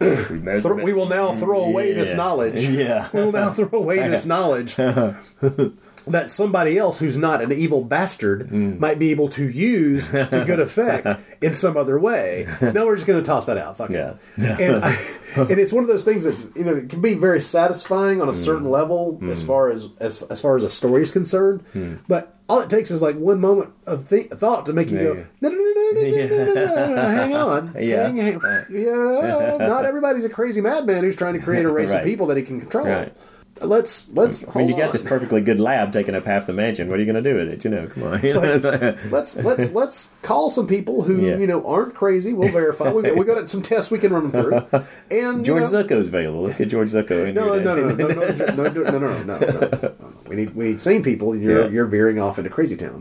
[0.00, 2.66] thro- we will now throw away this knowledge.
[2.68, 3.08] Yeah.
[3.12, 4.74] we will now throw away this knowledge
[6.06, 8.78] that somebody else who's not an evil bastard Mm.
[8.78, 11.06] might be able to use to good effect
[11.40, 12.46] in some other way.
[12.60, 13.78] Now we're just going to toss that out.
[13.78, 14.16] Fuck it.
[14.36, 14.58] Yeah.
[14.60, 14.96] and, I,
[15.36, 18.28] and it's one of those things that's you know it can be very satisfying on
[18.28, 21.62] a certain level as far as, as as far as a story is concerned.
[22.06, 25.26] But all it takes is like one moment of th- thought to make you go,
[25.40, 28.08] no, no, no, no, no, no, no, no, no, no, hang on, Yeah.
[28.08, 28.40] hang, hang,
[28.70, 29.56] yeah.
[29.66, 32.00] Not everybody's a crazy madman who's trying to create a race Right.
[32.00, 32.86] of people that he can control.
[32.86, 33.12] Right.
[33.60, 34.42] Let's let's.
[34.42, 34.92] I mean, you hold got on.
[34.94, 36.88] this perfectly good lab taking up half the mansion.
[36.88, 37.64] What are you going to do with it?
[37.64, 38.10] You know, come on.
[38.20, 41.36] Like, let's let's let's call some people who Yeah.
[41.38, 42.32] you know aren't crazy.
[42.32, 42.90] We'll verify.
[42.90, 44.80] We got, we got some tests we can run them through.
[45.08, 46.42] And George you know, Zucco's available.
[46.42, 47.62] Let's get George Zucco in No, here.
[47.62, 49.94] no, no, no, no, no, no, no, no, no, no, no, no.
[50.28, 51.36] We need we need sane people.
[51.36, 51.68] You're Yeah.
[51.68, 52.98] you're veering off into crazy town.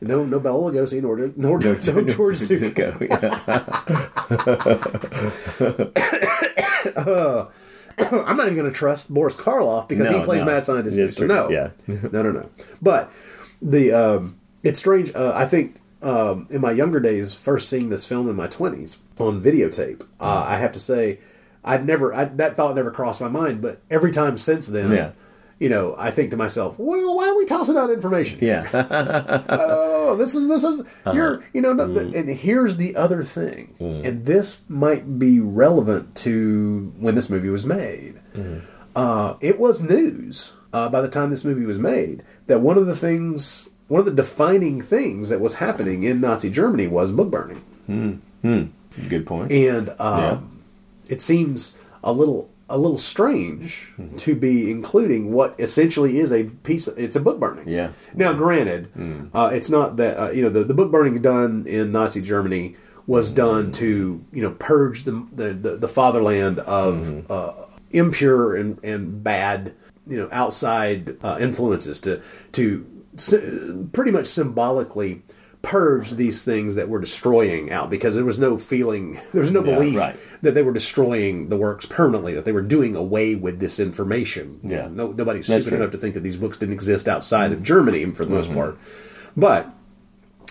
[0.00, 2.98] No, no Bela Lugosi, nor nor, nor, no, George Zucco.
[6.96, 7.46] Uh,
[7.98, 10.46] I'm not even going to trust Boris Karloff because No, he plays no.
[10.46, 10.96] mad scientist.
[10.98, 11.70] Yes, So no, Yeah.
[11.86, 12.48] no, no, no.
[12.80, 13.10] But
[13.60, 15.14] the um, it's strange.
[15.14, 18.96] Uh, I think um, in my younger days, first seeing this film in my 20s
[19.18, 21.18] on videotape, uh, I have to say,
[21.64, 23.60] I'd never I, that thought never crossed my mind.
[23.60, 25.12] But every time since then, Yeah.
[25.62, 28.38] You know, I think to myself, well, why are we tossing out information?
[28.42, 28.66] Yeah.
[29.48, 31.12] oh, this is this is Uh-huh.
[31.12, 32.14] you're you know, Mm.
[32.14, 37.64] and here's the other thing, and this might be relevant to when this movie was
[37.64, 38.14] made.
[38.34, 38.62] Mm.
[38.94, 42.86] Uh, it was news uh, by the time this movie was made that one of
[42.86, 47.30] the things, one of the defining things that was happening in Nazi Germany was book
[47.30, 48.64] burning, Hmm.
[49.08, 49.50] Good point.
[49.52, 50.62] and um,
[51.08, 54.16] it seems a little a little strange Mm-hmm.
[54.16, 56.88] to be including what essentially is a piece.
[56.88, 57.68] Of, it's a book burning.
[57.68, 57.90] Yeah.
[58.14, 58.88] Now, granted,
[59.34, 62.76] uh, it's not that uh, you know the, the book burning done in Nazi Germany
[63.06, 67.52] was done to you know purge the the, the, the fatherland of uh,
[67.90, 69.74] impure and, and bad
[70.06, 72.22] you know outside uh, influences to
[72.52, 72.86] to
[73.92, 75.22] pretty much symbolically
[75.62, 79.64] purge these things that were destroying out because there was no feeling there was no
[79.64, 80.16] Yeah, belief right.
[80.42, 84.58] that they were destroying the works permanently that they were doing away with this information
[84.64, 84.88] Yeah.
[84.90, 85.78] no, nobody's That's stupid true.
[85.78, 88.58] enough to think that these books didn't exist outside of Germany for the most Mm-hmm.
[88.58, 88.78] part.
[89.36, 89.72] But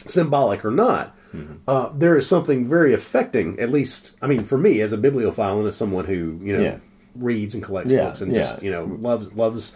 [0.08, 1.54] symbolic or not, Mm-hmm.
[1.66, 3.58] uh, there is something very affecting.
[3.58, 6.60] At least, I mean, for me as a bibliophile and as someone who you know
[6.62, 6.78] Yeah.
[7.16, 9.74] reads and collects Yeah, books and just you know loves loves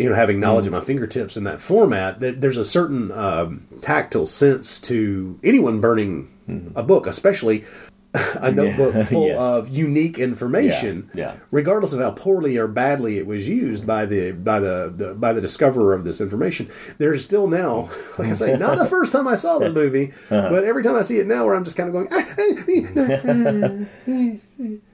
[0.00, 0.74] you know having knowledge Mm-hmm.
[0.74, 2.20] at my fingertips in that format.
[2.20, 6.76] That there's a certain um, tactile sense to anyone burning Mm-hmm.
[6.76, 7.64] a book, especially
[8.12, 9.04] a notebook Yeah.
[9.12, 9.38] full Yeah.
[9.40, 14.32] of unique information, Yeah, regardless of how poorly or badly it was used by the
[14.32, 16.68] by the, the by the discoverer of this information.
[16.98, 20.48] There's still now, like I say, not the first time I saw the movie, Uh-huh.
[20.50, 22.24] but every time I see it now, where I'm just kind of going, "Ah,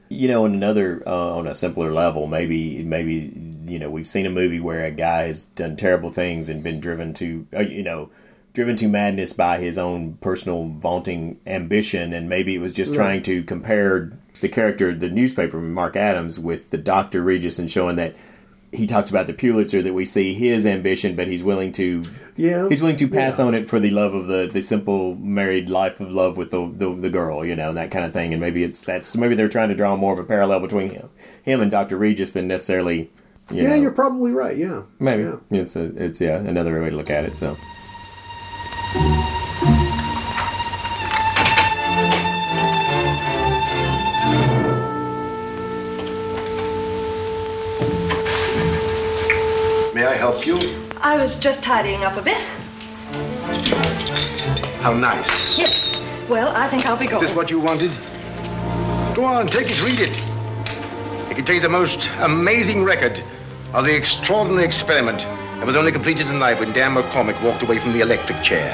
[0.09, 4.27] you know, on another uh, on a simpler level, maybe maybe you know we've seen
[4.27, 7.83] a movie where a guy has done terrible things and been driven to uh, you
[7.83, 8.11] know
[8.55, 12.97] driven to madness by his own personal vaunting ambition, and maybe it was just Right.
[12.97, 17.97] trying to compare the character, the newspaper Mark Adams, with the Doctor Rigas, and showing
[17.97, 18.15] that.
[18.73, 22.03] He talks about the Pulitzer that we see his ambition, but he's willing to
[22.37, 22.69] Yeah.
[22.69, 23.45] he's willing to pass Yeah.
[23.47, 26.69] on it for the love of the, the simple married life of love with the,
[26.75, 28.33] the the girl, you know, and that kind of thing.
[28.33, 31.09] And maybe it's that's maybe they're trying to draw more of a parallel between him
[31.43, 33.09] him and Doctor Rigas than necessarily.
[33.51, 34.57] You yeah, know, you're probably right.
[34.57, 35.37] Yeah, maybe Yeah.
[35.51, 37.39] it's a, it's yeah another way to look at it.
[37.39, 37.57] So
[49.95, 50.59] May I help you?
[51.01, 52.37] I was just tidying up a bit.
[54.83, 55.57] How nice.
[55.57, 55.99] Yes.
[56.29, 57.23] Well, I think I'll be Is going.
[57.23, 57.93] this what you wanted?
[59.15, 60.36] Go on, take it, read it.
[61.37, 63.23] It contains a most amazing record
[63.75, 67.93] of the extraordinary experiment that was only completed tonight when Dan McCormick walked away from
[67.93, 68.73] the electric chair.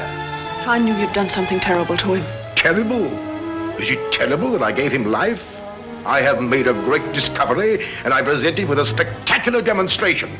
[0.64, 2.54] I knew you'd done something terrible to him.
[2.54, 3.06] Terrible?
[3.80, 5.42] Is it terrible that I gave him life?
[6.06, 10.30] I have made a great discovery, and I present it with a spectacular demonstration.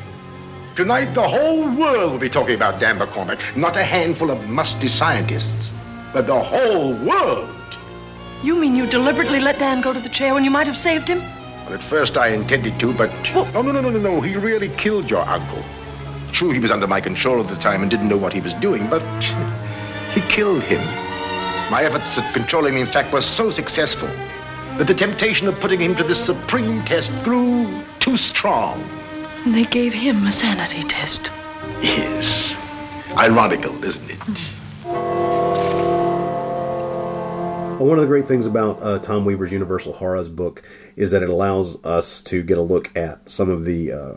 [0.77, 4.87] Tonight, the whole world will be talking about Dan McCormick, not a handful of musty
[4.87, 5.73] scientists,
[6.13, 7.77] but the whole world.
[8.45, 11.09] You mean you deliberately let Dan go to the chair when you might have saved
[11.09, 11.21] him?
[11.73, 13.11] Well, at first I intended to, but.
[13.33, 14.21] No, no, no, no, no, no.
[14.21, 15.65] He really killed your uncle.
[16.31, 18.53] True, he was under my control at the time and didn't know what he was
[18.55, 19.01] doing, but
[20.13, 20.83] he killed him.
[21.71, 24.09] My efforts at controlling him, in fact, were so successful
[24.77, 28.83] that the temptation of putting him to this supreme test grew too strong.
[29.47, 31.31] And they gave him a sanity test.
[31.81, 32.55] Yes.
[33.17, 34.19] Ironical, isn't it?
[34.19, 35.32] Hmm.
[37.79, 40.63] Well, one of the great things about uh, Tom Weaver's Universal Horrors book
[40.95, 44.15] is that it allows us to get a look at some of the uh,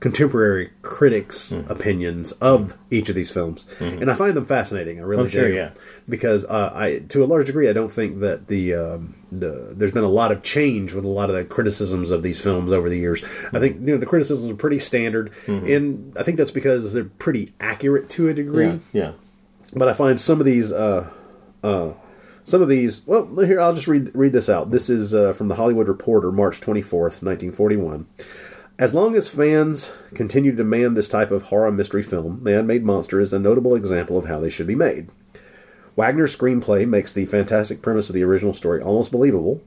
[0.00, 1.70] contemporary critics' Mm-hmm.
[1.70, 4.98] opinions of each of these films, and I find them fascinating.
[4.98, 5.54] I really Oh, sure, do.
[5.54, 5.72] yeah.
[6.08, 9.92] Because uh, I, to a large degree, I don't think that the um, the there's
[9.92, 12.88] been a lot of change with a lot of the criticisms of these films over
[12.88, 13.22] the years.
[13.52, 17.04] I think you know the criticisms are pretty standard, and I think that's because they're
[17.04, 18.96] pretty accurate to a degree Mm-hmm.
[18.96, 19.12] yeah, yeah.
[19.74, 21.10] but I find some of these, uh,
[21.62, 21.92] uh,
[22.44, 23.06] some of these.
[23.06, 24.70] Well, here I'll just read read this out.
[24.70, 28.06] This is uh, from the Hollywood Reporter, March twenty fourth, nineteen forty one.
[28.78, 32.84] As long as fans continue to demand this type of horror mystery film, Man Made
[32.84, 35.10] Monster is a notable example of how they should be made.
[35.96, 39.62] Waggner's screenplay makes the fantastic premise of the original story almost believable.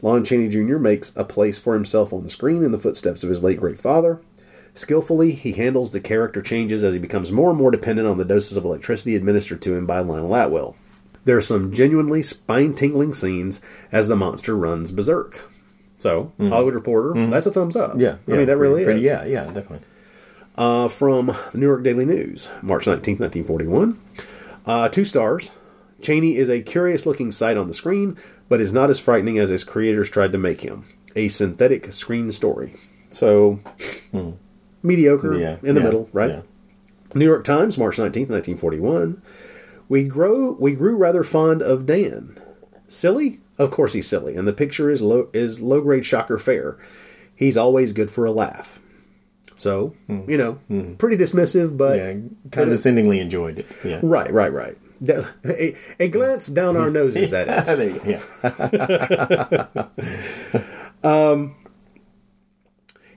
[0.00, 0.78] Lon Chaney Jr.
[0.78, 3.78] makes a place for himself on the screen in the footsteps of his late great
[3.78, 4.20] father.
[4.74, 8.24] Skillfully, he handles the character changes as he becomes more and more dependent on the
[8.24, 10.76] doses of electricity administered to him by Lionel Atwill.
[11.24, 13.60] There are some genuinely spine tingling scenes
[13.92, 15.40] as the monster runs berserk.
[15.98, 17.92] So, Hollywood Reporter, that's a thumbs up.
[17.92, 18.00] Mm-hmm.
[18.00, 19.06] Yeah, I mean, that pretty- really pretty- is.
[19.06, 19.80] Yeah, yeah, definitely.
[20.58, 23.98] Uh, from the New York Daily News, March 19th, 1941.
[24.66, 25.50] Uh, two stars.
[26.02, 28.18] Chaney is a curious looking sight on the screen,
[28.48, 30.84] but is not as frightening as his creators tried to make him.
[31.14, 32.74] A synthetic screen story.
[33.10, 33.60] So,
[34.82, 35.40] mediocre Hmm.
[35.40, 36.30] Yeah, in the yeah, middle, right?
[36.30, 36.40] yeah.
[37.14, 39.22] New York Times, March 19th, 1941.
[39.92, 42.40] We grow we grew rather fond of Dan.
[42.88, 43.40] Silly?
[43.58, 46.78] Of course he's silly, and the picture is low is low grade shocker fare.
[47.34, 48.80] He's always good for a laugh.
[49.58, 50.22] So, hmm.
[50.30, 50.94] you know, hmm.
[50.94, 51.98] pretty dismissive, but.
[51.98, 52.14] Yeah,
[52.50, 53.66] condescendingly enjoyed it.
[53.84, 54.00] Yeah.
[54.02, 54.78] Right, right, right.
[55.44, 57.76] A, a glance down our noses at it.
[57.76, 59.68] There you go.
[59.74, 60.68] Yeah.
[61.04, 61.56] Um,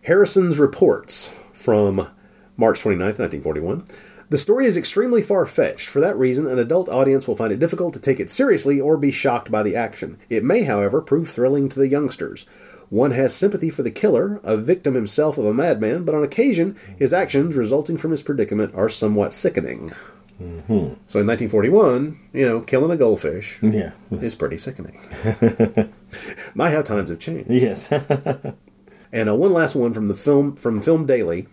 [0.01, 2.09] Harrison's reports from
[2.57, 3.85] March 29th, 1941.
[4.35, 5.87] The story is extremely far fetched.
[5.87, 8.97] For that reason, an adult audience will find it difficult to take it seriously or
[8.97, 10.17] be shocked by the action.
[10.29, 12.45] It may, however, prove thrilling to the youngsters.
[12.89, 16.75] One has sympathy for the killer, a victim himself of a madman, but on occasion,
[16.99, 19.93] his actions resulting from his predicament are somewhat sickening.
[20.37, 20.43] So
[21.21, 23.93] in 1941, you know, killing a goldfish Yeah.
[24.11, 24.99] is pretty sickening.
[26.55, 27.49] My, how times have changed.
[27.49, 27.89] Yes.
[29.13, 31.47] And uh, one last one from the film from Film Daily.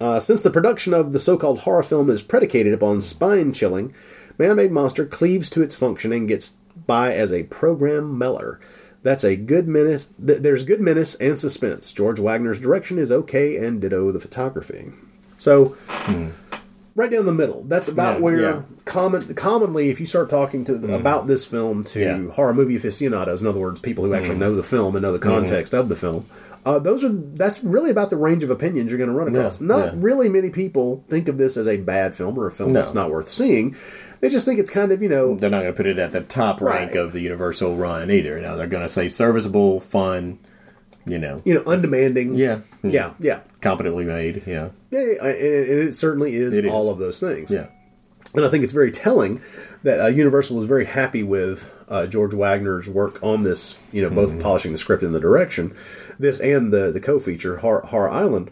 [0.00, 3.92] Uh, since the production of the so-called horror film is predicated upon spine chilling,
[4.38, 6.54] Man-Made Monster cleaves to its function and gets
[6.86, 8.58] by as a program meller.
[9.02, 10.08] That's a good menace.
[10.24, 11.92] Th- there's good menace and suspense.
[11.92, 14.92] George Waggner's direction is okay, and ditto the photography.
[15.38, 15.76] So,
[16.94, 17.62] right down the middle.
[17.64, 18.62] That's about Yeah, where yeah.
[18.84, 22.30] common commonly, if you start talking to about this film to Yeah.
[22.30, 24.40] horror movie aficionados, in other words, people who actually Mhm.
[24.40, 26.26] know the film and know the context of the film,
[26.64, 29.40] uh, those are that's really about the range of opinions you're going to run Yeah,
[29.40, 29.60] across.
[29.60, 29.92] Not yeah.
[29.96, 32.78] really many people think of this as a bad film or a film No.
[32.80, 33.74] that's not worth seeing.
[34.20, 36.12] They just think it's kind of you know They're not going to put it at
[36.12, 38.36] the top rank of the Universal run either.
[38.36, 40.38] You know, they're going to say serviceable, fun,
[41.06, 42.34] you know, you know undemanding.
[42.34, 43.40] yeah, yeah, yeah.
[43.62, 44.42] competently made.
[44.46, 46.70] Yeah, Yeah, and it certainly is It is.
[46.72, 47.50] all of those things.
[47.50, 47.68] yeah,
[48.34, 49.40] And I think it's very telling
[49.82, 54.10] that uh, Universal was very happy with uh, George Waggner's work on this, you know,
[54.10, 54.40] both Mm-hmm.
[54.42, 55.74] polishing the script and the direction,
[56.18, 58.50] this and the, the co feature, Horror, Horror Island,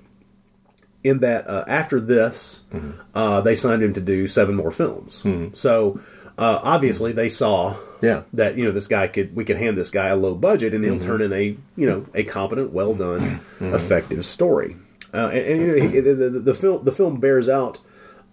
[1.05, 3.01] in that uh, after this, Mm-hmm.
[3.15, 5.25] uh, they signed him to do seven more films.
[5.55, 6.01] So
[6.37, 8.23] uh, obviously they saw yeah.
[8.33, 10.85] that, you know, this guy could, we could hand this guy a low budget and
[10.85, 11.07] he'll Mm-hmm.
[11.07, 14.77] turn in a, you know, a competent, well done, effective story.
[15.15, 17.79] Uh, and, and you know, he- the, the, the film the film bears out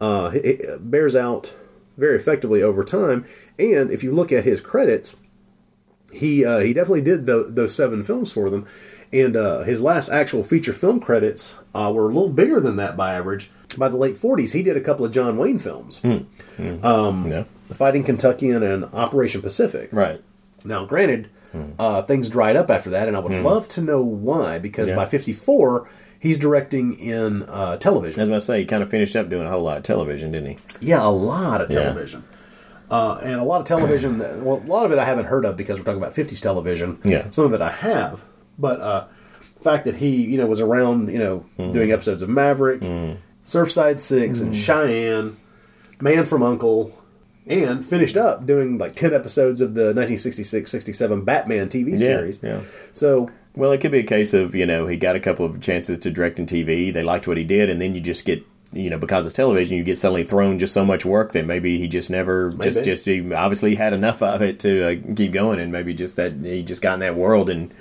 [0.01, 0.33] uh,
[0.79, 1.53] bears out
[1.97, 3.25] very effectively over time.
[3.59, 5.15] And if you look at his credits,
[6.11, 8.65] he uh, he definitely did tho- those seven films for them.
[9.13, 12.97] And uh, his last actual feature film credits uh, were a little bigger than that
[12.97, 13.49] by average.
[13.77, 17.75] By the late 40s, he did a couple of John Wayne films, um, yeah, The
[17.75, 19.89] Fighting Kentuckian and Operation Pacific.
[19.91, 20.21] right.
[20.63, 21.29] Now, granted,
[21.79, 24.59] uh, things dried up after that, and I would love to know why.
[24.59, 25.87] Because by '54,
[26.25, 28.19] he's directing in uh, television.
[28.21, 29.77] As I was going to say, he kind of finished up doing a whole lot
[29.77, 30.57] of television, didn't he?
[30.81, 31.83] Yeah, a lot of Yeah.
[31.83, 32.23] television.
[32.89, 35.45] Uh, and a lot of television, that- well, a lot of it I haven't heard
[35.45, 36.99] of because we're talking about 50s television.
[37.03, 37.29] Yeah.
[37.29, 38.21] Some of it I have.
[38.59, 39.05] But uh,
[39.57, 41.71] the fact that he, you know, was around, you know, Mm-hmm.
[41.73, 42.81] doing episodes of Maverick,
[43.45, 45.35] Surfside 6 and Cheyenne,
[46.01, 46.91] Man from Uncle,
[47.47, 52.39] and finished up doing like 10 episodes of the 1966-67 Batman TV series.
[52.41, 52.61] Yeah, yeah.
[52.91, 55.61] So, Well, it could be a case of you know he got a couple of
[55.61, 56.93] chances to direct in TV.
[56.93, 59.77] They liked what he did, and then you just get you know because it's television,
[59.77, 62.85] you get suddenly thrown just so much work that maybe he just never just Maybe.
[62.85, 66.33] just he obviously had enough of it to uh, keep going, and maybe just that
[66.33, 67.73] he just got in that world and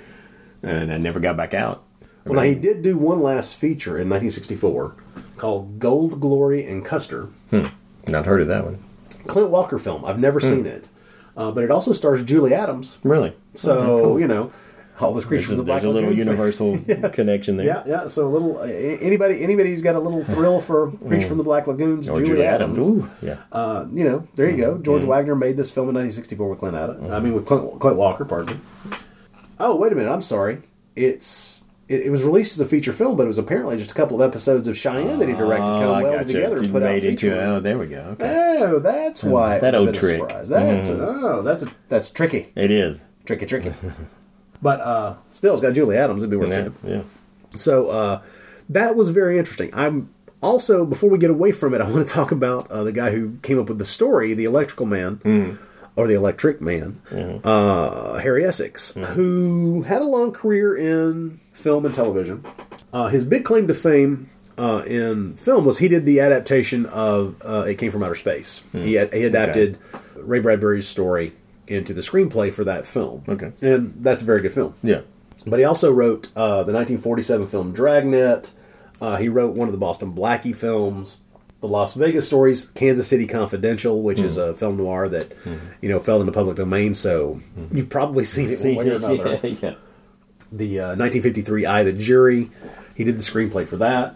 [0.63, 1.83] and I never got back out.
[2.23, 4.95] well, now he did do one last feature in 1964
[5.37, 7.25] called Gold, Glory, and Custer.
[7.49, 7.65] Hmm.
[8.07, 8.83] not heard of that one.
[9.27, 10.05] Clint Walker film.
[10.05, 10.89] I've never seen it,
[11.35, 12.97] uh, but it also stars Julie Adams.
[13.03, 13.35] Really?
[13.53, 14.19] So cool.
[14.19, 14.51] you know,
[14.99, 16.27] all those creatures There's a, the Black there's a little Lagoon.
[16.27, 16.77] universal
[17.13, 17.65] connection there.
[17.65, 18.07] Yeah, yeah.
[18.07, 21.07] So a little anybody anybody who's got a little thrill for mm.
[21.07, 22.77] Creature from the Black Lagoons, oh, Julie, Julie Adams.
[22.77, 22.87] Adams.
[22.87, 23.37] Ooh, yeah.
[23.51, 24.73] Uh, you know, there you go.
[24.73, 24.83] Mm-hmm.
[24.83, 25.07] George mm.
[25.07, 27.09] Waggner made this film in 1964 with Clint Adams.
[27.11, 27.23] I mm-hmm.
[27.25, 28.25] mean, with Clint, Clint Walker.
[28.25, 28.97] Pardon me.
[29.59, 30.11] Oh, wait a minute.
[30.11, 30.59] I'm sorry.
[30.95, 31.61] It's.
[31.87, 34.19] It, it was released as a feature film, but it was apparently just a couple
[34.19, 36.33] of episodes of Cheyenne that he directed, ah, kind Oh, of welded gotcha.
[36.33, 38.01] together and put out into oh, there we go.
[38.13, 38.57] Okay.
[38.59, 39.29] Oh, that's mm.
[39.29, 39.59] why.
[39.59, 40.19] That old bit of a trick.
[40.19, 40.49] surprise.
[40.49, 41.23] That's Mhm.
[41.23, 43.03] oh, that's a, that's tricky, It is.
[43.25, 43.71] tricky, tricky.
[44.61, 46.19] but uh, still, it's got Julie Adams.
[46.23, 46.93] It'd be worth Yeah, seeing.
[46.95, 47.01] yeah.
[47.55, 48.21] So uh,
[48.69, 49.69] that was very interesting.
[49.73, 50.09] I'm
[50.41, 53.11] also before we get away from it, I want to talk about uh, the guy
[53.11, 55.17] who came up with the story, the Electrical Man.
[55.17, 55.61] Mm-hmm.
[55.97, 56.99] Or the Electric Man,
[57.45, 59.13] uh, Harry Essex, Mm-hmm.
[59.13, 62.43] who had a long career in film and television.
[62.91, 64.27] Uh, his big claim to fame
[64.57, 68.61] uh, in film was he did the adaptation of uh, It Came from Outer Space.
[68.73, 69.77] He, had, he adapted
[70.17, 71.31] Ray Bradbury's story
[71.67, 73.23] into the screenplay for that film.
[73.27, 73.51] Okay.
[73.61, 74.73] And that's a very good film.
[74.83, 75.01] Yeah.
[75.47, 78.51] But he also wrote uh, the 1947 film Dragnet.
[79.01, 81.19] Uh, he wrote one of the Boston Blackie films,
[81.59, 85.33] The Las Vegas Stories, Kansas City Confidential, which is a film noir that
[85.81, 86.93] you know fell into public domain.
[86.93, 89.39] So you've probably seen it one way or another.
[89.47, 89.73] yeah, yeah.
[90.51, 92.49] The uh, 1953 Eye of the Jury.
[92.95, 94.15] He did the screenplay for that.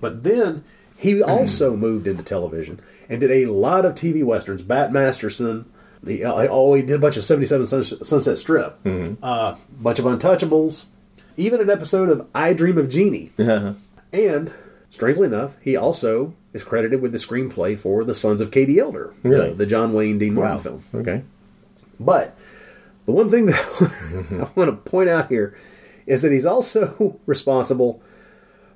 [0.00, 0.62] But then
[0.96, 4.62] he also moved into television and did a lot of TV westerns.
[4.62, 5.69] Bat Masterson.
[6.06, 8.78] He, uh, oh, he did a bunch of 77 Sunset, Sunset Strip.
[8.86, 10.86] A bunch of Untouchables.
[11.36, 13.32] Even an episode of I Dream of Jeannie.
[14.12, 14.52] And,
[14.90, 19.14] strangely enough, he also is credited with the screenplay for The Sons of Katie Elder,
[19.22, 19.50] Really?
[19.50, 20.58] the, the John Wayne Dean Martin Wow.
[20.58, 20.84] film.
[20.94, 21.22] Okay.
[22.00, 22.34] But
[23.06, 25.54] the one thing that I want to point out here
[26.06, 28.02] is that he's also responsible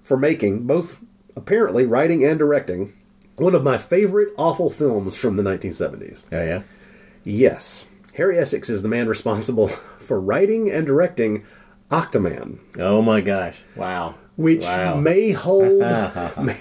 [0.03, 1.01] for making both
[1.37, 2.93] apparently writing and directing
[3.37, 6.23] one of my favorite awful films from the 1970s.
[6.31, 6.63] Yeah, yeah.
[7.25, 11.45] Yes, Harry Essex is the man responsible for writing and directing
[11.91, 13.63] Octoman, Oh my gosh!
[13.77, 14.15] Wow.
[14.37, 14.97] which Wow.
[14.97, 15.79] may hold
[16.43, 16.57] may,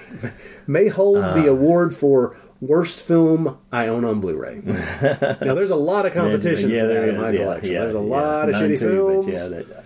[0.68, 1.34] may hold Uh.
[1.34, 4.62] the award for worst film I own on Blu-ray.
[4.66, 7.74] now, there's a lot of competition yeah, that there in my yeah, collection.
[7.74, 8.90] yeah, there's a lot of None shitty too,
[9.22, 9.26] films.
[9.26, 9.86] But yeah, that,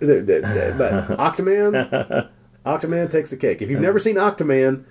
[0.00, 2.28] the- the- but Octoman,
[2.64, 3.60] Octoman takes the cake.
[3.62, 4.84] If you've never seen Octoman,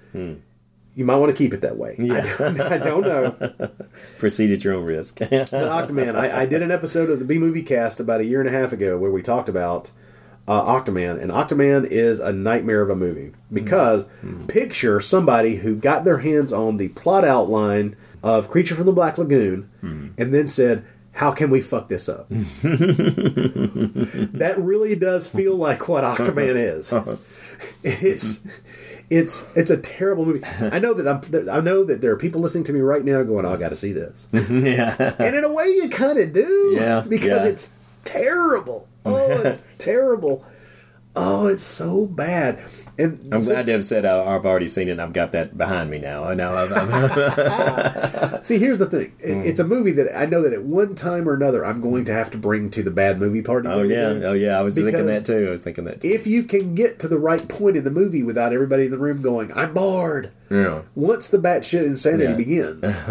[0.96, 1.96] you might want to keep it that way.
[2.00, 3.72] I, don't, I don't know.
[4.20, 5.20] proceed at your own risk.
[5.30, 8.40] But Octoman, I, I did an episode of the B Movie Cast about a year
[8.40, 9.92] and a half ago where we talked about
[10.48, 14.08] uh, Octoman, and Octoman is a nightmare of a movie because
[14.48, 19.18] picture somebody who got their hands on the plot outline of Creature from the Black
[19.18, 20.84] Lagoon and then said,
[21.14, 26.94] "How can we fuck this up?" that really does feel like what Octoman is.
[27.84, 28.42] It's
[29.14, 30.46] it's it's a terrible movie.
[30.60, 31.50] I know that I'm.
[31.50, 33.70] I know that there are people listening to me right now going, "Oh, I got
[33.70, 35.16] to see this." yeah.
[35.20, 36.76] and in a way, you kind of do.
[36.76, 37.46] Yeah, because yeah.
[37.46, 37.72] it's
[38.04, 38.88] terrible.
[39.06, 40.46] Oh, it's terrible.
[41.16, 42.60] Oh, it's so bad.
[42.98, 44.92] And I'm glad since- to have said I, I've already seen it.
[44.94, 46.24] and I've got that behind me now.
[46.24, 46.52] I know.
[48.42, 49.14] See, here's the thing.
[49.20, 49.46] It- Mm.
[49.46, 52.14] It's a movie that I know that at one time or another I'm going to
[52.14, 53.68] have to bring to the bad movie party.
[53.68, 54.10] oh yeah.
[54.24, 54.58] Oh yeah.
[54.60, 55.48] I was thinking that too.
[55.48, 56.02] I was thinking that.
[56.02, 56.08] Too.
[56.10, 58.98] If you can get to the right point in the movie without everybody in the
[58.98, 60.82] room going, "I'm bored," Yeah.
[60.96, 62.36] once the batshit insanity Yeah.
[62.36, 63.04] begins,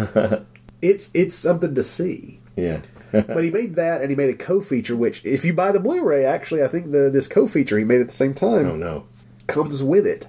[0.81, 2.39] it's it's something to see.
[2.55, 2.81] Yeah.
[3.13, 4.95] But he made that, and he made a co-feature.
[4.95, 8.07] Which, if you buy the Blu-ray, actually, I think the this co-feature he made at
[8.07, 8.65] the same time.
[8.67, 9.05] Oh no.
[9.47, 10.25] Comes with it,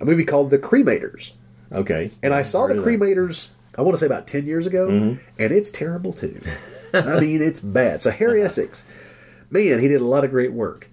[0.00, 1.32] a movie called The Cremators.
[1.70, 2.10] Okay.
[2.22, 2.86] And I saw The of that.
[2.90, 3.48] Cremators.
[3.76, 5.18] I want to say about ten years ago, Mhm.
[5.38, 6.40] and it's terrible too.
[6.94, 8.02] I mean, it's bad.
[8.02, 8.84] So Harry Essex,
[9.50, 10.88] man, he did a lot of great work,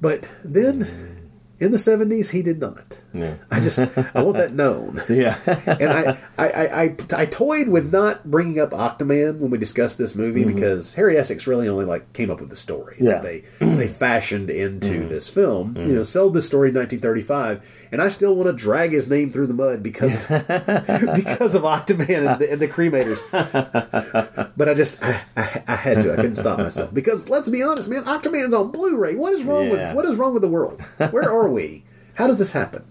[0.00, 1.13] but then
[1.60, 2.98] in the seventies he did not.
[3.12, 3.36] Yeah.
[3.50, 5.00] I just I want that known.
[5.08, 5.38] Yeah.
[5.66, 9.96] and I, I, I, I, I toyed with not bringing up Octoman when we discussed
[9.98, 10.54] this movie Mhm.
[10.54, 13.12] because Harry Essex really only like came up with the story Yeah.
[13.12, 15.08] that they they fashioned into Mhm.
[15.08, 15.74] this film.
[15.74, 15.86] Mhm.
[15.86, 19.30] You know, sold this story in 1935, and I still want to drag his name
[19.30, 20.28] through the mud because of,
[21.14, 23.20] because of Octoman and the, and the Cremators.
[24.56, 26.12] but I just I, I, I had to.
[26.12, 29.14] I couldn't stop myself because let's be honest, man, Octoman's on Blu-ray.
[29.14, 29.92] What is wrong Yeah.
[29.94, 30.82] with what is wrong with the world?
[31.10, 31.84] Where are we?
[32.14, 32.84] How does this happen?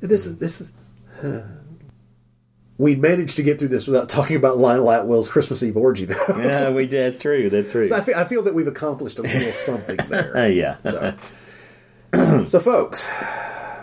[0.00, 0.72] This is this is.
[2.78, 6.16] We managed to get through this without talking about Lionel Atwill's Christmas Eve orgy, though.
[6.38, 7.12] yeah, we did.
[7.12, 7.50] That's true.
[7.50, 7.86] That's true.
[7.86, 10.34] So I feel, I feel that we've accomplished a little something there.
[10.36, 10.76] Uh, yeah.
[10.82, 11.14] So,
[12.46, 13.06] so folks,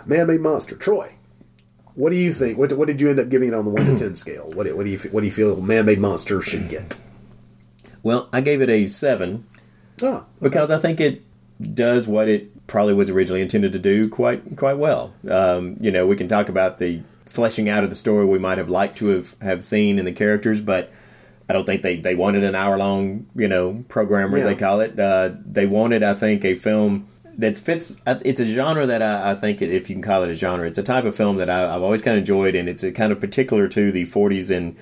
[0.04, 1.14] man-made monster, Troy.
[1.94, 2.58] What do you think?
[2.58, 4.50] What, what did you end up giving it on the one to ten scale?
[4.54, 6.98] What, do- what do you what do you feel man-made monster should get?
[8.02, 9.46] Well, I gave it a seven
[10.02, 11.22] Oh, because I think it
[11.74, 15.12] does what it probably was originally intended to do quite quite well.
[15.28, 18.58] Um, you know, we can talk about the fleshing out of the story we might
[18.58, 20.90] have liked to have, have seen in the characters, but
[21.48, 24.50] I don't think they, they wanted an hour long you know program as Yeah.
[24.50, 24.98] they call it.
[25.00, 27.96] Uh, they wanted, I think, a film that fits.
[28.06, 30.66] uh, It's a genre that I, I think, if you can call it a genre,
[30.66, 32.92] it's a type of film that I, I've always kind of enjoyed, and it's a
[32.92, 34.76] kind of particular to the '40s and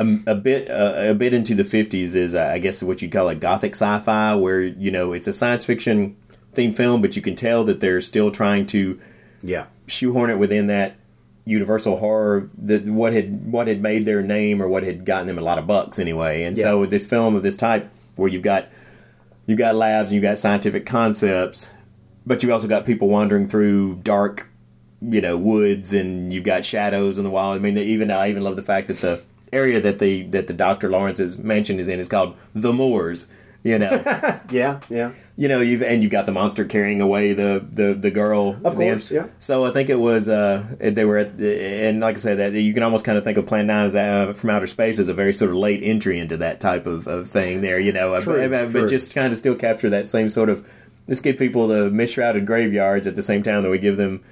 [0.00, 3.12] a, a bit uh, a bit into the 50s is uh, I guess what you'd
[3.12, 6.16] call a gothic sci-fi where you know it's a science fiction
[6.54, 8.98] themed film but you can tell that they're still trying to
[9.42, 10.96] yeah shoehorn it within that
[11.44, 15.38] universal horror that what had what had made their name or what had gotten them
[15.38, 16.80] a lot of bucks anyway and so Yeah.
[16.80, 18.68] with this film of this type where you've got
[19.46, 21.72] you've got labs and you've got scientific concepts
[22.24, 24.48] but you've also got people wandering through dark
[25.00, 27.56] you know woods and you've got shadows in the wild.
[27.56, 29.20] I mean, they even I even love the fact that the
[29.52, 33.28] area that the that the Doctor Lawrence's mansion is in is called the Moors.
[33.64, 33.90] You know,
[34.50, 35.12] yeah, yeah.
[35.36, 38.58] you know, you've and you've got the monster carrying away the the the girl.
[38.64, 39.28] Of course, yeah.
[39.38, 42.52] So I think it was uh they were at the, and like I said that
[42.52, 45.08] you can almost kind of think of Plan Nine as uh, from outer space as
[45.08, 47.78] a very sort of late entry into that type of, of thing there.
[47.78, 50.68] You know, True, but, but just kind of still capture that same sort of.
[51.06, 54.22] Let's give people the misshrouded graveyards at the same time that we give them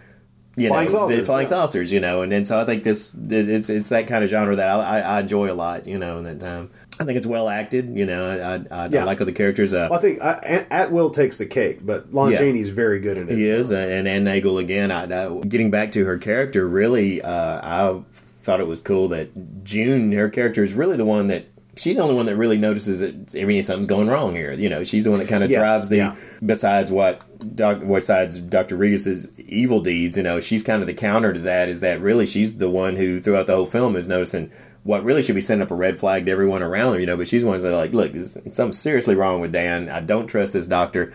[0.57, 1.51] you Flying know, saucers, the flying yeah.
[1.51, 4.57] saucers, you know, and, and so I think this it's it's that kind of genre
[4.57, 6.70] that I, I, I enjoy a lot, you know, and that um,
[7.01, 9.05] I think it's well acted, you know, I I, I, Yeah.
[9.05, 9.73] Like other characters.
[9.73, 12.39] Uh, Well, I think uh, At- Atwill takes the cake, but Lon Yeah.
[12.39, 13.37] Chaney's very good in it.
[13.39, 14.91] He is, uh, and Anne Nagel again.
[14.93, 15.07] I,
[15.49, 20.29] getting back to her character, really, uh, I thought it was cool that June, her
[20.29, 21.47] character, is really the one that
[21.77, 24.53] she's the only one that really notices that I mean something's going wrong here.
[24.53, 25.97] You know, she's the one that kind of Yeah, drives the.
[25.97, 26.17] yeah.
[26.45, 27.25] Besides what
[27.57, 31.39] doc, what sides Doctor Rigas's evil deeds, you know, she's kind of the counter to
[31.41, 31.71] that.
[31.71, 34.51] Is that really she's the one who throughout the whole film is noticing.
[34.82, 37.16] What really should be sending up a red flag to everyone around her, you know,
[37.16, 39.89] but she's the one that's like, look, there's something seriously wrong with Dan.
[39.90, 41.12] I don't trust this doctor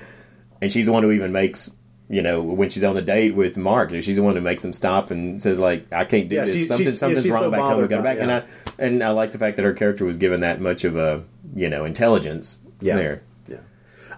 [0.62, 1.76] and she's the one who even makes
[2.08, 4.72] you know when she's on the date with Mark, she's the one who makes him
[4.74, 6.54] stop and says like, "I can't do Yeah, this.
[6.54, 7.70] she- Something, yeah, something's she's wrong so back home.
[7.70, 8.32] We bothered got by- back." And.
[8.32, 8.44] I
[8.78, 11.24] and I like the fact that her character was given that much of a
[11.56, 12.96] you know intelligence Yeah.
[12.96, 13.22] there.
[13.48, 13.58] Yeah.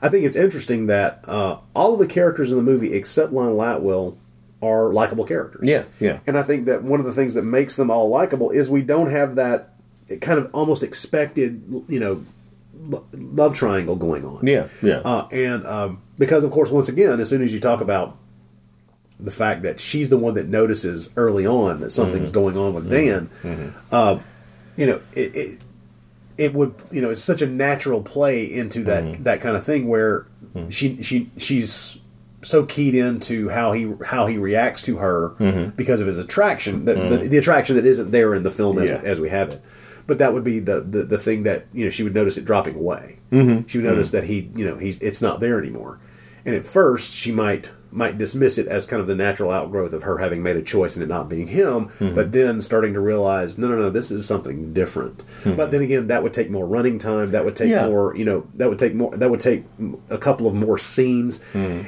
[0.01, 3.57] I think it's interesting that uh, all of the characters in the movie, except Lionel
[3.61, 4.17] Atwill,
[4.61, 5.61] are likable characters.
[5.63, 8.49] Yeah, yeah, And I think that one of the things that makes them all likable
[8.49, 9.73] is we don't have that
[10.21, 12.23] kind of almost expected, you know,
[13.13, 14.45] love triangle going on.
[14.47, 15.01] yeah, yeah.
[15.05, 18.17] Uh, and um, because, of course, once again, as soon as you talk about
[19.19, 22.39] the fact that she's the one that notices early on that something's Mm-hmm.
[22.39, 23.29] going on with Dan,
[23.91, 24.19] uh,
[24.75, 25.59] you know, it, it
[26.37, 29.23] it would you know it's such a natural play into that Mm-hmm.
[29.23, 30.25] that kind of thing where
[30.69, 31.97] she she she's
[32.47, 35.75] so keyed into how he how he reacts to her Mhm.
[35.75, 37.29] because of his attraction, the, the, Mhm.
[37.29, 39.01] the attraction that isn't there in the film as, Yeah.
[39.03, 39.59] as we have it.
[40.07, 42.45] But that would be the, the the thing that you know she would notice it
[42.45, 43.17] dropping away.
[43.31, 43.67] Mhm.
[43.67, 45.99] She would notice that he you know he's it's not there anymore.
[46.45, 50.03] And at first she might might dismiss it as kind of the natural outgrowth of
[50.03, 52.13] her having made a choice and it not being him, Mhm.
[52.15, 55.23] but then starting to realize no no no this is something different.
[55.43, 55.57] Mhm.
[55.57, 57.31] But then again that would take more running time.
[57.31, 57.87] That would take Yeah.
[57.87, 59.63] more you know that would take more that would take
[60.09, 61.39] a couple of more scenes.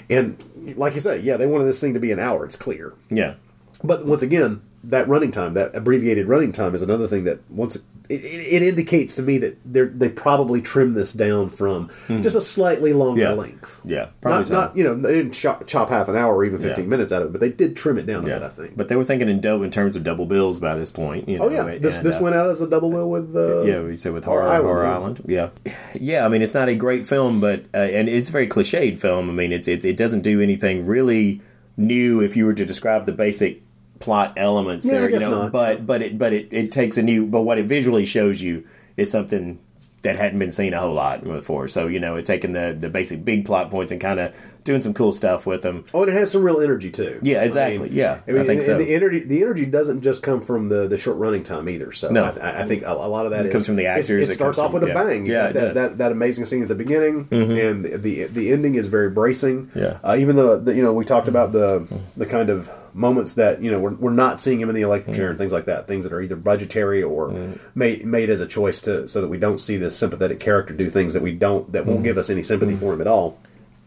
[0.09, 0.35] And
[0.73, 2.45] like you say, yeah, they wanted this thing to be an hour.
[2.45, 2.93] It's clear.
[3.09, 3.35] Yeah.
[3.83, 7.75] But once again, that running time, that abbreviated running time, is another thing that once
[7.75, 12.21] it, it, it indicates to me that they they probably trimmed this down from Hmm.
[12.21, 13.33] just a slightly longer Yeah.
[13.33, 13.81] length.
[13.85, 14.53] Yeah, probably Not, so.
[14.53, 16.89] not you know they didn't chop, chop half an hour or even fifteen Yeah.
[16.89, 18.39] minutes out of it, but they did trim it down a Yeah.
[18.39, 18.45] bit.
[18.45, 18.77] I think.
[18.77, 21.29] But they were thinking in double in terms of double bills by this point.
[21.29, 23.35] You know, oh yeah, and, this this uh, went out as a double bill with
[23.35, 25.41] uh, yeah, we said with Horror horror, horror, Island, yeah.
[25.41, 25.53] island.
[25.65, 26.25] Yeah, yeah.
[26.25, 29.29] I mean, it's not a great film, but uh, and it's a very cliched film.
[29.29, 31.41] I mean, it's it's it doesn't do anything really
[31.77, 33.61] new if you were to describe the basic
[33.99, 35.09] plot elements Yeah, there.
[35.09, 35.51] you know, not.
[35.51, 37.25] but but it but it, it takes a new.
[37.25, 38.65] But what it visually shows you
[38.97, 39.59] is something
[40.01, 41.67] that hadn't been seen a whole lot before.
[41.67, 44.35] So you know, it taking the the basic big plot points and kind of
[44.69, 45.83] doing some cool stuff with them.
[45.93, 47.19] Oh, and it has some real energy too.
[47.23, 47.75] Yeah, exactly.
[47.77, 48.71] I mean, yeah, I mean, think and- so.
[48.73, 51.91] and the energy the energy doesn't just come from the, the short running time either.
[51.91, 52.25] So No.
[52.25, 54.31] I, I think a, a lot of that is- comes from the actors, It it
[54.31, 55.25] starts off from- with a bang.
[55.25, 57.69] Yeah, it that, that that amazing scene at the beginning, Mhm.
[57.71, 59.71] and the, the the ending is very bracing.
[59.75, 59.97] Yeah.
[60.03, 61.85] Uh, even though the, you know we talked about the
[62.15, 65.15] the kind of moments that you know we're, we're not seeing him in the electric
[65.15, 65.87] chair and things like that.
[65.87, 67.33] Things that are either budgetary or
[67.75, 70.89] made made as a choice to so that we don't see this sympathetic character do
[70.89, 72.03] things that we don't that won't Mhm.
[72.03, 73.37] give us any sympathy for him at all.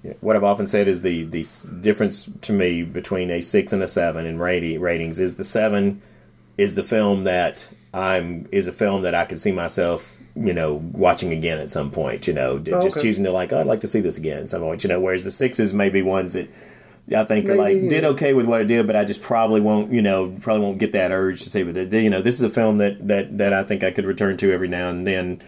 [0.03, 0.15] Yeah.
[0.21, 1.45] What I've often said is the the
[1.81, 6.03] difference to me between a six and a seven in rating, ratings is the seven
[6.59, 10.75] is the film that I'm is a film that I could see myself you know
[10.93, 12.27] watching again at some point.
[12.27, 13.07] You know, d- Oh, just okay.
[13.07, 14.83] choosing to like oh, I'd like to see this again at some point.
[14.83, 16.49] You know, whereas the sixes may be ones that.
[17.17, 19.91] I think Maybe, like did okay with what it did, but I just probably won't,
[19.93, 21.65] you know, probably won't get that urge to see.
[21.65, 24.37] But you know, this is a film that that that I think I could return
[24.37, 25.43] to every now and then,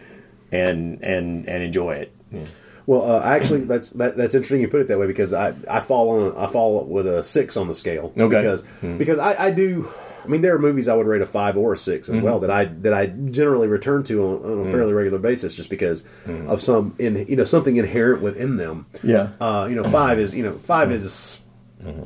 [0.51, 2.13] and and and enjoy it.
[2.33, 2.45] Yeah.
[2.87, 5.81] Well, uh, actually, that's that, that's interesting you put it that way because I, I
[5.81, 8.13] fall on I fall with a six on the scale.
[8.17, 8.29] Okay.
[8.41, 8.99] Because Hmm.
[8.99, 9.89] because I, I do.
[10.25, 12.23] I mean, there are movies I would rate a five or a six as Mhm.
[12.23, 14.71] well that I that I generally return to on, on a Mm.
[14.71, 16.49] fairly regular basis just because Mm.
[16.49, 18.87] of some in you know something inherent within them.
[19.03, 19.29] Yeah.
[19.41, 21.41] Uh, you know, five is you know five is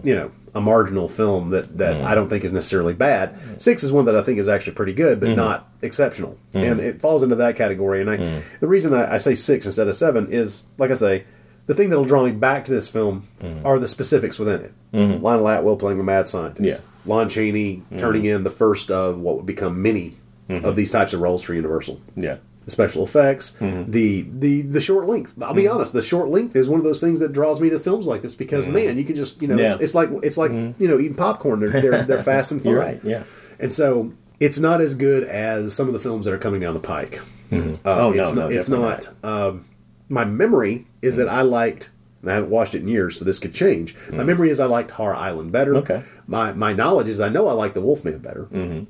[0.03, 3.37] you know a marginal film that that I don't think is necessarily bad.
[3.61, 5.37] Six is one that I think is actually pretty good, but Mhm.
[5.37, 6.71] not exceptional, Mhm.
[6.71, 8.01] and it falls into that category.
[8.01, 8.41] And I, Mhm.
[8.61, 11.25] the reason I, I say six instead of seven is, like I say,
[11.67, 13.25] the thing that'll draw me back to this film
[13.65, 14.73] are the specifics within it.
[14.95, 15.23] Mhm.
[15.23, 16.67] Lionel Atwill playing a mad scientist.
[16.67, 17.13] Yeah.
[17.13, 20.17] Lon Chaney turning in the first of what would become many
[20.49, 20.65] Mhm.
[20.65, 22.01] of these types of roles for Universal.
[22.17, 22.37] Yeah.
[22.69, 23.91] The special effects, Mhm.
[23.91, 25.33] the the the short length.
[25.41, 25.75] I'll be Mhm.
[25.77, 28.21] honest, the short length is one of those things that draws me to films like
[28.21, 28.73] this because Mhm.
[28.75, 29.73] man, you can just you know Yeah.
[29.73, 31.61] it's, it's like it's like you know eating popcorn.
[31.61, 32.75] They're they're, they're fast and fun.
[32.75, 33.23] Right, yeah.
[33.59, 36.75] and so it's not as good as some of the films that are coming down
[36.75, 37.23] the pike.
[37.51, 37.77] Mhm.
[37.87, 38.53] Uh, Oh, no, it's no, not.
[38.53, 39.09] It's not.
[39.25, 39.65] Um,
[40.11, 41.89] my memory is that I liked.
[42.21, 43.95] And I haven't watched it in years, so this could change.
[44.11, 44.27] My Mhm.
[44.27, 45.77] memory is I liked Horror Island better.
[45.77, 46.03] Okay.
[46.27, 48.49] My my knowledge is I know I like The Wolfman better.
[48.53, 48.81] Mm-hmm.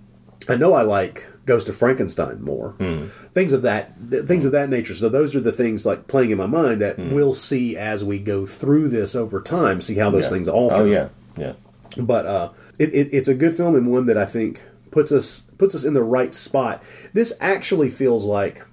[0.48, 2.74] I know I like Ghost of Frankenstein more.
[2.78, 3.08] Mm.
[3.32, 4.94] Things of that th- things of that nature.
[4.94, 7.12] So those are the things like playing in my mind that Mm.
[7.12, 9.80] we'll see as we go through this over time.
[9.80, 10.30] See how those Yeah.
[10.30, 10.76] things alter.
[10.76, 11.52] Oh yeah, yeah.
[11.96, 15.40] But uh, it, it, it's a good film and one that I think puts us
[15.58, 16.82] puts us in the right spot.
[17.12, 18.64] This actually feels like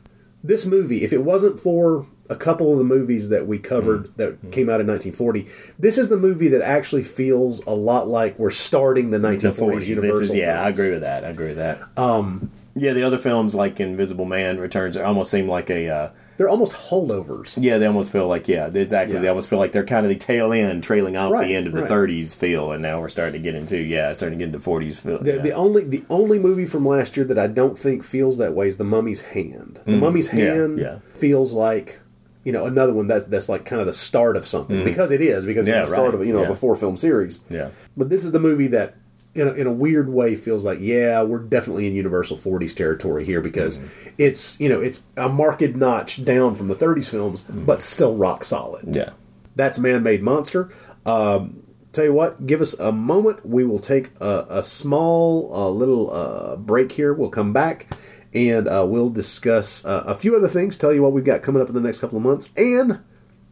[0.43, 1.03] this movie.
[1.03, 4.15] If it wasn't for a couple of the movies that we covered Mm.
[4.17, 5.47] that came out in 1940,
[5.77, 9.61] this is the movie that actually feels a lot like we're starting the 1940s The
[9.63, 9.87] 40s.
[9.87, 10.21] Universal.
[10.21, 11.23] Is, yeah, I agree with that.
[11.23, 11.79] I agree with that.
[11.97, 15.87] Um, yeah, the other films like Invisible Man Returns almost seem like a.
[15.89, 17.53] Uh, they're almost holdovers.
[17.57, 19.15] Yeah, they almost feel like yeah, exactly.
[19.15, 19.21] Yeah.
[19.21, 21.67] They almost feel like they're kind of the tail end, trailing off Right, the end
[21.67, 21.89] of the right.
[21.89, 24.99] 30s feel, and now we're starting to get into yeah, starting to get into 40s
[24.99, 25.19] feel.
[25.19, 25.41] The, yeah.
[25.41, 28.67] the only the only movie from last year that I don't think feels that way
[28.67, 29.79] is The Mummy's Hand.
[29.85, 30.97] The Mm, Mummy's Hand yeah.
[31.13, 32.01] feels like
[32.45, 34.85] you know another one that's that's like kind of the start of something Mm.
[34.85, 36.45] because it is because Yeah, it's the start right, of you know yeah.
[36.45, 37.41] of a four film series.
[37.49, 37.69] Yeah.
[37.97, 38.95] But this is the movie that.
[39.37, 43.25] In a, in a weird way, feels like yeah, we're definitely in Universal 40s territory
[43.25, 44.09] here because Mm-hmm.
[44.17, 47.65] it's you know it's a marked notch down from the 30s films, Mm-hmm.
[47.65, 48.95] but still rock solid.
[48.95, 49.09] Yeah.
[49.57, 50.69] That's Man Made Monster.
[51.05, 53.45] Um, tell you what, give us a moment.
[53.45, 57.13] We will take a, a small uh, little uh, break here.
[57.13, 57.87] We'll come back
[58.35, 61.61] and uh, we'll discuss uh, a few other things, tell you what we've got coming
[61.61, 62.99] up in the next couple of months, and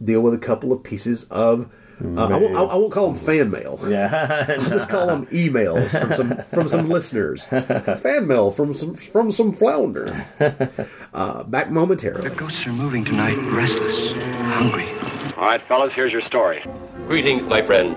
[0.03, 1.73] deal with a couple of pieces of.
[2.03, 3.79] Uh, I, won't, I I won't call them fan mail.
[3.87, 7.45] Yeah, I'll just call them emails from some from some listeners.
[8.01, 10.07] Fan mail from some from some flounder.
[11.13, 12.29] Uh, back momentarily.
[12.29, 14.89] The ghosts are moving tonight, restless, hungry.
[15.37, 16.63] All right, fellas, here's your story.
[17.07, 17.95] Greetings, my friend.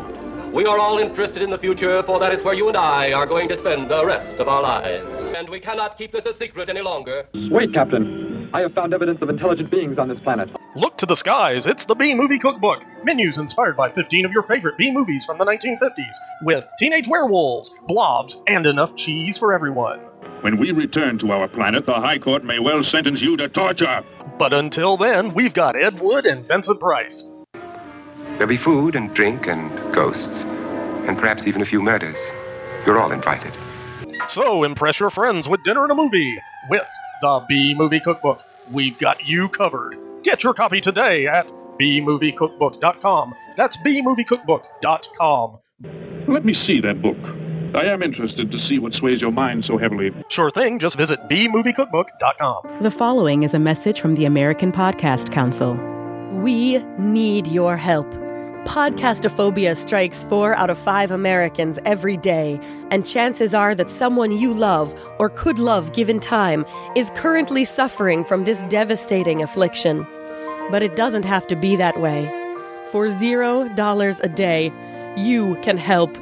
[0.57, 3.27] We are all interested in the future, for that is where you and I are
[3.27, 5.35] going to spend the rest of our lives.
[5.37, 7.27] And we cannot keep this a secret any longer.
[7.35, 8.49] Wait, Captain.
[8.55, 10.49] I have found evidence of intelligent beings on this planet.
[10.75, 12.87] Look to the skies, it's the B Movie Cookbook.
[13.05, 17.75] Menus inspired by 15 of your favorite B movies from the 1950s, with teenage werewolves,
[17.87, 19.99] blobs, and enough cheese for everyone.
[20.41, 24.03] When we return to our planet, the High Court may well sentence you to torture.
[24.39, 27.31] But until then, we've got Ed Wood and Vincent Price.
[28.39, 30.43] There'll be food and drink and ghosts,
[31.07, 32.19] and perhaps even a few murders.
[32.85, 33.53] You're all invited.
[34.29, 36.39] So impress your friends with dinner and a movie
[36.69, 36.87] with
[37.21, 38.43] the B Movie Cookbook.
[38.71, 39.97] We've got you covered.
[40.23, 41.51] Get your copy today at
[41.81, 43.35] bmoviecookbook.com.
[43.57, 45.59] That's bmoviecookbook.com.
[46.29, 47.17] Let me see that book.
[47.75, 50.13] I am interested to see what sways your mind so heavily.
[50.29, 52.83] Sure thing, just visit bmoviecookbook.com.
[52.83, 55.75] The following is a message from the American Podcast Council.
[56.41, 58.26] We need your help.
[58.67, 62.61] Podcastophobia strikes four out of five Americans every day,
[62.91, 66.67] and chances are that someone you love or could love given time
[66.97, 70.05] is currently suffering from this devastating affliction.
[70.71, 72.29] But it doesn't have to be that way.
[72.91, 74.73] For zero dollars a day,
[75.17, 76.13] you can help.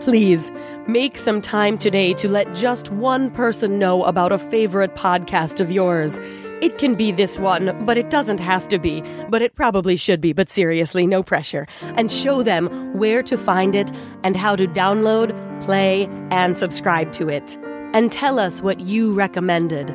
[0.00, 0.52] Please
[0.86, 5.72] make some time today to let just one person know about a favorite podcast of
[5.72, 6.18] yours.
[6.60, 9.02] It can be this one, but it doesn't have to be.
[9.28, 11.66] But it probably should be, but seriously, no pressure.
[11.96, 13.90] And show them where to find it
[14.22, 15.34] and how to download,
[15.64, 17.58] play, and subscribe to it.
[17.92, 19.88] And tell us what you recommended.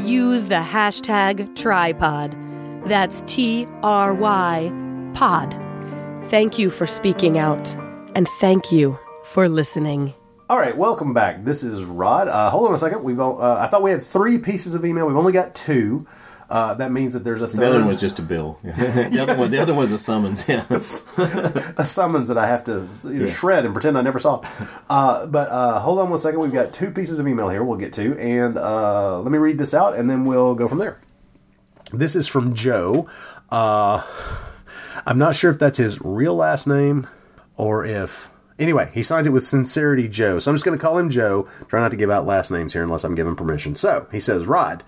[0.00, 2.36] Use the hashtag tripod.
[2.86, 4.72] That's T R Y
[5.14, 5.56] pod.
[6.26, 7.74] Thank you for speaking out.
[8.14, 10.14] And thank you for listening.
[10.50, 11.44] All right, welcome back.
[11.44, 12.26] This is Rod.
[12.26, 13.04] Uh, hold on a second.
[13.04, 15.06] We've uh, I thought we had three pieces of email.
[15.06, 16.08] We've only got two.
[16.48, 17.60] Uh, that means that there's a third.
[17.60, 18.58] The other one was just a bill.
[18.64, 20.48] the other one, the other was a summons.
[20.48, 23.32] Yeah, a summons that I have to you know, yeah.
[23.32, 24.44] shred and pretend I never saw.
[24.90, 26.40] Uh, but uh, hold on one second.
[26.40, 27.62] We've got two pieces of email here.
[27.62, 30.78] We'll get to, and uh, let me read this out, and then we'll go from
[30.78, 31.00] there.
[31.92, 33.08] This is from Joe.
[33.50, 34.02] Uh,
[35.06, 37.06] I'm not sure if that's his real last name
[37.56, 40.38] or if Anyway, he signs it with Sincerity Joe.
[40.38, 41.48] So I'm just going to call him Joe.
[41.66, 43.74] Try not to give out last names here unless I'm given permission.
[43.74, 44.84] So he says, Rod,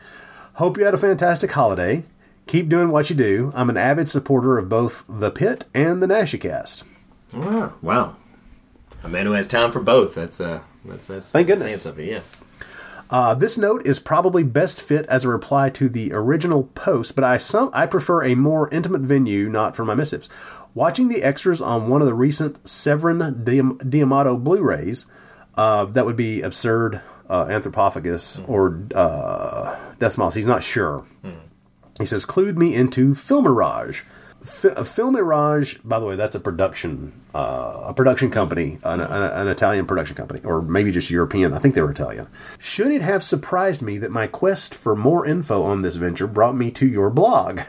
[0.55, 2.05] hope you had a fantastic holiday.
[2.47, 3.51] Keep doing what you do.
[3.55, 6.83] I'm an avid supporter of both The Pit and the NaschyCast.
[7.33, 7.73] Wow.
[7.81, 8.17] Wow.
[9.03, 10.15] A man who has time for both.
[10.15, 11.67] That's, uh, that's, that's Thank goodness.
[11.67, 12.31] saying something, yes.
[13.09, 17.23] Uh, this note is probably best fit as a reply to the original post, but
[17.23, 20.31] I some, I prefer a more intimate venue, not for my missives.
[20.75, 25.07] Watching the extras on one of the recent Severin D'Amato Blu-rays,
[25.55, 27.03] uh, that would be absurd.
[27.29, 28.49] Uh, Anthropophagus mm.
[28.49, 31.07] or uh, Death He's not sure.
[31.25, 31.37] Mm.
[31.99, 34.03] He says, "Clued me into Filmirage."
[34.43, 39.49] F- Filmirage, by the way, that's a production, uh, a production company, an, an, an,
[39.49, 41.53] Italian production company, or maybe just European.
[41.53, 42.27] I think they were Italian.
[42.59, 46.57] Should it have surprised me that my quest for more info on this venture brought
[46.57, 47.61] me to your blog?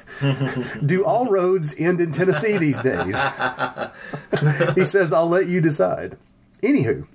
[0.85, 3.21] Do all roads end in Tennessee these days?
[4.75, 6.17] he says, I'll let you decide.
[6.63, 7.07] Anywho,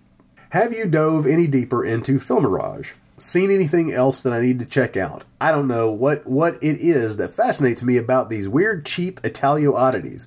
[0.50, 2.94] have you dove any deeper into Filmirage?
[3.18, 5.24] Seen anything else that I need to check out.
[5.40, 9.74] I don't know what, what it is that fascinates me about these weird, cheap Italio
[9.74, 10.26] oddities.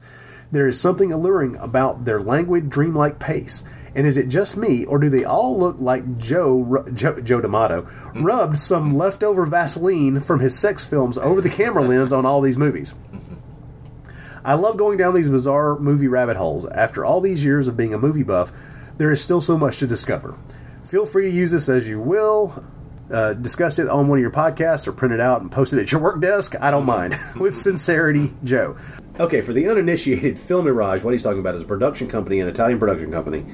[0.52, 3.64] There is something alluring about their languid, dreamlike pace.
[3.96, 7.88] And is it just me, or do they all look like Joe Joe, Joe D'Amato
[8.16, 12.58] rubbed some leftover Vaseline from his sex films over the camera lens on all these
[12.58, 12.94] movies?
[14.44, 16.66] I love going down these bizarre movie rabbit holes.
[16.68, 18.52] After all these years of being a movie buff,
[18.98, 20.38] there is still so much to discover.
[20.84, 22.64] Feel free to use this as you will.
[23.12, 25.80] Uh, discuss it on one of your podcasts or print it out and post it
[25.80, 26.56] at your work desk.
[26.62, 27.16] I don't mind.
[27.40, 28.78] With sincerity, Joe.
[29.20, 32.80] Okay, for the uninitiated, Filmirage, what he's talking about is a production company, an Italian
[32.80, 33.46] production company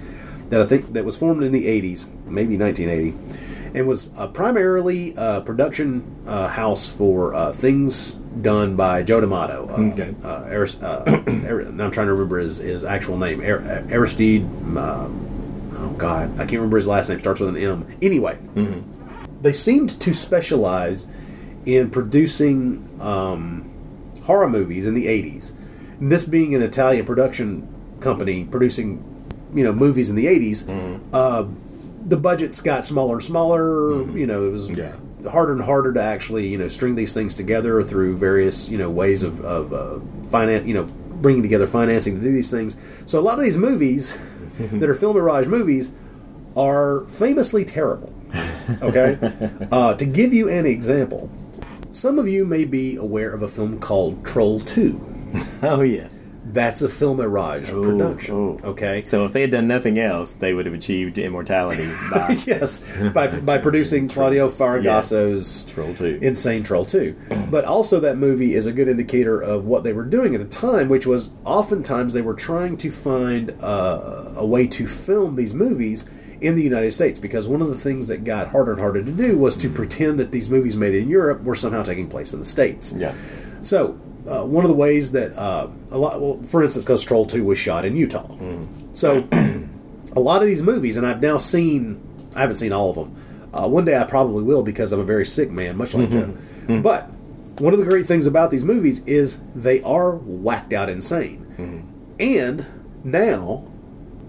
[0.50, 5.14] that I think that was formed in the 80s, maybe 1980, and was uh, primarily
[5.18, 9.68] a production uh, house for uh, things done by Joe D'Amato.
[9.70, 10.16] Uh, okay.
[10.24, 13.42] Uh, Arist- I'm trying to remember his, his actual name.
[13.42, 14.44] Aristide.
[14.78, 17.20] Um, oh God, I can't remember his last name.
[17.20, 17.88] Starts with an M.
[18.02, 18.36] Anyway.
[18.54, 18.97] Mm-hmm
[19.42, 21.08] they seemed to specialize
[21.66, 23.70] in producing um,
[24.24, 25.52] horror movies in the 80s.
[26.00, 27.68] And this being an Italian production
[28.00, 29.04] company producing,
[29.54, 31.04] you know, movies in the 80s, mm-hmm.
[31.14, 31.46] uh,
[32.06, 33.62] the budgets got smaller and smaller.
[33.62, 34.18] Mm-hmm.
[34.18, 34.96] You know, it was yeah.
[35.30, 38.90] harder and harder to actually, you know, string these things together through various, you know,
[38.90, 40.00] ways of, of uh,
[40.30, 42.78] finance, you know, bringing together financing to do these things.
[43.06, 44.14] So a lot of these movies
[44.60, 45.92] that are Filmirage movies
[46.56, 48.14] are famously terrible.
[48.82, 49.18] Okay?
[49.72, 51.30] uh, to give you an example,
[51.92, 55.14] some of you may be aware of a film called Troll 2.
[55.64, 56.24] Oh, yes.
[56.46, 58.62] That's a Filmirage production.
[58.64, 59.04] Okay.
[59.04, 63.28] So if they had done nothing else, they would have achieved immortality by yes, by,
[63.28, 66.20] by producing Claudio Fragasso's Troll 2.
[66.22, 67.16] Insane Troll 2.
[67.50, 70.48] But also, that movie is a good indicator of what they were doing at the
[70.48, 75.54] time, which was oftentimes they were trying to find uh, a way to film these
[75.54, 76.06] movies
[76.42, 79.12] in the United States because one of the things that got harder and harder to
[79.12, 82.40] do was to pretend that these movies made in Europe were somehow taking place in
[82.40, 82.94] the States.
[82.94, 83.14] Yeah.
[83.64, 87.26] So, uh, one of the ways that uh, a lot, well, for instance, because Troll
[87.26, 88.28] Two was shot in Utah,
[88.94, 89.28] so
[90.16, 92.02] a lot of these movies, and I've now seen,
[92.36, 93.16] I haven't seen all of them.
[93.54, 96.34] Uh, one day I probably will because I'm a very sick man, much like Joe.
[96.82, 97.10] But
[97.60, 101.46] one of the great things about these movies is they are whacked out insane,
[102.20, 102.66] and
[103.06, 103.66] now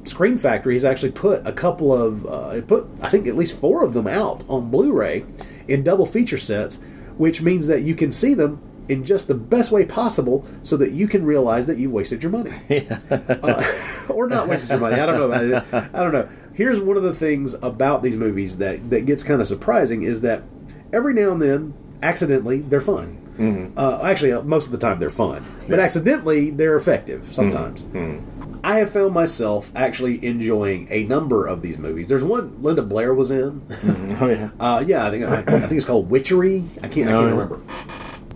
[0.08, 3.84] Scream Factory has actually put a couple of, uh, put I think at least four
[3.84, 5.24] of them out on Blu-ray
[5.68, 6.76] in double feature sets,
[7.16, 10.92] which means that you can see them in just the best way possible, so that
[10.92, 12.50] you can realize that you've wasted your money,
[13.10, 13.62] uh,
[14.08, 14.98] or not wasted your money.
[14.98, 15.26] I don't know.
[15.30, 15.90] About it.
[15.94, 16.26] I don't know.
[16.54, 20.22] Here's one of the things about these movies that that gets kind of surprising is
[20.22, 20.42] that
[20.90, 23.18] every now and then, accidentally, they're fun.
[23.38, 27.86] Uh, actually, uh, most of the time they're fun, but accidentally they're effective sometimes.
[28.64, 32.08] I have found myself actually enjoying a number of these movies.
[32.08, 33.62] There's one Linda Blair was in.
[34.20, 34.50] Oh yeah.
[34.58, 36.64] Uh, yeah, I think I, I think it's called Witchery.
[36.82, 37.40] I can't, I Oh, can't yeah.
[37.42, 37.60] remember.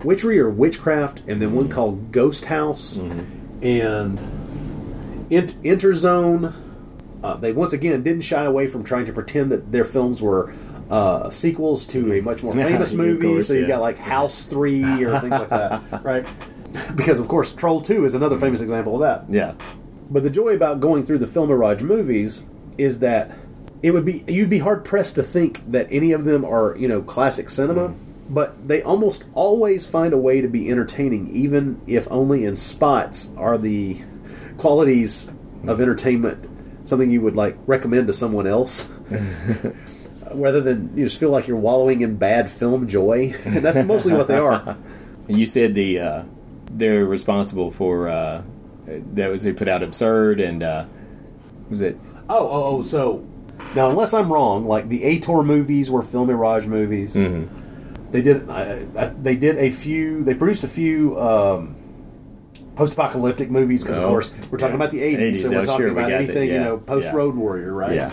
[0.05, 4.19] Witchery or Witchcraft, and then one called Ghost House and
[5.31, 6.55] Ent- Interzone.
[7.23, 10.53] Uh, they once again didn't shy away from trying to pretend that their films were
[10.93, 13.27] uh, sequels to a much more famous movie.
[13.27, 13.69] course, so you yeah.
[13.69, 16.27] got like House Three or things like that, right?
[16.97, 19.31] Because of course, Troll Two is another famous example of that.
[19.31, 19.55] Yeah.
[20.11, 22.45] But the joy about going through the Filmirage movies
[22.79, 23.37] is that
[23.83, 26.89] it would be you'd be hard pressed to think that any of them are you
[26.89, 27.93] know classic cinema,
[28.31, 33.31] but they almost always find a way to be entertaining, even if only in spots.
[33.37, 34.01] Are the
[34.57, 35.31] qualities
[35.69, 36.49] of entertainment
[36.85, 38.91] something you would like recommend to someone else?
[40.35, 44.13] Rather than you just feel like you're wallowing in bad film joy, and that's mostly
[44.13, 44.77] what they are.
[45.29, 46.25] You said the uh,
[46.69, 48.43] they're responsible for uh,
[48.87, 50.87] that was they put out absurd and uh,
[51.71, 51.97] was it
[52.29, 52.83] Oh, oh, oh.
[52.83, 53.25] So
[53.77, 57.15] now, unless I'm wrong, like the Ator movies were Filmirage movies.
[57.15, 58.49] They did.
[58.51, 58.85] I,
[59.21, 60.25] they did a few.
[60.25, 61.77] They produced a few um,
[62.75, 64.85] post-apocalyptic movies because, of Oh, course, we're talking yeah.
[64.85, 67.13] about the '80s, 80s, so we're oh, talking sure, about anything that, you know post
[67.13, 67.95] Road Warrior, right?
[67.95, 68.13] Yeah.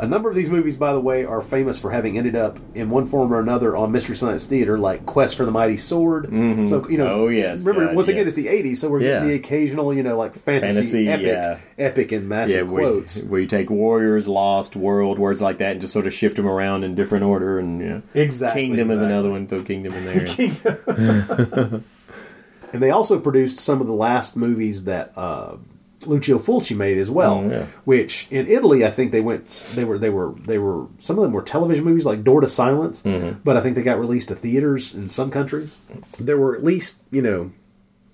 [0.00, 2.88] A number of these movies, by the way, are famous for having ended up in
[2.88, 6.26] one form or another on Mystery Science Theater, like Quest for the Mighty Sword.
[6.30, 6.68] Mhm.
[6.68, 8.28] So you know, Oh, yes, Remember, God, once again, yes.
[8.28, 9.14] it's the '80s, so we're Yeah.
[9.14, 10.72] getting the occasional, you know, like fantasy,
[11.06, 11.58] Fantasy, epic, yeah.
[11.78, 13.22] epic and massive where, quotes.
[13.24, 16.46] where you take warriors, lost, world, words like that, and just sort of shift them
[16.48, 19.46] around in different order, and you know, Exactly, Kingdom is another one.
[19.48, 20.04] Throw Kingdom in
[20.56, 21.80] there.
[22.70, 25.56] And they also produced some of the last movies that uh,
[26.08, 27.42] Lucio Fulci made as well.
[27.44, 27.66] Oh, yeah.
[27.84, 29.48] Which in Italy, I think they went.
[29.74, 29.98] They were.
[29.98, 30.32] They were.
[30.32, 30.86] They were.
[30.98, 33.02] Some of them were television movies, like Door to Silence.
[33.02, 33.40] Mm-hmm.
[33.44, 35.76] But I think they got released to theaters in some countries.
[36.18, 37.52] There were at least you know.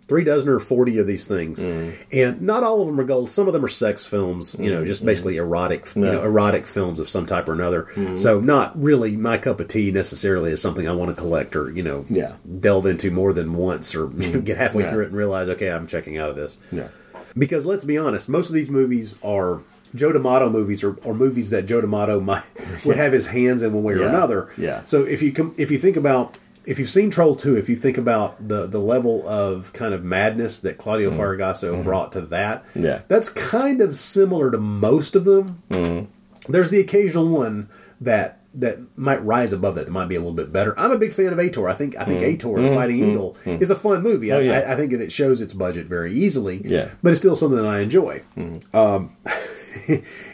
[0.07, 2.03] Three dozen or forty of these things, Mm-hmm.
[2.13, 3.31] and not all of them are gold.
[3.31, 6.23] Some of them are sex films, you know, just basically erotic, you know.
[6.23, 7.85] Erotic films of some type or another.
[7.95, 8.19] Mhm.
[8.19, 11.71] So, not really my cup of tea necessarily is something I want to collect or
[11.71, 12.33] you know, Yeah.
[12.61, 14.91] Delve into more than once or you know, get halfway Yeah.
[14.91, 16.59] through it and realize, okay, I'm checking out of this.
[16.71, 16.89] Yeah.
[17.37, 19.61] Because let's be honest, most of these movies are
[19.95, 22.45] Joe D'Amato movies or, or movies that Joe D'Amato might
[22.85, 24.09] would have his hands in one way or Yeah.
[24.09, 24.49] another.
[24.57, 24.83] Yeah.
[24.87, 26.37] So if you com- if you think about
[26.67, 30.03] if you've seen Troll 2, if you think about the the level of kind of
[30.05, 32.85] madness that Claudio Fragasso brought to that, Mm-hmm.
[32.85, 33.01] Yeah.
[33.09, 35.63] that's kind of similar to most of them.
[35.71, 36.07] Mhm.
[36.49, 37.69] There's the occasional one
[38.01, 39.87] that that might rise above that.
[39.87, 40.79] That might be a little bit better.
[40.79, 41.69] I'm a big fan of Ator.
[41.69, 42.25] I think I think Mm.
[42.39, 43.61] Ator, the Mm, Fighting mm, Eagle, mm.
[43.61, 44.33] is a fun movie.
[44.33, 44.59] Oh, I, yeah.
[44.61, 46.63] I, I think that it shows its budget very easily.
[46.65, 46.91] Yeah.
[47.03, 48.23] but it's still something that I enjoy.
[48.37, 48.77] Mm-hmm.
[48.77, 49.11] Um,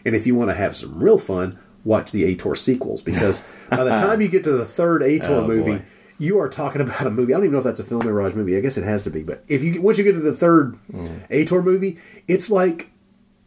[0.04, 3.40] and if you want to have some real fun, watch the Ator sequels because
[3.70, 5.78] by the time you get to the third Ator Oh, movie.
[5.78, 5.82] boy.
[6.18, 7.32] You are talking about a movie.
[7.32, 8.54] I don't even know if that's a Filmirage movie.
[8.54, 9.22] I guess it has to be.
[9.22, 11.26] But if you once you get to the third Mm.
[11.30, 11.98] Ator movie,
[12.28, 12.89] it's like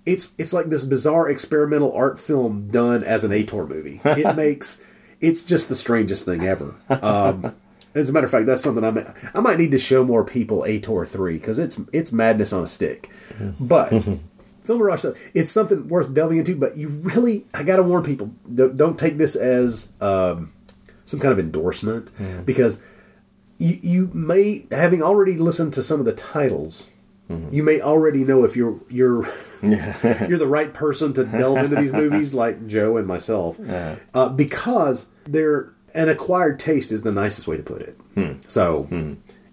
[0.06, 4.02] it's it's like this bizarre experimental art film done as an Ator movie.
[4.04, 4.84] It makes
[5.22, 6.76] it's just the strangest thing ever.
[6.90, 7.56] Um,
[7.96, 10.24] as a matter of fact, that's something I might, I might need to show more
[10.26, 13.10] people Ator three because it's it's madness on a stick.
[13.60, 13.92] But
[14.64, 16.56] Film stuff, it's something worth delving into.
[16.56, 20.54] But you really, I got to warn people: don't, don't take this as um,
[21.06, 22.12] some kind of endorsement
[22.46, 22.82] because
[23.58, 26.90] you you may having already listened to some of the titles.
[27.52, 29.24] You may already know if you're you're
[29.64, 33.60] you're the right person to delve into these movies, like Joe and myself,
[34.14, 38.00] uh, because they're an acquired taste is the nicest way to put it.
[38.16, 38.34] Hmm.
[38.48, 38.88] So,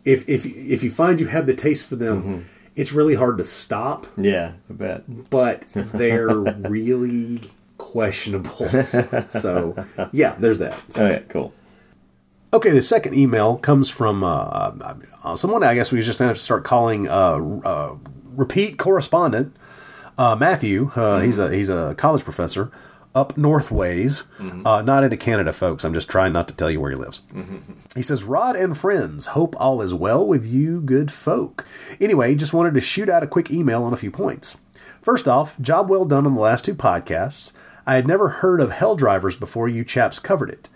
[0.05, 2.39] if if if you find you have the taste for them, Mm-hmm.
[2.77, 4.07] it's really hard to stop.
[4.17, 5.31] Yeah, I bet.
[5.31, 7.41] But they're really
[7.79, 8.69] questionable.
[9.29, 9.75] so
[10.13, 10.81] yeah, there's that.
[10.89, 11.53] So, Okay, cool.
[12.53, 14.73] Okay, the second email comes from uh,
[15.23, 19.55] uh, someone I guess we just have to start calling uh, uh, repeat correspondent
[20.19, 20.91] uh, Matthew.
[20.97, 22.73] Uh, He's a he's a college professor
[23.13, 24.23] up north ways,
[24.65, 25.83] uh, not into Canada, folks.
[25.85, 27.23] I'm just trying not to tell you where he lives.
[27.97, 31.67] He says, Rod and friends, hope all is well with you, good folk.
[32.01, 34.57] Anyway, just wanted to shoot out a quick email on a few points.
[35.03, 37.53] First off, job well done on the last two podcasts.
[37.85, 40.69] I had never heard of Hell Drivers before you chaps covered it.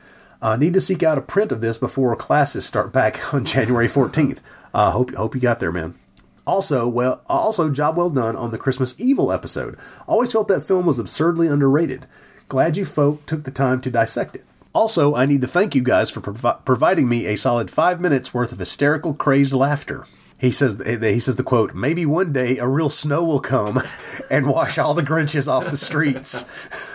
[0.45, 3.89] Uh, need to seek out a print of this before classes start back on January
[3.89, 4.41] 14th.
[4.75, 5.99] Uh, hope hope you got there, man.
[6.47, 9.79] Also, well, also job well done on the Christmas Evil episode.
[10.07, 12.07] Always felt that film was absurdly underrated.
[12.51, 14.45] Glad you folk took the time to dissect it.
[14.75, 18.35] Also, I need to thank you guys for provi- providing me a solid five minutes
[18.35, 20.05] worth of hysterical, crazed laughter.
[20.37, 23.81] He says, he says the quote, maybe one day a real snow will come
[24.31, 26.45] and wash all the Grinches off the streets.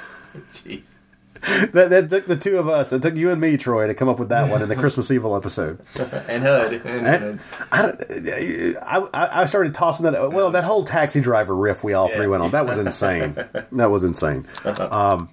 [1.74, 2.92] That, that took the two of us.
[2.94, 5.12] It took you and me, Troy, to come up with that one in the Christmas
[5.12, 5.80] Evil episode.
[6.28, 6.74] and HUD.
[6.86, 7.40] And
[7.72, 7.94] I,
[8.82, 10.32] I, I I started tossing that.
[10.32, 12.52] Well, that whole taxi driver riff we all three went on.
[12.52, 13.36] That was insane.
[13.72, 14.48] That was insane.
[14.66, 15.30] Um,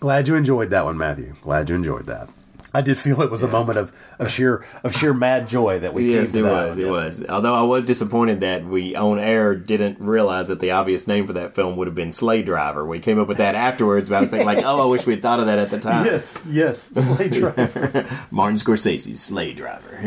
[0.00, 1.34] glad you enjoyed that one, Matthew.
[1.42, 2.28] Glad you enjoyed that.
[2.72, 5.92] I did feel it was a moment of, of sheer of sheer mad joy that
[5.92, 6.68] we yes, came it to that.
[6.68, 6.78] was.
[6.78, 6.90] It yes.
[6.90, 7.24] was.
[7.28, 11.32] Although I was disappointed that we on air didn't realize that the obvious name for
[11.32, 12.86] that film would have been Sleigh Driver.
[12.86, 15.14] We came up with that afterwards, but I was thinking like, oh, I wish we
[15.14, 16.04] had thought of that at the time.
[16.06, 18.06] Yes, yes, Sleigh Driver.
[18.30, 19.98] Martin Scorsese's Sleigh Driver.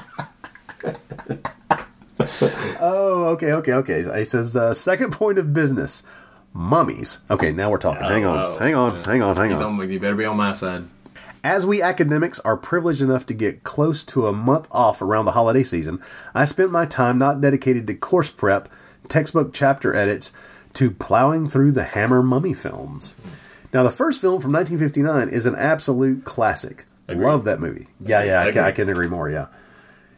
[2.82, 4.18] Oh, okay, okay, okay.
[4.18, 6.02] He says uh, second point of business,
[6.52, 7.20] mummies.
[7.30, 8.02] Okay, now we're talking.
[8.02, 9.62] hang on, Oh, hang on, hang on, hang on.
[9.80, 9.90] on.
[9.90, 10.84] You better be on my side.
[11.42, 15.32] As we academics are privileged enough to get close to a month off around the
[15.32, 16.02] holiday season,
[16.34, 18.68] I spent my time not dedicated to course prep,
[19.08, 20.32] textbook chapter edits,
[20.74, 23.14] to plowing through the Hammer Mummy films.
[23.72, 26.84] Now, the first film from 1959 is an absolute classic.
[27.08, 27.88] Love that movie.
[28.00, 28.84] Yeah, yeah, I can, I Agree.
[28.84, 29.28] can agree more.
[29.30, 29.46] Yeah.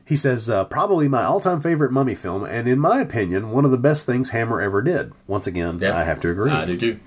[0.05, 3.65] He says, uh, probably my all time favorite mummy film, and in my opinion, one
[3.65, 5.13] of the best things Hammer ever did.
[5.27, 6.51] Once again, I have to agree.
[6.51, 7.01] I do too.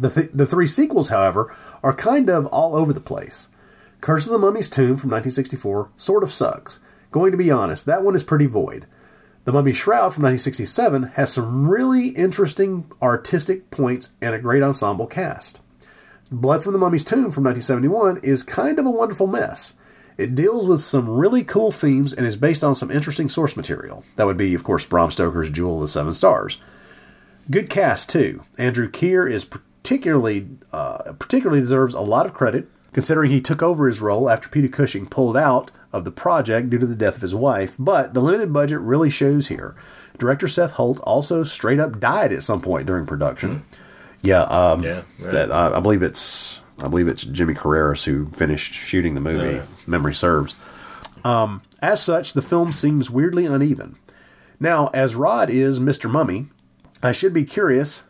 [0.00, 3.48] The, th- the three sequels, however, are kind of all over the place.
[4.00, 6.78] Curse of the Mummy's Tomb from 1964 sort of sucks.
[7.10, 8.86] Going to be honest, that one is pretty void.
[9.44, 15.06] The Mummy Shroud from 1967 has some really interesting artistic points and a great ensemble
[15.06, 15.60] cast.
[16.30, 19.74] Blood from the Mummy's Tomb from 1971 is kind of a wonderful mess.
[20.16, 24.04] It deals with some really cool themes and is based on some interesting source material.
[24.16, 26.58] That would be, of course, Bram Stoker's Jewel of the Seven Stars.
[27.50, 28.44] Good cast too.
[28.58, 29.46] Andrew Keir is
[29.90, 34.48] particularly uh, particularly deserves a lot of credit, considering he took over his role after
[34.48, 37.74] Peter Cushing pulled out of the project due to the death of his wife.
[37.76, 39.74] But the limited budget really shows here.
[40.16, 43.64] Director Seth Holt also straight up died at some point during production.
[44.22, 45.32] Yeah, um, Yeah, right.
[45.32, 49.56] that- I, I believe it's I believe it's Jimmy Carreras who finished shooting the movie.
[49.56, 49.66] Yeah.
[49.88, 50.54] Memory serves.
[51.24, 53.96] Um, as such, the film seems weirdly uneven.
[54.60, 56.08] Now, as Rod is Mr.
[56.08, 56.46] Mummy,
[57.02, 58.04] I should be curious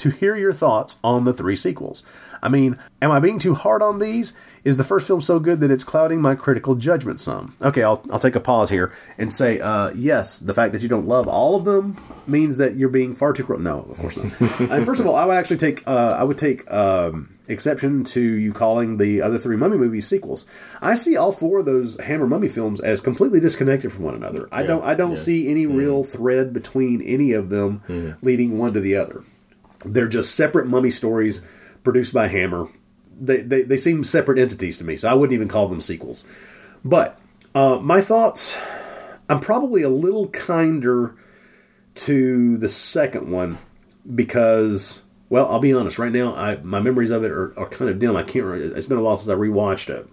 [0.00, 2.04] to hear your thoughts on the three sequels.
[2.42, 4.32] I mean, am I being too hard on these?
[4.64, 7.54] Is the first film so good that it's clouding my critical judgment some?
[7.60, 10.88] Okay, I'll, I'll take a pause here and say, uh, yes, the fact that you
[10.88, 13.44] don't love all of them means that you're being far too.
[13.44, 14.40] Cr- no, of course not.
[14.70, 18.20] and first of all, I would actually take uh, I would take um, exception to
[18.20, 20.46] you calling the other three Mummy movies sequels.
[20.80, 24.48] I see all four of those Hammer Mummy films as completely disconnected from one another.
[24.52, 25.16] I Yeah, don't I don't yeah.
[25.16, 29.24] see any real thread between any of them leading one to the other.
[29.84, 31.42] They're just separate mummy stories
[31.82, 32.68] produced by Hammer.
[33.20, 36.24] They, they, they seem separate entities to me, so I wouldn't even call them sequels.
[36.84, 37.18] But
[37.54, 38.56] uh, my thoughts,
[39.28, 41.14] I'm probably a little kinder
[41.96, 43.58] to the second one
[44.14, 45.98] because, well, I'll be honest.
[45.98, 48.16] Right now, I my memories of it are, are kind of dim.
[48.16, 48.44] I can't.
[48.46, 50.06] re- It's been a while since I rewatched it.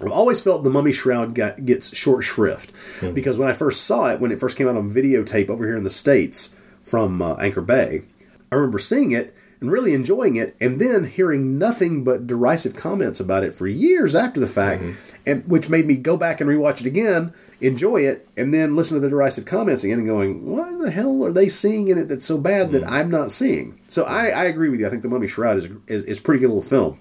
[0.00, 2.72] I've always felt the Mummy Shroud got, gets short shrift
[3.12, 5.76] because when I first saw it, when it first came out on videotape over here
[5.76, 8.02] in the states from uh, Anchor Bay,
[8.50, 13.20] I remember seeing it and really enjoying it, and then hearing nothing but derisive comments
[13.20, 14.82] about it for years after the fact,
[15.26, 18.94] and which made me go back and rewatch it again, enjoy it, and then listen
[18.94, 22.08] to the derisive comments again, and going, "What the hell are they seeing in it
[22.08, 24.86] that's so bad that I'm not seeing?" So I, I agree with you.
[24.86, 26.98] I think the Mummy Shroud is is, is a pretty good little film.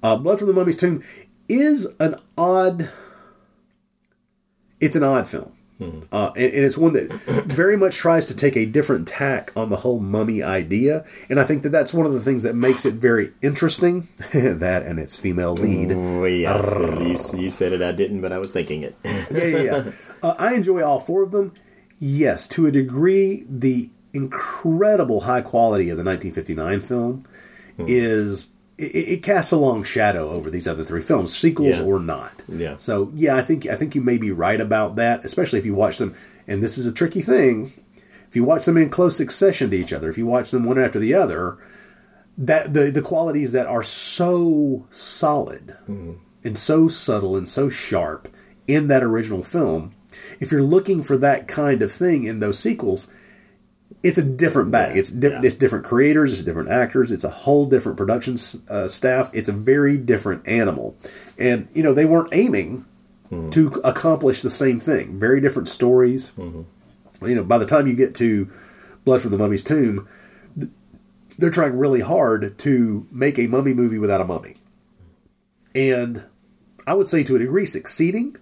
[0.00, 1.02] Uh, Blood from the Mummy's Tomb
[1.48, 2.90] is an odd.
[4.78, 7.10] It's an odd film, uh, and, and it's one that
[7.46, 11.44] very much tries to take a different tack on the whole mummy idea, and I
[11.44, 14.08] think that that's one of the things that makes it very interesting.
[14.32, 15.92] that and its female lead.
[15.92, 17.34] Oh, yes.
[17.34, 18.96] you, you said it, I didn't, but I was thinking it.
[19.04, 19.92] yeah, yeah, yeah.
[20.22, 21.52] Uh, I enjoy all four of them.
[21.98, 27.24] yes, to a degree, the incredible high quality of the 1959 film
[27.76, 28.48] is
[28.78, 31.84] it, it casts a long shadow over these other three films, sequels Yeah.
[31.84, 32.42] or not.
[32.48, 32.76] Yeah.
[32.76, 35.74] So yeah, I think I think you may be right about that, especially if you
[35.74, 36.14] watch them.
[36.46, 37.72] And this is a tricky thing.
[38.28, 40.78] If you watch them in close succession to each other, if you watch them one
[40.78, 41.56] after the other,
[42.36, 46.14] that the the qualities that are so solid mm-hmm.
[46.42, 48.28] and so subtle and so sharp
[48.66, 49.94] in that original film,
[50.40, 53.08] if you're looking for that kind of thing in those sequels,
[54.02, 54.96] it's a different bag.
[54.96, 58.36] it's di- it's different creators, it's different actors, it's a whole different production
[58.68, 59.30] uh, staff.
[59.32, 60.96] It's a very different animal,
[61.38, 62.84] and you know they weren't aiming
[63.50, 65.18] to accomplish the same thing.
[65.18, 66.32] Very different stories.
[67.22, 68.48] You know, by the time you get to
[69.04, 70.06] Blood from the Mummy's Tomb,
[71.38, 74.54] they're trying really hard to make a mummy movie without a mummy,
[75.74, 76.24] and
[76.86, 78.36] I would say to a degree succeeding.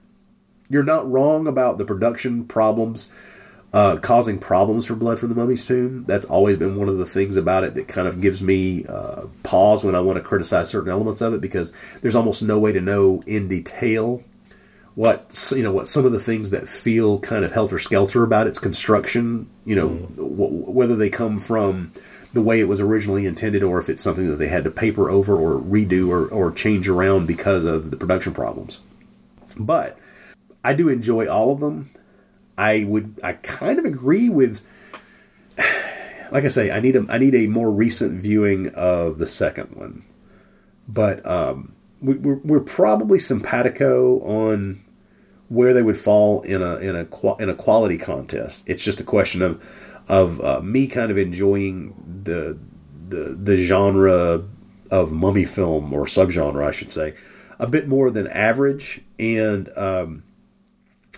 [0.68, 3.10] You're not wrong about the production problems
[3.72, 6.04] uh, causing problems for Blood from the Mummy's Tomb.
[6.04, 9.26] That's always been one of the things about it that kind of gives me uh,
[9.42, 11.72] pause when I want to criticize certain elements of it because
[12.02, 14.22] there's almost no way to know in detail
[14.94, 18.46] what you know what some of the things that feel kind of helter skelter about
[18.46, 19.48] its construction.
[19.64, 21.92] You know w- whether they come from
[22.34, 25.10] the way it was originally intended or if it's something that they had to paper
[25.10, 28.80] over or redo or, or change around because of the production problems.
[29.58, 29.98] But
[30.64, 31.90] I do enjoy all of them.
[32.56, 34.60] I would I kind of agree with
[36.32, 39.76] like I say, I need a I need a more recent viewing of the second
[39.76, 40.04] one.
[40.88, 44.82] But um we, we're, we're probably simpatico on
[45.48, 48.64] where they would fall in a in a in a quality contest.
[48.68, 49.62] It's just a question of
[50.08, 52.58] of uh, me kind of enjoying the
[53.08, 54.44] the the genre
[54.90, 57.14] of mummy film or subgenre, I should say,
[57.58, 59.02] a bit more than average.
[59.18, 60.24] And um,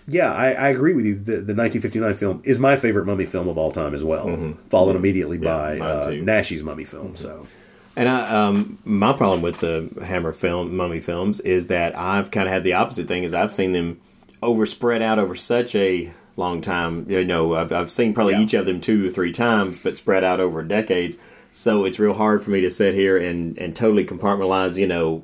[0.07, 1.15] yeah, I, I agree with you.
[1.15, 4.97] The, the 1959 film is my favorite mummy film of all time as well, followed
[4.97, 7.17] immediately by uh, Naschy's mummy film.
[7.17, 7.47] So.
[7.97, 12.49] And I, um, my problem with the Hammer film, Mummy films, is that I've kind
[12.49, 13.23] of had the opposite thing.
[13.23, 14.01] Is I've seen them
[14.43, 17.09] over spread out over such a long time.
[17.09, 20.25] You know, I've, I've seen probably each of them two or three times, but spread
[20.25, 21.17] out over decades.
[21.53, 24.77] So it's real hard for me to sit here and, and totally compartmentalize.
[24.77, 25.21] You know,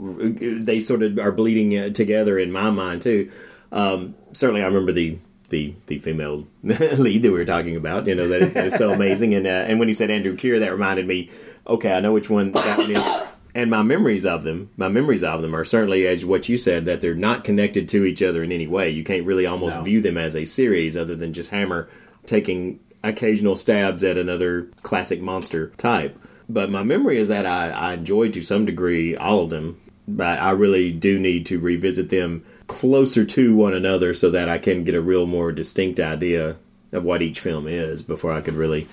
[0.62, 3.30] they sort of are bleeding uh, together in my mind too.
[3.72, 5.18] Um, certainly, I remember the
[5.50, 8.06] the the female lead that we were talking about.
[8.06, 9.34] You know that is, so amazing.
[9.34, 11.30] And uh, and when he said Andrew Keir, that reminded me.
[11.66, 13.22] Okay, I know which one that one is.
[13.54, 16.84] And my memories of them, my memories of them are certainly as what you said
[16.84, 18.90] that they're not connected to each other in any way.
[18.90, 21.88] You can't really almost view them as a series, other than just Hammer
[22.26, 26.18] taking occasional stabs at another classic monster type.
[26.48, 30.40] But my memory is that I, I enjoyed to some degree all of them, but
[30.40, 34.84] I really do need to revisit them closer to one another so that I can
[34.84, 36.56] get a real more distinct idea
[36.92, 38.86] of what each film is before I could really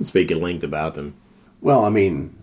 [0.00, 1.14] speak at length about them.
[1.60, 2.34] Well, I mean,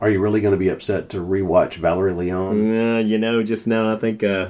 [0.00, 2.76] are you really going to be upset to rewatch Valerie Leon?
[2.78, 4.48] Uh, you know, just now I think, uh,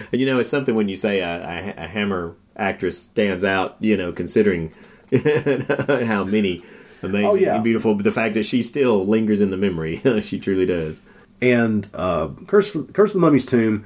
[0.10, 1.28] you know, it's something when you say a,
[1.76, 4.72] a, a Hammer actress stands out, you know, considering
[5.12, 6.60] how many
[7.02, 7.56] amazing Oh, yeah.
[7.56, 11.02] and beautiful, but the fact that she still lingers in the memory, she truly does.
[11.42, 13.84] And uh, Curse, Curse of the Mummy's Tomb,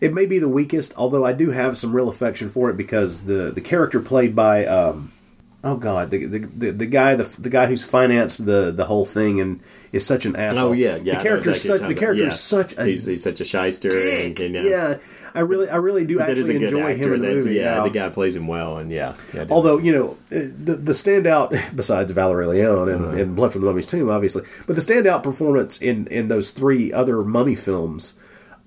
[0.00, 3.24] it may be the weakest, although I do have some real affection for it because
[3.24, 5.12] the, the character played by um,
[5.64, 9.04] oh god the, the the the guy the the guy who's financed the the whole
[9.04, 9.60] thing and
[9.92, 10.68] is such an asshole.
[10.68, 11.16] Oh yeah, yeah.
[11.16, 12.34] The character is exactly such the character about.
[12.34, 14.98] is such a he's, he's such a shyster, and, and, uh, yeah.
[15.34, 17.08] I really I really do actually enjoy actor.
[17.08, 17.56] him in the That's- movie.
[17.56, 17.82] yeah, yeah.
[17.82, 21.50] the guy plays him well, and yeah, yeah Although you know uh, the the standout
[21.76, 23.16] besides Valerie Leon and, Uh-huh.
[23.16, 26.90] and Blood from the Mummy's Tomb, obviously, but the standout performance in in those three
[26.92, 28.14] other mummy films,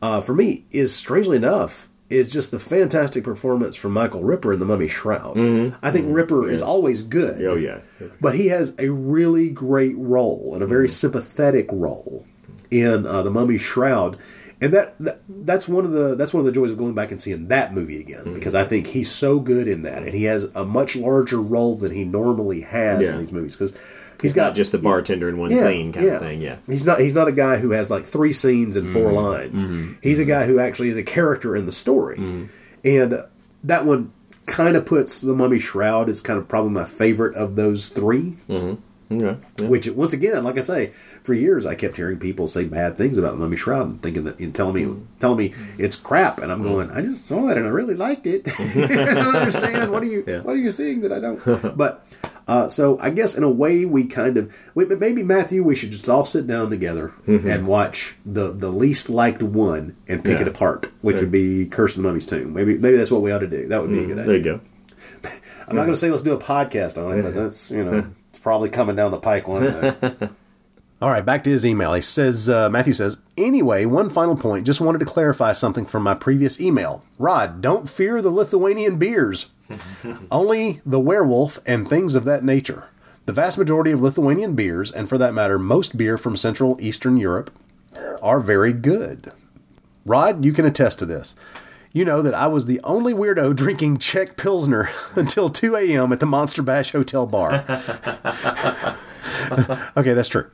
[0.02, 4.60] uh, for me, is strangely enough, is just the fantastic performance from Michael Ripper in
[4.60, 5.38] the Mummy Shroud.
[5.84, 7.38] I think Ripper is always good.
[7.40, 7.52] Mm-hmm.
[7.52, 7.80] Oh yeah,
[8.20, 10.94] but he has a really great role and a very Mm-hmm.
[10.94, 12.26] sympathetic role
[12.72, 14.18] in uh, the Mummy Shroud,
[14.62, 17.12] and that, that that's one of the that's one of the joys of going back
[17.12, 18.34] and seeing that movie again Mm-hmm.
[18.36, 21.76] because I think he's so good in that, and he has a much larger role
[21.76, 23.12] than he normally has Yeah.
[23.14, 23.76] in these movies because
[24.22, 26.42] He's not just the bartender in one scene kind of thing.
[26.42, 27.00] Yeah, He's not.
[27.00, 29.14] He's not a guy who has like three scenes and 4 Mhm.
[29.14, 29.64] lines.
[29.64, 29.98] Mhm.
[30.02, 32.44] He's a guy who actually is a character in the story, Mm-hmm.
[32.84, 33.24] and
[33.64, 34.12] that one
[34.46, 38.36] kind of puts the Mummy Shroud as kind of probably my favorite of those 3
[38.50, 38.74] Mm-hmm.
[39.12, 39.38] Okay.
[39.62, 39.68] Yeah.
[39.68, 40.92] Which once again, like I say,
[41.30, 44.24] for years I kept hearing people say bad things about the Mummy Shroud and thinking
[44.24, 45.04] that and telling me Mm-hmm.
[45.20, 48.26] telling me it's crap, and I'm going, I just saw it and I really liked
[48.26, 48.48] it.
[48.60, 49.92] I don't understand.
[49.92, 51.40] What are you What are you seeing that I don't?
[51.78, 52.04] But
[52.48, 55.92] uh, so I guess in a way we kind of we, maybe Matthew we should
[55.92, 57.46] just all sit down together Mhm.
[57.46, 60.42] and watch the the least liked one and pick Yeah.
[60.42, 61.22] it apart, which Yeah.
[61.24, 62.54] would be Curse of the Mummy's Tomb.
[62.54, 63.68] Maybe maybe that's what we ought to do.
[63.68, 64.26] That would be a Mm, good idea.
[64.26, 64.60] there you go.
[65.68, 68.06] I'm not going to say let's do a podcast on it, but that's you know
[68.32, 69.94] it's probably coming down the pike one day.
[71.02, 71.94] All right, back to his email.
[71.94, 74.66] He says, uh, Matthew says, anyway, one final point.
[74.66, 77.04] Just wanted to clarify something from my previous email.
[77.18, 79.48] Rod, don't fear the Lithuanian beers,
[80.32, 82.90] only the werewolf and things of that nature.
[83.26, 87.16] The vast majority of Lithuanian beers, and for that matter, most beer from Central Eastern
[87.16, 87.52] Europe,
[88.22, 89.32] are very good.
[90.06, 91.34] Rod, you can attest to this.
[91.94, 96.12] You know that I was the only weirdo drinking Czech Pilsner until 2 a.m.
[96.12, 97.64] at the Monster Bash Hotel bar.
[99.96, 100.50] okay, that's true.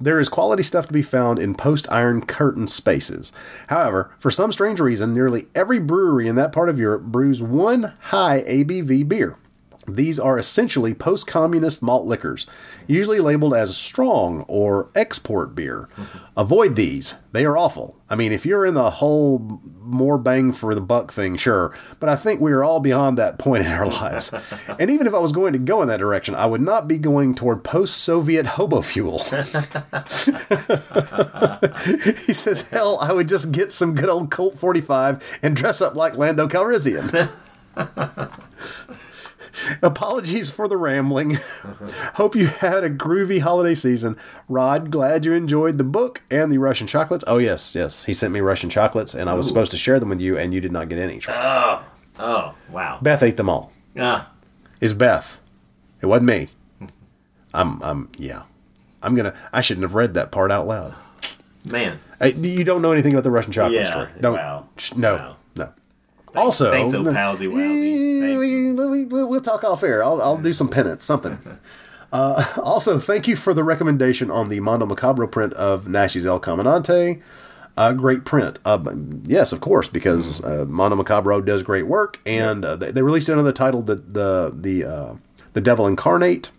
[0.00, 3.32] There is quality stuff to be found in post Iron Curtain spaces.
[3.66, 7.94] However, for some strange reason, nearly every brewery in that part of Europe brews one
[8.00, 9.36] high ABV beer.
[9.88, 12.46] These are essentially post communist malt liquors,
[12.86, 15.88] usually labeled as strong or export beer.
[16.36, 17.96] Avoid these, they are awful.
[18.10, 22.08] I mean, if you're in the whole more bang for the buck thing, sure, but
[22.08, 24.32] I think we are all beyond that point in our lives.
[24.78, 26.98] and even if I was going to go in that direction, I would not be
[26.98, 29.18] going toward post Soviet hobo fuel.
[32.26, 35.94] he says, hell, I would just get some good old Colt 45 and dress up
[35.94, 37.30] like Lando Calrissian.
[39.82, 41.34] Apologies for the rambling.
[42.14, 44.16] Hope you had a groovy holiday season.
[44.48, 47.24] Rod, glad you enjoyed the book and the Russian chocolates.
[47.26, 48.04] Oh, yes, yes.
[48.04, 49.48] He sent me Russian chocolates, and I was Ooh.
[49.48, 51.20] supposed to share them with you, and you did not get any.
[51.28, 51.84] Oh,
[52.18, 52.98] oh, wow.
[53.02, 53.72] Beth ate them all.
[53.98, 54.30] Ah.
[54.80, 55.40] Is Beth.
[56.00, 56.48] It wasn't me.
[57.52, 58.42] I'm, I'm, yeah.
[59.02, 60.96] I'm gonna, I shouldn't have read that part out loud.
[61.64, 62.00] Man.
[62.20, 64.08] Hey, you don't know anything about the Russian chocolate Yeah, story.
[64.20, 64.68] Don't, wow.
[64.96, 65.36] no, no.
[66.38, 68.38] Also, thanks, oh, palsy wowsy.
[68.38, 70.02] We, we, we, we'll talk off air.
[70.02, 71.38] I'll, I'll do some penance, something.
[72.10, 76.40] Uh, also, thank you for the recommendation on the Mondo Macabro print of Naschy's El
[76.40, 77.20] Comandante.
[77.76, 78.58] A great print.
[78.64, 78.78] Uh,
[79.24, 83.28] yes, of course, because uh, Mondo Macabro does great work, and uh, they, they released
[83.28, 85.16] another title, the the the uh,
[85.52, 86.50] the Devil Incarnate,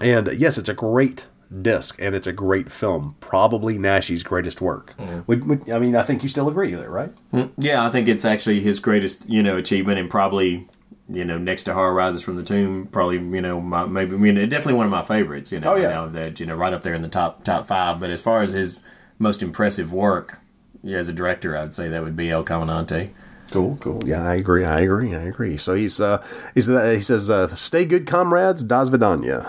[0.00, 1.26] and uh, yes, it's a great
[1.62, 3.16] disc and it's a great film.
[3.20, 4.94] Probably Naschy's greatest work.
[5.26, 7.12] Would, would, I mean, I think you still agree with it, right?
[7.32, 10.68] Mm, Yeah, I think it's actually his greatest, you know, achievement, and probably,
[11.08, 14.18] you know, next to Horror Rises from the Tomb, probably, you know, my, maybe, I
[14.18, 15.50] mean, definitely one of my favorites.
[15.52, 15.82] You know, Oh, yeah.
[15.82, 17.98] you know, that you know, right up there in the top top five.
[17.98, 18.80] But as far as his
[19.18, 20.38] most impressive work
[20.86, 23.10] as a director, I would say that would be El Comandante.
[23.50, 24.02] Cool, cool.
[24.06, 24.66] Yeah, I agree.
[24.66, 25.14] I agree.
[25.14, 25.56] I agree.
[25.56, 26.22] So he's uh,
[26.54, 28.62] he's uh, he says, uh, "Stay good, comrades.
[28.62, 29.48] Das Vidanya."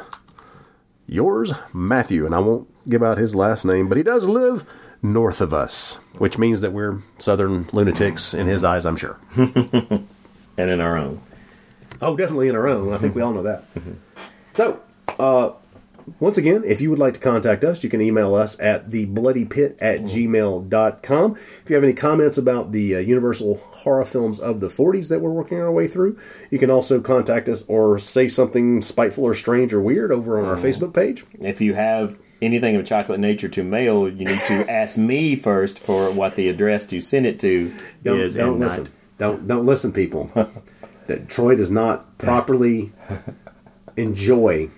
[1.10, 4.64] Yours, Matthew, and I won't give out his last name, but he does live
[5.02, 8.86] north of us, which means that we're southern lunatics in his eyes.
[8.86, 10.06] I'm sure, and
[10.58, 11.22] in our own.
[12.00, 12.94] Oh, definitely in our own.
[12.94, 13.64] I think we all know that.
[14.52, 14.80] So,
[15.18, 15.52] uh,
[16.20, 19.78] once again, if you would like to contact us, you can email us at thebloodypit
[19.80, 21.36] at gmail.com.
[21.36, 25.22] If you have any comments about the uh, Universal horror films of the 40s that
[25.22, 26.18] we're working our way through,
[26.52, 30.46] you can also contact us or say something spiteful or strange or weird over on
[30.46, 31.24] our Facebook page.
[31.40, 35.80] If you have anything of chocolate nature to mail, you need to ask me first
[35.80, 37.72] for what the address to send it to
[38.04, 38.36] Don't, is.
[38.36, 38.84] don't listen.
[38.84, 40.32] not- Don't don't listen, people.
[41.08, 42.92] that Troy does not properly
[43.98, 44.70] enjoy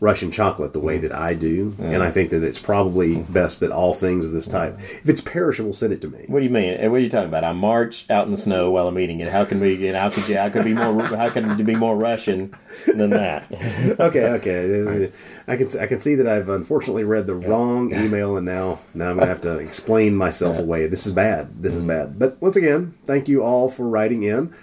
[0.00, 1.02] Russian chocolate the way mm.
[1.02, 3.32] that I do, and I think that it's probably mm.
[3.32, 4.80] best that all things of this type, mm.
[4.80, 6.24] if it's perishable, send it to me.
[6.26, 6.78] What do you mean?
[6.90, 7.44] What are you talking about?
[7.44, 9.28] I march out in the snow while I'm eating it.
[9.28, 9.74] How can we?
[9.74, 10.36] You know, how could you?
[10.36, 11.02] How could be more?
[11.04, 12.54] How can it be more Russian
[12.86, 13.50] than that?
[14.00, 15.12] okay, okay.
[15.46, 19.10] I can I can see that I've unfortunately read the wrong email, and now now
[19.10, 20.86] I'm gonna have to explain myself away.
[20.86, 21.62] This is bad.
[21.62, 22.18] This is bad.
[22.18, 24.54] But once again, thank you all for writing in,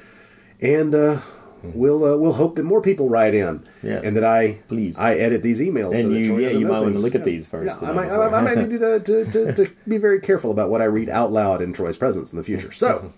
[0.61, 1.19] and uh,
[1.73, 4.03] we'll uh, we'll hope that more people write in, Yes.
[4.05, 4.97] and that I Please.
[4.97, 5.95] I edit these emails.
[5.95, 8.09] And so you- yeah, you might want to look at these first, Yeah, I might,
[8.09, 11.09] I, I might need to, to, to, to be very careful about what I read
[11.09, 12.71] out loud in Troy's presence in the future.
[12.71, 13.11] So,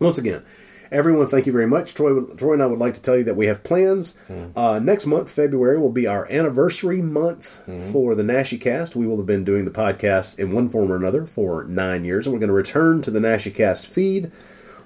[0.00, 0.42] once again,
[0.90, 1.94] everyone, thank you very much.
[1.94, 4.14] Troy, Troy and I would like to tell you that we have plans.
[4.56, 8.96] Uh, next month, February, will be our anniversary month for the NaschyCast.
[8.96, 12.26] We will have been doing the podcast in one form or another for nine years,
[12.26, 14.32] and we're going to return to the NaschyCast feed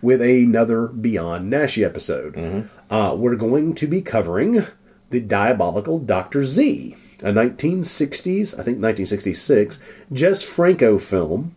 [0.05, 2.69] with another Beyond Naschy episode.
[2.91, 4.61] Uh, we're going to be covering
[5.11, 6.45] the diabolical Dr.
[6.45, 9.81] Z, a 1960s, I think 1966,
[10.13, 11.57] Jess Franco film.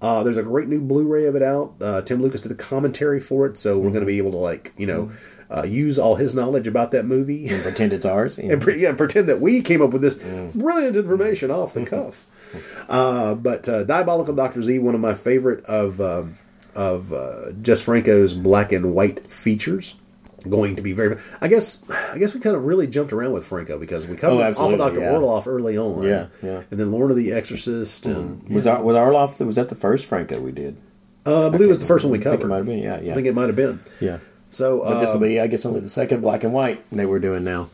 [0.00, 1.74] Uh, there's a great new Blu-ray of it out.
[1.80, 4.36] Uh, Tim Lucas did a commentary for it, so we're going to be able to
[4.38, 5.12] like you know
[5.54, 8.38] uh, use all his knowledge about that movie And pretend it's ours.
[8.38, 10.16] and, pre- yeah, and pretend that we came up with this
[10.56, 12.26] brilliant information off the cuff.
[12.88, 16.38] Uh, but uh, Diabolical Doctor Z, one of my favorite of um
[16.74, 19.96] of uh, Jess Franco's black and white features.
[20.48, 21.18] Going to be very.
[21.40, 21.88] I guess.
[21.88, 24.74] I guess we kind of really jumped around with Franco because we covered Oh, absolutely,
[24.74, 25.12] of Doctor yeah.
[25.12, 26.02] Orloff early on.
[26.02, 26.62] Yeah, yeah.
[26.68, 29.44] And then Lorna the Exorcist and Was our was Orloff?
[29.44, 30.76] Was that the first Franco we did?
[31.26, 32.46] uh, I believe it was the first one we I think covered.
[32.46, 32.78] it might have been.
[32.80, 33.12] Yeah, yeah.
[33.12, 33.78] I think it might have been.
[34.00, 34.18] Yeah.
[34.50, 37.06] So But this will um, be, I guess, only the second black and white they
[37.06, 37.68] were doing now.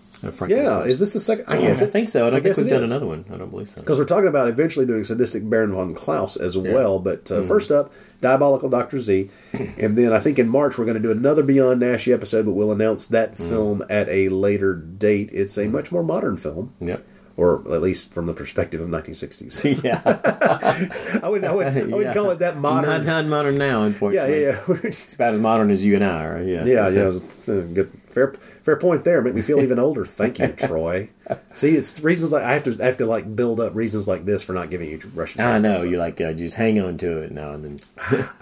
[0.49, 1.45] Yeah, is this the second?
[1.49, 2.27] I guess I it- think so.
[2.27, 2.91] I don't think guess we've done is.
[2.91, 3.25] another one.
[3.33, 3.81] I don't believe so.
[3.81, 6.99] Because we're talking about eventually doing sadistic Baron von Klaus as well.
[6.99, 7.49] But uh, Mhm.
[7.49, 9.31] first up, Diabolical Doctor Z,
[9.79, 12.53] and then I think in March we're going to do another Beyond Naschy episode, but
[12.53, 13.49] we'll announce that Mm.
[13.49, 15.31] film at a later date.
[15.33, 16.73] It's a much more modern film.
[16.81, 17.05] Yep.
[17.37, 19.63] Or at least from the perspective of 1960s.
[19.85, 20.01] yeah,
[21.23, 22.13] I would, I would, I would Yeah.
[22.15, 22.91] call it that modern.
[22.91, 24.43] Not, not modern now, unfortunately.
[24.43, 24.77] Yeah, yeah, yeah.
[24.83, 26.45] it's about as modern as you and I, right?
[26.47, 29.23] Yeah, Yeah, So- yeah, it was a good, fair, fair point there.
[29.23, 30.05] Make me feel even older.
[30.05, 31.11] Thank you, Troy.
[31.55, 34.25] See, it's reasons like I have to, I have to like build up reasons like
[34.25, 35.41] this for not giving you Russian.
[35.41, 37.79] I know you're like uh, just hang on to it now and
[38.09, 38.29] then.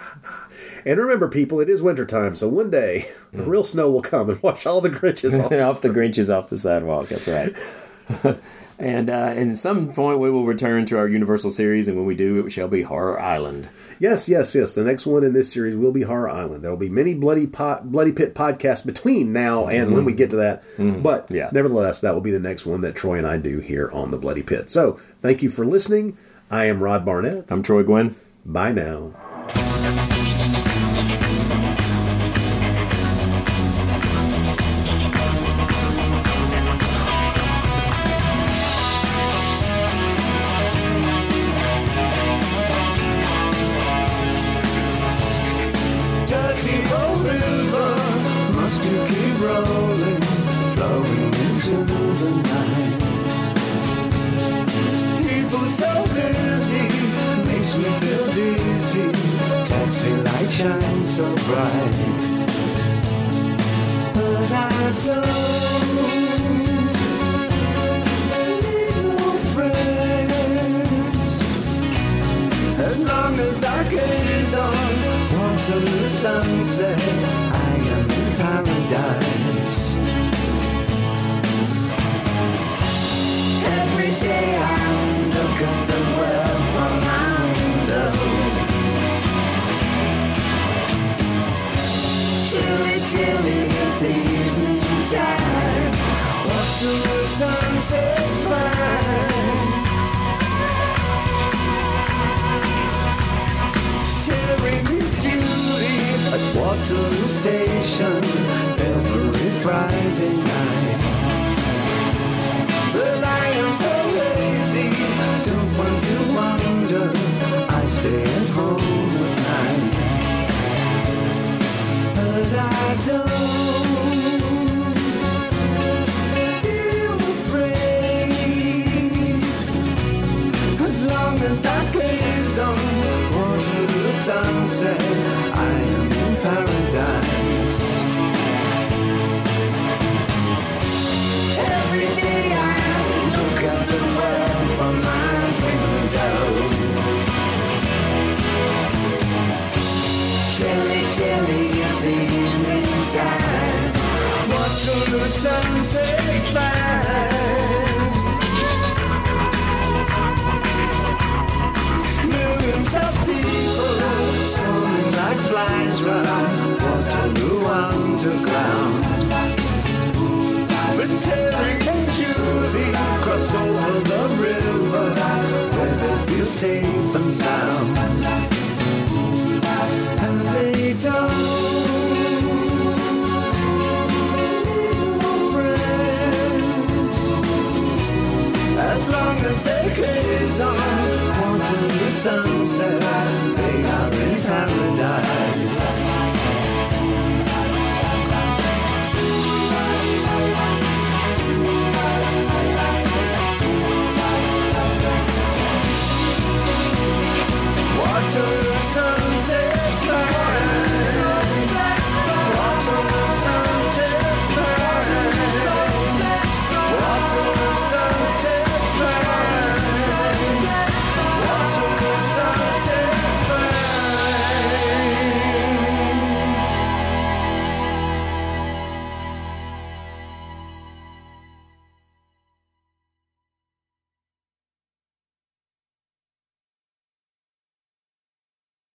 [0.84, 4.40] And remember, people, it is wintertime, so one day the real snow will come and
[4.42, 5.52] wash all the Grinches off.
[5.52, 7.08] off the Grinches off the sidewalk.
[7.08, 8.38] That's right.
[8.78, 12.14] And uh, and some point we will return to our Universal series, and when we
[12.14, 13.68] do, it shall be Horror Island.
[13.98, 14.74] Yes, yes, yes.
[14.74, 16.62] The next one in this series will be Horror Island.
[16.62, 20.28] There will be many bloody pot, bloody pit podcasts between now and when we get
[20.30, 20.62] to that.
[20.78, 21.48] But Yeah.
[21.52, 24.18] nevertheless, that will be the next one that Troy and I do here on the
[24.18, 24.70] Bloody Pit.
[24.70, 26.16] So thank you for listening.
[26.50, 27.50] I am Rod Barnett.
[27.50, 28.14] I'm Troy Gwynn.
[28.44, 29.12] Bye now.